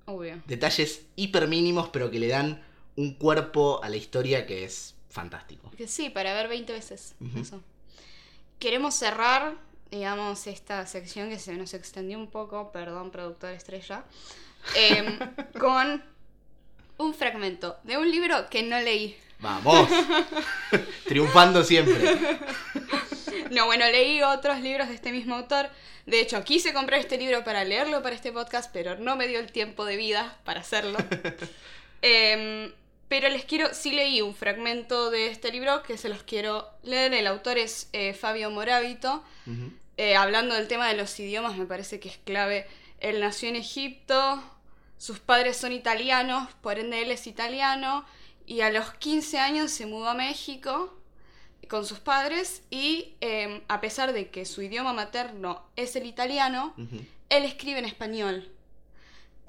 Obvio. 0.06 0.42
Detalles 0.46 1.02
hiper 1.16 1.48
mínimos, 1.48 1.90
pero 1.90 2.10
que 2.12 2.20
le 2.20 2.28
dan 2.28 2.64
un 2.96 3.14
cuerpo 3.16 3.84
a 3.84 3.90
la 3.90 3.98
historia 3.98 4.46
que 4.46 4.64
es 4.64 4.96
fantástico. 5.10 5.70
Que 5.78 5.88
sí, 5.88 6.10
para 6.10 6.34
ver 6.34 6.48
20 6.48 6.74
veces. 6.74 7.16
Eso. 7.40 7.62
Queremos 8.60 8.96
cerrar, 8.96 9.56
digamos, 9.92 10.48
esta 10.48 10.86
sección 10.88 11.30
que 11.30 11.40
se 11.40 11.54
nos 11.54 11.74
extendió 11.74 12.18
un 12.18 12.28
poco, 12.28 12.72
perdón, 12.72 13.12
productor 13.12 13.52
estrella, 13.52 14.04
em, 14.76 15.20
con 15.60 16.04
un 16.98 17.14
fragmento 17.14 17.78
de 17.84 17.98
un 17.98 18.10
libro 18.10 18.50
que 18.50 18.64
no 18.64 18.80
leí. 18.80 19.16
Vamos. 19.40 19.90
Triunfando 21.06 21.64
siempre. 21.64 22.18
No, 23.52 23.66
bueno, 23.66 23.86
leí 23.86 24.22
otros 24.22 24.60
libros 24.62 24.90
de 24.90 24.96
este 24.96 25.12
mismo 25.12 25.36
autor. 25.36 25.70
De 26.06 26.22
hecho, 26.22 26.44
quise 26.44 26.74
comprar 26.74 27.00
este 27.00 27.18
libro 27.18 27.44
para 27.44 27.64
leerlo 27.64 28.02
para 28.02 28.16
este 28.16 28.32
podcast, 28.32 28.72
pero 28.74 28.96
no 28.98 29.16
me 29.16 29.28
dio 29.28 29.40
el 29.40 29.52
tiempo 29.52 29.86
de 29.86 29.98
vida 29.98 30.38
para 30.44 30.62
hacerlo. 30.62 30.98
Em, 32.04 32.72
pero 33.08 33.28
les 33.28 33.44
quiero, 33.46 33.74
sí 33.74 33.92
leí 33.92 34.22
un 34.22 34.36
fragmento 34.36 35.10
de 35.10 35.32
este 35.32 35.52
libro 35.52 35.82
que 35.82 35.98
se 35.98 36.10
los 36.10 36.22
quiero 36.22 36.70
leer. 36.84 37.14
El 37.14 37.26
autor 37.26 37.58
es 37.58 37.90
eh, 37.92 38.14
Fabio 38.14 38.52
Moravito. 38.52 39.24
Eh, 39.98 40.16
hablando 40.16 40.54
del 40.54 40.68
tema 40.68 40.88
de 40.88 40.94
los 40.96 41.20
idiomas, 41.20 41.58
me 41.58 41.66
parece 41.66 42.00
que 42.00 42.10
es 42.10 42.18
clave. 42.18 42.68
Él 43.00 43.20
nació 43.20 43.50
en 43.50 43.56
Egipto, 43.56 44.44
sus 44.98 45.20
padres 45.20 45.58
son 45.58 45.72
italianos, 45.72 46.50
por 46.62 46.80
ende 46.80 47.02
él 47.02 47.12
es 47.12 47.28
italiano, 47.28 48.06
y 48.48 48.62
a 48.62 48.72
los 48.72 48.92
15 48.94 49.38
años 49.38 49.72
se 49.72 49.86
mudó 49.86 50.10
a 50.10 50.14
México 50.16 50.94
con 51.68 51.86
sus 51.86 52.00
padres 52.00 52.64
y 52.72 53.14
eh, 53.20 53.62
a 53.68 53.82
pesar 53.82 54.14
de 54.14 54.30
que 54.30 54.46
su 54.46 54.62
idioma 54.62 54.94
materno 54.94 55.64
es 55.76 55.96
el 55.98 56.06
italiano, 56.06 56.74
él 57.30 57.44
escribe 57.44 57.80
en 57.80 57.86
español. 57.86 58.50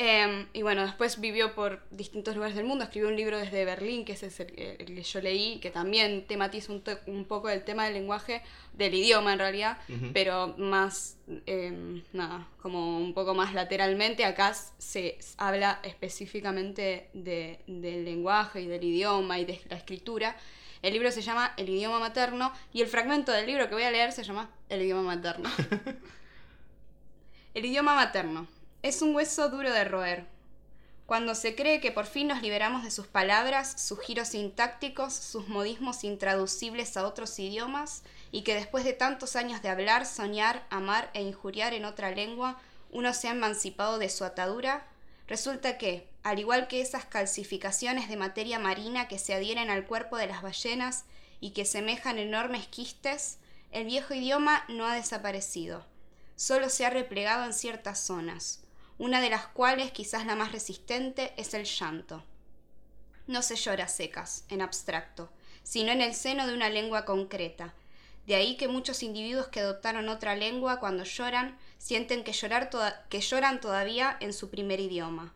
Eh, 0.00 0.46
y 0.52 0.62
bueno, 0.62 0.82
después 0.82 1.20
vivió 1.20 1.56
por 1.56 1.82
distintos 1.90 2.36
lugares 2.36 2.54
del 2.54 2.64
mundo, 2.64 2.84
escribió 2.84 3.08
un 3.08 3.16
libro 3.16 3.36
desde 3.36 3.64
Berlín, 3.64 4.04
que 4.04 4.12
ese 4.12 4.26
es 4.28 4.38
el, 4.38 4.56
el 4.56 4.86
que 4.86 5.02
yo 5.02 5.20
leí, 5.20 5.58
que 5.58 5.70
también 5.72 6.24
tematiza 6.28 6.72
un, 6.72 7.24
poco 7.24 7.48
el 7.48 7.64
tema 7.64 7.84
del 7.86 7.94
lenguaje, 7.94 8.42
del 8.74 8.94
idioma 8.94 9.32
en 9.32 9.40
realidad, 9.40 9.78
pero 10.12 10.54
más, 10.56 11.16
eh, 11.46 12.00
nada, 12.12 12.46
como 12.62 12.96
un 12.98 13.12
poco 13.12 13.34
más 13.34 13.54
lateralmente. 13.54 14.24
Acá 14.24 14.54
se 14.54 15.18
habla 15.36 15.80
específicamente 15.82 17.08
de- 17.12 17.58
del 17.66 18.04
lenguaje 18.04 18.60
y 18.60 18.66
del 18.68 18.84
idioma 18.84 19.40
y 19.40 19.46
de 19.46 19.60
la 19.68 19.76
escritura. 19.76 20.36
El 20.80 20.92
libro 20.92 21.10
se 21.10 21.22
llama 21.22 21.54
El 21.56 21.70
idioma 21.70 21.98
materno 21.98 22.52
y 22.72 22.82
el 22.82 22.86
fragmento 22.86 23.32
del 23.32 23.46
libro 23.46 23.68
que 23.68 23.74
voy 23.74 23.82
a 23.82 23.90
leer 23.90 24.12
se 24.12 24.22
llama 24.22 24.48
El 24.68 24.82
idioma 24.82 25.02
materno. 25.02 25.50
El 27.54 27.64
idioma 27.64 27.96
materno. 27.96 28.46
Es 28.80 29.02
un 29.02 29.12
hueso 29.12 29.48
duro 29.48 29.72
de 29.72 29.82
roer. 29.84 30.26
Cuando 31.04 31.34
se 31.34 31.56
cree 31.56 31.80
que 31.80 31.90
por 31.90 32.06
fin 32.06 32.28
nos 32.28 32.42
liberamos 32.42 32.84
de 32.84 32.92
sus 32.92 33.08
palabras, 33.08 33.80
sus 33.80 33.98
giros 33.98 34.28
sintácticos, 34.28 35.14
sus 35.14 35.48
modismos 35.48 36.04
intraducibles 36.04 36.96
a 36.96 37.04
otros 37.04 37.36
idiomas, 37.40 38.04
y 38.30 38.42
que 38.42 38.54
después 38.54 38.84
de 38.84 38.92
tantos 38.92 39.34
años 39.34 39.62
de 39.62 39.68
hablar, 39.68 40.06
soñar, 40.06 40.64
amar 40.70 41.10
e 41.12 41.22
injuriar 41.22 41.74
en 41.74 41.86
otra 41.86 42.12
lengua, 42.12 42.60
uno 42.92 43.12
se 43.14 43.26
ha 43.26 43.32
emancipado 43.32 43.98
de 43.98 44.10
su 44.10 44.22
atadura, 44.24 44.86
resulta 45.26 45.76
que, 45.76 46.08
al 46.22 46.38
igual 46.38 46.68
que 46.68 46.80
esas 46.80 47.04
calcificaciones 47.04 48.08
de 48.08 48.16
materia 48.16 48.60
marina 48.60 49.08
que 49.08 49.18
se 49.18 49.34
adhieren 49.34 49.70
al 49.70 49.86
cuerpo 49.86 50.16
de 50.18 50.28
las 50.28 50.40
ballenas 50.40 51.04
y 51.40 51.50
que 51.50 51.64
semejan 51.64 52.18
enormes 52.18 52.68
quistes, 52.68 53.38
el 53.72 53.86
viejo 53.86 54.14
idioma 54.14 54.64
no 54.68 54.86
ha 54.86 54.94
desaparecido 54.94 55.84
solo 56.38 56.70
se 56.70 56.86
ha 56.86 56.90
replegado 56.90 57.44
en 57.44 57.52
ciertas 57.52 57.98
zonas, 57.98 58.60
una 58.98 59.20
de 59.20 59.30
las 59.30 59.46
cuales, 59.46 59.92
quizás 59.92 60.26
la 60.26 60.34
más 60.34 60.52
resistente, 60.52 61.32
es 61.36 61.54
el 61.54 61.64
llanto. 61.64 62.24
No 63.26 63.42
se 63.42 63.56
llora 63.56 63.88
secas, 63.88 64.44
en 64.48 64.60
abstracto, 64.60 65.30
sino 65.62 65.92
en 65.92 66.00
el 66.00 66.14
seno 66.14 66.46
de 66.46 66.54
una 66.54 66.68
lengua 66.68 67.04
concreta. 67.04 67.74
De 68.26 68.34
ahí 68.34 68.56
que 68.56 68.68
muchos 68.68 69.02
individuos 69.02 69.48
que 69.48 69.60
adoptaron 69.60 70.08
otra 70.08 70.34
lengua 70.34 70.80
cuando 70.80 71.04
lloran 71.04 71.56
sienten 71.78 72.24
que, 72.24 72.32
llorar 72.32 72.70
que 73.08 73.20
lloran 73.20 73.60
todavía 73.60 74.16
en 74.20 74.32
su 74.32 74.50
primer 74.50 74.80
idioma. 74.80 75.32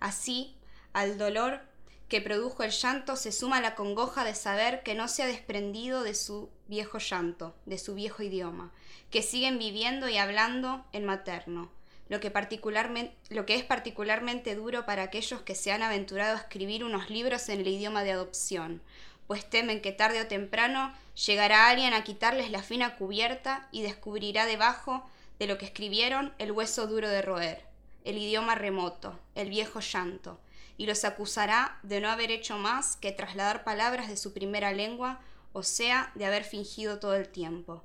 Así, 0.00 0.54
al 0.92 1.16
dolor 1.16 1.62
que 2.08 2.20
produjo 2.20 2.62
el 2.62 2.70
llanto 2.70 3.16
se 3.16 3.32
suma 3.32 3.60
la 3.60 3.74
congoja 3.74 4.24
de 4.24 4.34
saber 4.34 4.82
que 4.82 4.94
no 4.94 5.08
se 5.08 5.22
ha 5.22 5.26
desprendido 5.26 6.02
de 6.02 6.14
su 6.14 6.50
viejo 6.68 6.98
llanto, 6.98 7.54
de 7.64 7.78
su 7.78 7.94
viejo 7.94 8.22
idioma, 8.22 8.72
que 9.10 9.22
siguen 9.22 9.58
viviendo 9.58 10.08
y 10.08 10.18
hablando 10.18 10.84
en 10.92 11.04
materno, 11.04 11.70
lo 12.08 12.20
que, 12.20 12.30
particularmente, 12.30 13.16
lo 13.30 13.46
que 13.46 13.54
es 13.54 13.64
particularmente 13.64 14.54
duro 14.54 14.84
para 14.86 15.04
aquellos 15.04 15.42
que 15.42 15.54
se 15.54 15.72
han 15.72 15.82
aventurado 15.82 16.36
a 16.36 16.40
escribir 16.40 16.84
unos 16.84 17.10
libros 17.10 17.48
en 17.48 17.60
el 17.60 17.68
idioma 17.68 18.04
de 18.04 18.12
adopción, 18.12 18.82
pues 19.26 19.48
temen 19.48 19.80
que 19.80 19.92
tarde 19.92 20.20
o 20.20 20.26
temprano 20.26 20.94
llegará 21.26 21.68
alguien 21.68 21.94
a 21.94 22.04
quitarles 22.04 22.50
la 22.50 22.62
fina 22.62 22.96
cubierta 22.96 23.68
y 23.72 23.82
descubrirá 23.82 24.46
debajo 24.46 25.08
de 25.38 25.46
lo 25.46 25.58
que 25.58 25.66
escribieron 25.66 26.34
el 26.38 26.52
hueso 26.52 26.86
duro 26.86 27.08
de 27.08 27.22
roer, 27.22 27.64
el 28.04 28.18
idioma 28.18 28.54
remoto, 28.54 29.18
el 29.34 29.48
viejo 29.48 29.80
llanto, 29.80 30.38
y 30.76 30.86
los 30.86 31.04
acusará 31.04 31.78
de 31.82 32.00
no 32.00 32.10
haber 32.10 32.30
hecho 32.30 32.58
más 32.58 32.96
que 32.96 33.12
trasladar 33.12 33.64
palabras 33.64 34.08
de 34.08 34.16
su 34.16 34.32
primera 34.32 34.72
lengua, 34.72 35.20
o 35.52 35.62
sea, 35.62 36.12
de 36.14 36.26
haber 36.26 36.44
fingido 36.44 36.98
todo 36.98 37.14
el 37.14 37.28
tiempo. 37.28 37.82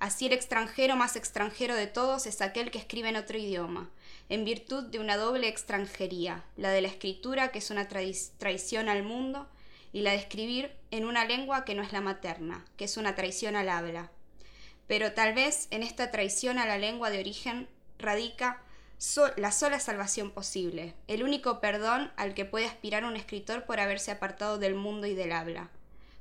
Así 0.00 0.26
el 0.26 0.32
extranjero 0.32 0.94
más 0.94 1.16
extranjero 1.16 1.74
de 1.74 1.88
todos 1.88 2.26
es 2.26 2.40
aquel 2.40 2.70
que 2.70 2.78
escribe 2.78 3.08
en 3.08 3.16
otro 3.16 3.36
idioma, 3.36 3.90
en 4.28 4.44
virtud 4.44 4.84
de 4.84 5.00
una 5.00 5.16
doble 5.16 5.48
extranjería, 5.48 6.44
la 6.56 6.70
de 6.70 6.82
la 6.82 6.88
escritura, 6.88 7.50
que 7.50 7.58
es 7.58 7.70
una 7.70 7.88
traición 7.88 8.88
al 8.88 9.02
mundo, 9.02 9.48
y 9.92 10.02
la 10.02 10.12
de 10.12 10.18
escribir 10.18 10.70
en 10.90 11.04
una 11.04 11.24
lengua 11.24 11.64
que 11.64 11.74
no 11.74 11.82
es 11.82 11.92
la 11.92 12.00
materna, 12.00 12.64
que 12.76 12.84
es 12.84 12.96
una 12.96 13.14
traición 13.14 13.56
al 13.56 13.68
habla. 13.68 14.10
Pero 14.86 15.12
tal 15.12 15.34
vez 15.34 15.66
en 15.70 15.82
esta 15.82 16.10
traición 16.10 16.58
a 16.58 16.66
la 16.66 16.78
lengua 16.78 17.10
de 17.10 17.18
origen 17.18 17.68
radica 17.98 18.62
la 19.36 19.52
sola 19.52 19.80
salvación 19.80 20.30
posible, 20.30 20.94
el 21.08 21.22
único 21.22 21.60
perdón 21.60 22.12
al 22.16 22.34
que 22.34 22.44
puede 22.44 22.66
aspirar 22.66 23.04
un 23.04 23.16
escritor 23.16 23.64
por 23.64 23.80
haberse 23.80 24.10
apartado 24.10 24.58
del 24.58 24.74
mundo 24.74 25.06
y 25.06 25.14
del 25.14 25.32
habla. 25.32 25.70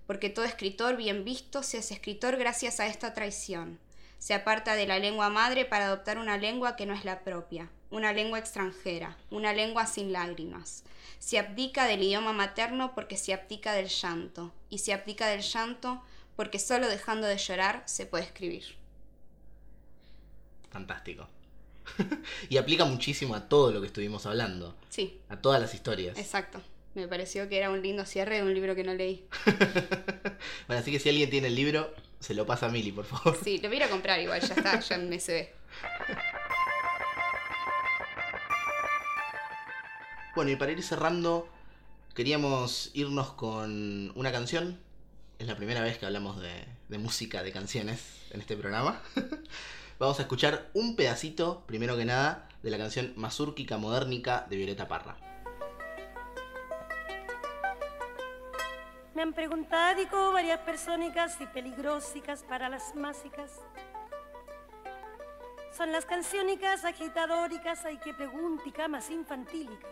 Porque 0.08 0.30
todo 0.30 0.46
escritor 0.46 0.96
bien 0.96 1.24
visto 1.24 1.62
se 1.62 1.78
hace 1.78 1.94
escritor 1.94 2.38
gracias 2.38 2.80
a 2.80 2.88
esta 2.88 3.14
traición. 3.14 3.80
Se 4.20 4.34
aparta 4.34 4.74
de 4.74 4.88
la 4.88 4.98
lengua 4.98 5.30
madre 5.30 5.66
para 5.66 5.88
adoptar 5.88 6.18
una 6.18 6.38
lengua 6.38 6.76
que 6.76 6.86
no 6.86 6.94
es 6.94 7.06
la 7.06 7.24
propia, 7.24 7.70
una 7.92 8.14
lengua 8.14 8.40
extranjera, 8.40 9.18
una 9.30 9.54
lengua 9.54 9.86
sin 9.86 10.12
lágrimas. 10.12 10.84
Se 11.20 11.38
abdica 11.38 11.86
del 11.86 12.04
idioma 12.04 12.34
materno 12.34 12.96
porque 12.96 13.18
se 13.18 13.34
abdica 13.34 13.74
del 13.74 13.90
llanto, 13.90 14.54
y 14.70 14.80
se 14.80 14.94
abdica 14.94 15.28
del 15.28 15.42
llanto 15.42 16.02
porque 16.36 16.60
solo 16.60 16.88
dejando 16.88 17.28
de 17.28 17.38
llorar 17.38 17.84
se 17.86 18.06
puede 18.06 18.24
escribir. 18.24 18.64
Fantástico. 20.72 21.28
y 22.50 22.58
aplica 22.58 22.86
muchísimo 22.86 23.36
a 23.36 23.48
todo 23.48 23.72
lo 23.72 23.82
que 23.82 23.88
estuvimos 23.88 24.26
hablando, 24.26 24.76
Sí, 24.90 25.20
a 25.30 25.38
todas 25.38 25.62
las 25.62 25.74
historias. 25.74 26.18
exacto. 26.18 26.62
Me 26.98 27.08
pareció 27.08 27.48
que 27.48 27.60
era 27.60 27.70
un 27.70 27.84
lindo 27.84 28.08
cierre 28.08 28.38
de 28.38 28.42
un 28.42 28.56
libro 28.56 28.74
que 28.74 28.84
no 28.84 28.94
leí. 28.96 29.28
Bueno, 30.68 30.82
así 30.82 30.92
que 30.92 31.00
si 31.00 31.10
alguien 31.10 31.30
tiene 31.30 31.48
el 31.48 31.56
libro, 31.56 31.94
se 32.20 32.34
lo 32.34 32.46
pasa 32.46 32.66
a 32.66 32.70
Mili, 32.70 32.92
por 32.92 33.06
favor. 33.06 33.38
Sí, 33.44 33.60
lo 33.60 33.70
voy 33.70 33.78
a 33.78 33.82
ir 33.82 33.84
a 33.84 33.90
comprar 33.90 34.20
igual, 34.20 34.42
ya 34.42 34.54
está, 34.56 34.80
ya 34.80 34.98
me 34.98 35.20
se 35.20 35.34
ve. 35.34 35.54
Bueno, 40.36 40.52
y 40.52 40.56
para 40.56 40.72
ir 40.72 40.84
cerrando, 40.84 41.48
queríamos 42.14 42.92
irnos 42.94 43.32
con 43.34 44.12
una 44.16 44.32
canción. 44.32 44.80
Es 45.40 45.48
la 45.48 45.56
primera 45.56 45.82
vez 45.82 45.98
que 45.98 46.06
hablamos 46.06 46.40
de, 46.42 46.66
de 46.90 46.98
música, 46.98 47.44
de 47.44 47.52
canciones 47.52 48.02
en 48.32 48.42
este 48.42 48.56
programa. 48.58 49.02
Vamos 50.00 50.20
a 50.20 50.24
escuchar 50.24 50.70
un 50.74 50.96
pedacito, 50.96 51.64
primero 51.66 51.98
que 51.98 52.06
nada, 52.06 52.50
de 52.62 52.70
la 52.70 52.78
canción 52.78 53.14
Mazúrquica 53.16 53.78
Modernica 53.78 54.46
de 54.50 54.58
Violeta 54.58 54.88
Parra. 54.88 55.18
Me 59.18 59.24
han 59.24 59.34
preguntado 59.34 60.32
varias 60.32 60.60
persónicas 60.60 61.42
y 61.42 61.48
peligrosicas 61.48 62.44
para 62.44 62.70
las 62.70 62.94
másicas. 62.94 63.52
Son 65.76 65.92
las 65.92 66.06
canciónicas 66.06 66.86
agitadóricas, 66.86 67.84
hay 67.86 67.98
que 67.98 68.14
preguntica 68.14 68.88
más 68.88 69.10
infantílica. 69.10 69.88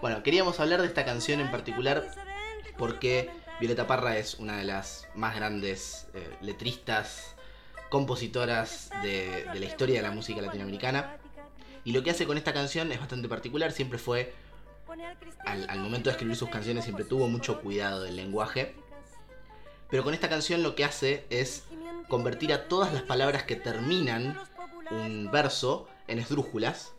Bueno, 0.00 0.22
queríamos 0.22 0.60
hablar 0.60 0.80
de 0.80 0.86
esta 0.86 1.04
canción 1.04 1.40
en 1.40 1.50
particular 1.50 2.10
porque 2.78 3.28
Violeta 3.60 3.86
Parra 3.86 4.16
es 4.16 4.36
una 4.36 4.56
de 4.56 4.64
las 4.64 5.06
más 5.14 5.36
grandes 5.36 6.08
eh, 6.14 6.38
letristas, 6.40 7.36
compositoras 7.90 8.88
de, 9.02 9.44
de 9.52 9.60
la 9.60 9.66
historia 9.66 9.96
de 9.96 10.08
la 10.08 10.10
música 10.10 10.40
latinoamericana. 10.40 11.18
Y 11.84 11.92
lo 11.92 12.02
que 12.02 12.12
hace 12.12 12.26
con 12.26 12.38
esta 12.38 12.54
canción 12.54 12.92
es 12.92 12.98
bastante 12.98 13.28
particular, 13.28 13.72
siempre 13.72 13.98
fue, 13.98 14.32
al, 15.44 15.68
al 15.68 15.78
momento 15.80 16.10
de 16.10 16.12
escribir 16.12 16.36
sus 16.36 16.48
canciones, 16.50 16.84
siempre 16.84 17.04
tuvo 17.04 17.28
mucho 17.28 17.60
cuidado 17.60 18.02
del 18.02 18.16
lenguaje. 18.16 18.74
Pero 19.90 20.04
con 20.04 20.14
esta 20.14 20.28
canción 20.28 20.62
lo 20.62 20.74
que 20.74 20.84
hace 20.84 21.26
es 21.28 21.64
convertir 22.08 22.52
a 22.52 22.68
todas 22.68 22.92
las 22.92 23.02
palabras 23.02 23.42
que 23.42 23.56
terminan 23.56 24.38
un 24.90 25.30
verso 25.30 25.88
en 26.08 26.18
esdrújulas, 26.18 26.92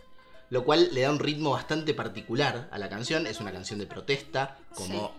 lo 0.50 0.64
cual 0.64 0.90
le 0.92 1.02
da 1.02 1.12
un 1.12 1.20
ritmo 1.20 1.52
bastante 1.52 1.94
particular 1.94 2.68
a 2.72 2.78
la 2.78 2.90
canción. 2.90 3.26
Es 3.26 3.40
una 3.40 3.52
canción 3.52 3.80
de 3.80 3.88
protesta, 3.88 4.58
como 4.76 5.12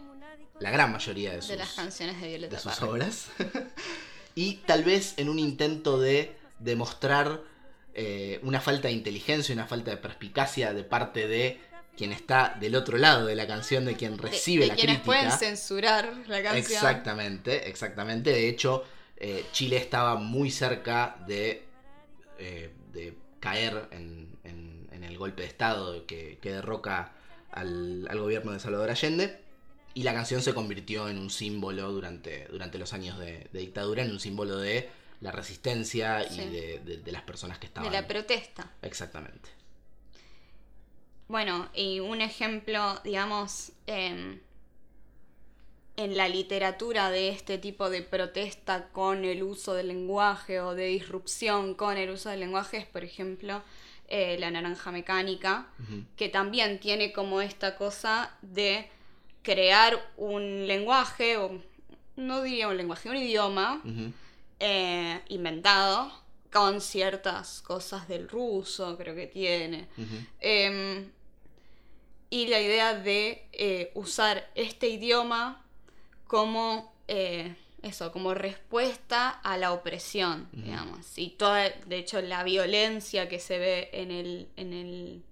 la 0.60 0.70
gran 0.70 0.92
mayoría 0.92 1.32
de 1.32 1.42
sus, 1.42 1.50
De 1.50 1.56
las 1.56 1.72
canciones 1.72 2.20
de 2.20 2.28
Violeta 2.28 2.56
de 2.56 2.62
sus 2.62 2.72
Parra. 2.74 2.92
obras. 2.92 3.26
y 4.34 4.54
tal 4.66 4.84
vez 4.84 5.14
en 5.16 5.28
un 5.28 5.38
intento 5.38 5.98
de 5.98 6.36
demostrar 6.60 7.40
eh, 7.94 8.40
una 8.42 8.60
falta 8.60 8.88
de 8.88 8.94
inteligencia, 8.94 9.52
una 9.52 9.66
falta 9.66 9.90
de 9.90 9.96
perspicacia 9.96 10.72
de 10.72 10.84
parte 10.84 11.26
de 11.26 11.60
quien 11.96 12.12
está 12.12 12.56
del 12.60 12.74
otro 12.76 12.98
lado 12.98 13.26
de 13.26 13.34
la 13.36 13.46
canción, 13.46 13.84
de 13.84 13.94
quien 13.96 14.16
De- 14.16 14.22
recibe 14.22 14.62
de 14.64 14.68
la 14.68 14.74
quienes 14.74 14.96
crítica. 14.96 15.04
pueden 15.06 15.30
censurar 15.32 16.12
la 16.26 16.42
canción. 16.42 16.56
Exactamente, 16.56 17.68
exactamente. 17.68 18.30
De 18.30 18.48
hecho, 18.48 18.84
eh, 19.16 19.44
Chile 19.52 19.76
estaba 19.76 20.16
muy 20.16 20.50
cerca 20.50 21.16
de, 21.26 21.64
eh, 22.38 22.70
de 22.92 23.16
caer 23.40 23.88
en, 23.92 24.36
en- 24.44 24.88
en 24.92 25.04
el 25.04 25.16
golpe 25.18 25.42
de 25.42 25.48
Estado 25.48 26.04
que, 26.06 26.38
que 26.40 26.52
derroca 26.52 27.12
al, 27.50 28.06
al 28.10 28.18
gobierno 28.20 28.52
de 28.52 28.60
Salvador 28.60 28.90
Allende. 28.90 29.40
Y 29.96 30.02
la 30.02 30.12
canción 30.12 30.42
se 30.42 30.52
convirtió 30.54 31.08
en 31.08 31.18
un 31.18 31.30
símbolo 31.30 31.92
durante, 31.92 32.48
durante 32.50 32.78
los 32.78 32.92
años 32.92 33.16
de, 33.18 33.46
de 33.52 33.60
dictadura, 33.60 34.02
en 34.02 34.10
un 34.10 34.18
símbolo 34.18 34.58
de 34.58 34.88
la 35.20 35.30
resistencia 35.30 36.24
y 36.28 36.38
de, 36.50 36.80
de- 36.84 36.96
de 36.98 37.12
las 37.12 37.22
personas 37.22 37.58
que 37.58 37.66
De 37.66 37.68
estaban. 37.68 37.92
la 37.92 38.06
protesta. 38.08 38.68
Exactamente. 38.82 39.48
Bueno, 41.34 41.68
y 41.74 41.98
un 41.98 42.20
ejemplo, 42.20 43.00
digamos, 43.02 43.72
em, 43.88 44.38
en 45.96 46.16
la 46.16 46.28
literatura 46.28 47.10
de 47.10 47.30
este 47.30 47.58
tipo 47.58 47.90
de 47.90 48.02
protesta 48.02 48.86
con 48.92 49.24
el 49.24 49.42
uso 49.42 49.74
del 49.74 49.88
lenguaje 49.88 50.60
o 50.60 50.76
de 50.76 50.86
disrupción 50.86 51.74
con 51.74 51.96
el 51.96 52.10
uso 52.10 52.28
del 52.28 52.38
lenguaje 52.38 52.76
es, 52.76 52.86
por 52.86 53.02
ejemplo, 53.02 53.64
eh, 54.06 54.36
La 54.38 54.52
Naranja 54.52 54.92
Mecánica, 54.92 55.66
que 56.16 56.28
también 56.28 56.78
tiene 56.78 57.12
como 57.12 57.40
esta 57.40 57.74
cosa 57.74 58.32
de 58.40 58.88
crear 59.42 60.12
un 60.16 60.68
lenguaje, 60.68 61.36
o 61.38 61.60
no 62.14 62.42
diría 62.42 62.68
un 62.68 62.76
lenguaje, 62.76 63.10
un 63.10 63.16
idioma 63.16 63.82
eh, 64.60 65.20
inventado 65.30 66.12
con 66.52 66.80
ciertas 66.80 67.60
cosas 67.62 68.06
del 68.06 68.28
ruso, 68.28 68.96
creo 68.96 69.16
que 69.16 69.26
tiene. 69.26 69.88
Y 72.34 72.48
la 72.48 72.60
idea 72.60 72.94
de 72.94 73.46
eh, 73.52 73.92
usar 73.94 74.50
este 74.56 74.88
idioma 74.88 75.64
como 76.26 76.92
eh, 77.06 77.54
eso, 77.80 78.10
como 78.10 78.34
respuesta 78.34 79.28
a 79.28 79.56
la 79.56 79.70
opresión, 79.70 80.48
digamos. 80.50 81.16
Y 81.16 81.30
toda, 81.30 81.70
de 81.70 81.96
hecho, 81.96 82.20
la 82.22 82.42
violencia 82.42 83.28
que 83.28 83.38
se 83.38 83.58
ve 83.58 83.88
en 83.92 84.10
el, 84.10 84.48
en 84.56 84.72
el, 84.72 85.22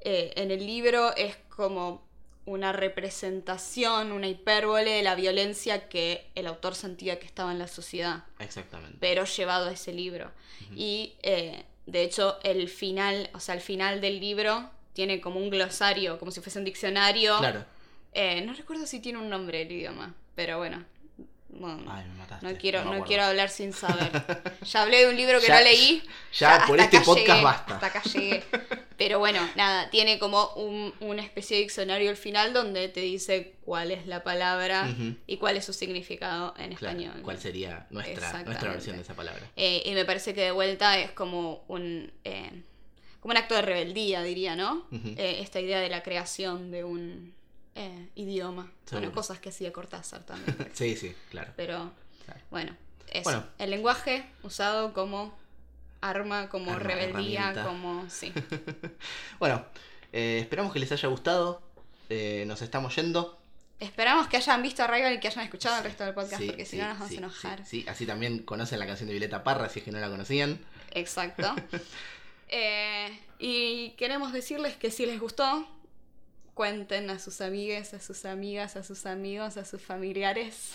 eh, 0.00 0.32
en 0.34 0.50
el 0.50 0.66
libro 0.66 1.14
es 1.14 1.36
como 1.48 2.02
una 2.44 2.72
representación, 2.72 4.10
una 4.10 4.26
hipérbole 4.26 4.90
de 4.90 5.02
la 5.04 5.14
violencia 5.14 5.88
que 5.88 6.28
el 6.34 6.48
autor 6.48 6.74
sentía 6.74 7.20
que 7.20 7.26
estaba 7.26 7.52
en 7.52 7.60
la 7.60 7.68
sociedad 7.68 8.24
Exactamente. 8.40 8.96
pero 8.98 9.26
llevado 9.26 9.68
a 9.68 9.72
ese 9.72 9.92
libro. 9.92 10.32
Y 10.74 11.14
de 11.22 12.02
hecho 12.02 12.40
el 12.42 12.68
final, 12.68 13.30
o 13.32 13.38
sea, 13.38 13.54
el 13.54 13.60
final 13.60 14.00
del 14.00 14.18
libro 14.18 14.70
tiene 14.96 15.20
como 15.20 15.38
un 15.38 15.50
glosario, 15.50 16.18
como 16.18 16.30
si 16.32 16.40
fuese 16.40 16.58
un 16.58 16.64
diccionario. 16.64 17.36
Claro. 17.38 17.64
Eh, 18.14 18.40
no 18.40 18.54
recuerdo 18.54 18.86
si 18.86 18.98
tiene 19.00 19.18
un 19.18 19.28
nombre 19.28 19.60
el 19.62 19.70
idioma, 19.70 20.14
pero 20.34 20.56
bueno. 20.58 20.82
bueno, 21.50 21.84
Ay, 21.92 22.04
me 22.08 22.14
mataste. 22.14 22.46
no 22.50 22.58
quiero, 22.58 22.84
no 22.84 23.04
quiero 23.04 23.24
hablar 23.24 23.50
sin 23.50 23.72
saber. 23.74 24.10
Ya 24.72 24.82
hablé 24.82 25.02
de 25.04 25.08
un 25.10 25.16
libro 25.16 25.38
que 25.40 25.46
Ya- 25.48 25.58
no 25.58 25.64
leí. 25.64 26.02
ya 26.32 26.64
por 26.66 26.80
este 26.80 27.00
podcast 27.00 27.26
llegué, 27.28 27.42
basta. 27.44 27.74
Hasta 27.74 27.86
acá 27.86 28.02
llegué. 28.02 28.42
Pero 28.96 29.18
bueno, 29.18 29.40
nada, 29.54 29.90
tiene 29.90 30.18
como 30.18 30.48
un- 30.54 30.94
una 31.00 31.22
especie 31.22 31.58
de 31.58 31.62
diccionario 31.64 32.08
al 32.08 32.16
final 32.16 32.54
donde 32.54 32.88
te 32.88 33.00
dice 33.00 33.54
cuál 33.66 33.90
es 33.90 34.06
la 34.06 34.22
palabra 34.24 34.88
y 35.26 35.36
cuál 35.36 35.58
es 35.58 35.66
su 35.66 35.74
significado 35.74 36.54
en 36.56 36.74
Claro, 36.74 36.98
español. 36.98 37.22
¿Cuál 37.22 37.38
sería 37.38 37.86
nuestra, 37.90 38.42
nuestra 38.44 38.70
versión 38.72 38.96
de 38.96 39.02
esa 39.02 39.14
palabra? 39.14 39.42
Eh, 39.56 39.82
y 39.84 39.92
me 39.92 40.04
parece 40.06 40.32
que 40.34 40.40
de 40.40 40.50
vuelta 40.52 40.98
es 40.98 41.10
como 41.10 41.64
un, 41.68 42.10
eh, 42.24 42.62
como 43.26 43.32
un 43.32 43.38
acto 43.38 43.56
de 43.56 43.62
rebeldía, 43.62 44.22
diría, 44.22 44.54
¿no? 44.54 44.86
Eh, 44.92 45.38
esta 45.40 45.58
idea 45.58 45.80
de 45.80 45.88
la 45.88 46.04
creación 46.04 46.70
de 46.70 46.84
un 46.84 47.34
eh, 47.74 48.08
idioma. 48.14 48.70
Seguro. 48.84 49.00
Bueno, 49.08 49.12
cosas 49.12 49.40
que 49.40 49.48
hacía 49.48 49.72
Cortázar 49.72 50.22
también. 50.24 50.56
Sí, 50.74 50.94
sí, 50.94 51.12
claro. 51.28 51.52
Pero 51.56 51.90
Claro. 52.24 52.40
bueno, 52.52 52.76
eso. 53.08 53.24
Bueno. 53.24 53.44
El 53.58 53.70
lenguaje 53.70 54.24
usado 54.44 54.92
como 54.92 55.36
arma, 56.00 56.48
como 56.48 56.70
Arma, 56.70 56.84
rebeldía, 56.84 57.64
como... 57.66 58.08
Sí. 58.08 58.32
Bueno, 59.40 59.66
eh, 60.12 60.38
esperamos 60.40 60.72
que 60.72 60.78
les 60.78 60.92
haya 60.92 61.08
gustado. 61.08 61.62
Nos 62.46 62.62
estamos 62.62 62.94
yendo. 62.94 63.40
Esperamos 63.80 64.28
que 64.28 64.36
hayan 64.36 64.62
visto 64.62 64.84
a 64.84 64.86
Rival 64.86 65.14
y 65.14 65.18
que 65.18 65.26
hayan 65.26 65.44
escuchado 65.44 65.78
el 65.78 65.82
resto 65.82 66.04
del 66.04 66.14
podcast, 66.14 66.40
Sí, 66.40 66.46
porque 66.46 66.64
si 66.64 66.70
sí, 66.72 66.76
no 66.76 66.86
nos 66.90 66.98
vamos 67.00 67.10
a 67.12 67.16
enojar. 67.18 67.58
Sí, 67.64 67.82
sí, 67.82 67.88
así 67.88 68.06
también 68.06 68.44
conocen 68.44 68.78
la 68.78 68.86
canción 68.86 69.08
de 69.08 69.14
Violeta 69.14 69.42
Parra, 69.42 69.68
si 69.68 69.80
es 69.80 69.84
que 69.84 69.90
no 69.90 69.98
la 69.98 70.08
conocían. 70.08 70.60
Exacto. 70.92 71.52
Eh, 72.48 73.18
y 73.38 73.90
queremos 73.90 74.32
decirles 74.32 74.76
que 74.76 74.90
si 74.90 75.06
les 75.06 75.20
gustó, 75.20 75.66
cuenten 76.54 77.10
a 77.10 77.18
sus 77.18 77.42
amigues, 77.42 77.92
a 77.92 78.00
sus 78.00 78.24
amigas, 78.24 78.76
a 78.76 78.82
sus 78.82 79.04
amigos, 79.04 79.58
a 79.58 79.64
sus 79.66 79.82
familiares. 79.82 80.70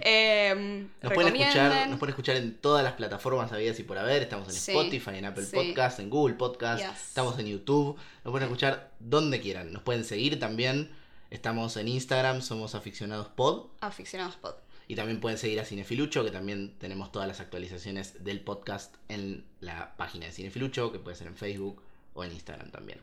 Eh, 0.00 0.86
Nos 1.02 1.12
pueden, 1.12 1.34
escuchar, 1.34 1.88
nos 1.88 1.98
pueden 1.98 2.10
escuchar 2.12 2.36
en 2.36 2.56
todas 2.56 2.84
las 2.84 2.92
plataformas 2.92 3.50
habidas 3.52 3.80
y 3.80 3.82
por 3.82 3.98
haber. 3.98 4.22
Estamos 4.22 4.48
en 4.48 4.54
Sí, 4.54 4.70
Spotify, 4.70 5.16
en 5.16 5.24
Apple 5.24 5.44
sí. 5.44 5.56
Podcast, 5.56 5.98
en 5.98 6.08
Google 6.10 6.36
Podcast. 6.36 6.84
Yes. 6.84 7.08
Estamos 7.08 7.36
en 7.40 7.46
YouTube. 7.46 7.96
Nos 8.24 8.30
pueden 8.30 8.46
escuchar 8.46 8.92
donde 9.00 9.40
quieran. 9.40 9.72
Nos 9.72 9.82
pueden 9.82 10.04
seguir 10.04 10.38
también. 10.38 10.90
Estamos 11.30 11.76
en 11.76 11.88
Instagram, 11.88 12.40
somos 12.40 12.74
aficionados 12.74 13.26
pod. 13.28 13.66
Aficionados 13.80 14.36
pod. 14.36 14.54
Y 14.90 14.96
también 14.96 15.20
pueden 15.20 15.36
seguir 15.38 15.60
a 15.60 15.64
Cinefilucho, 15.64 16.24
que 16.24 16.30
también 16.30 16.74
tenemos 16.78 17.12
todas 17.12 17.28
las 17.28 17.40
actualizaciones 17.40 18.24
del 18.24 18.40
podcast 18.40 18.96
en 19.08 19.44
la 19.60 19.94
página 19.98 20.26
de 20.26 20.32
Cinefilucho, 20.32 20.90
que 20.90 20.98
puede 20.98 21.14
ser 21.14 21.26
en 21.26 21.36
Facebook 21.36 21.82
o 22.14 22.24
en 22.24 22.32
Instagram 22.32 22.70
también. 22.70 22.98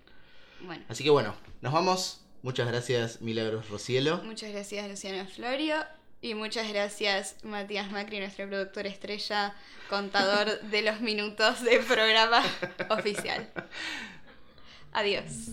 Bueno, 0.61 0.83
Así 0.89 1.03
que 1.03 1.11
bueno, 1.11 1.35
nos 1.61 1.71
vamos. 1.71 2.21
Muchas 2.41 2.67
gracias, 2.67 3.21
Milagros 3.21 3.69
Rocielo. 3.69 4.17
muchas 4.23 4.51
gracias 4.51 4.87
Luciano 4.89 5.27
Florio. 5.29 5.77
Y 6.21 6.33
muchas 6.33 6.67
gracias 6.69 7.35
Matías 7.43 7.91
Macri, 7.91 8.19
nuestro 8.19 8.47
productor 8.47 8.87
estrella, 8.87 9.53
contador 9.89 10.59
de 10.71 10.81
los 10.81 11.01
minutos 11.01 11.61
del 11.63 11.83
programa 11.83 12.43
oficial. 12.89 13.47
Adiós. 14.91 15.49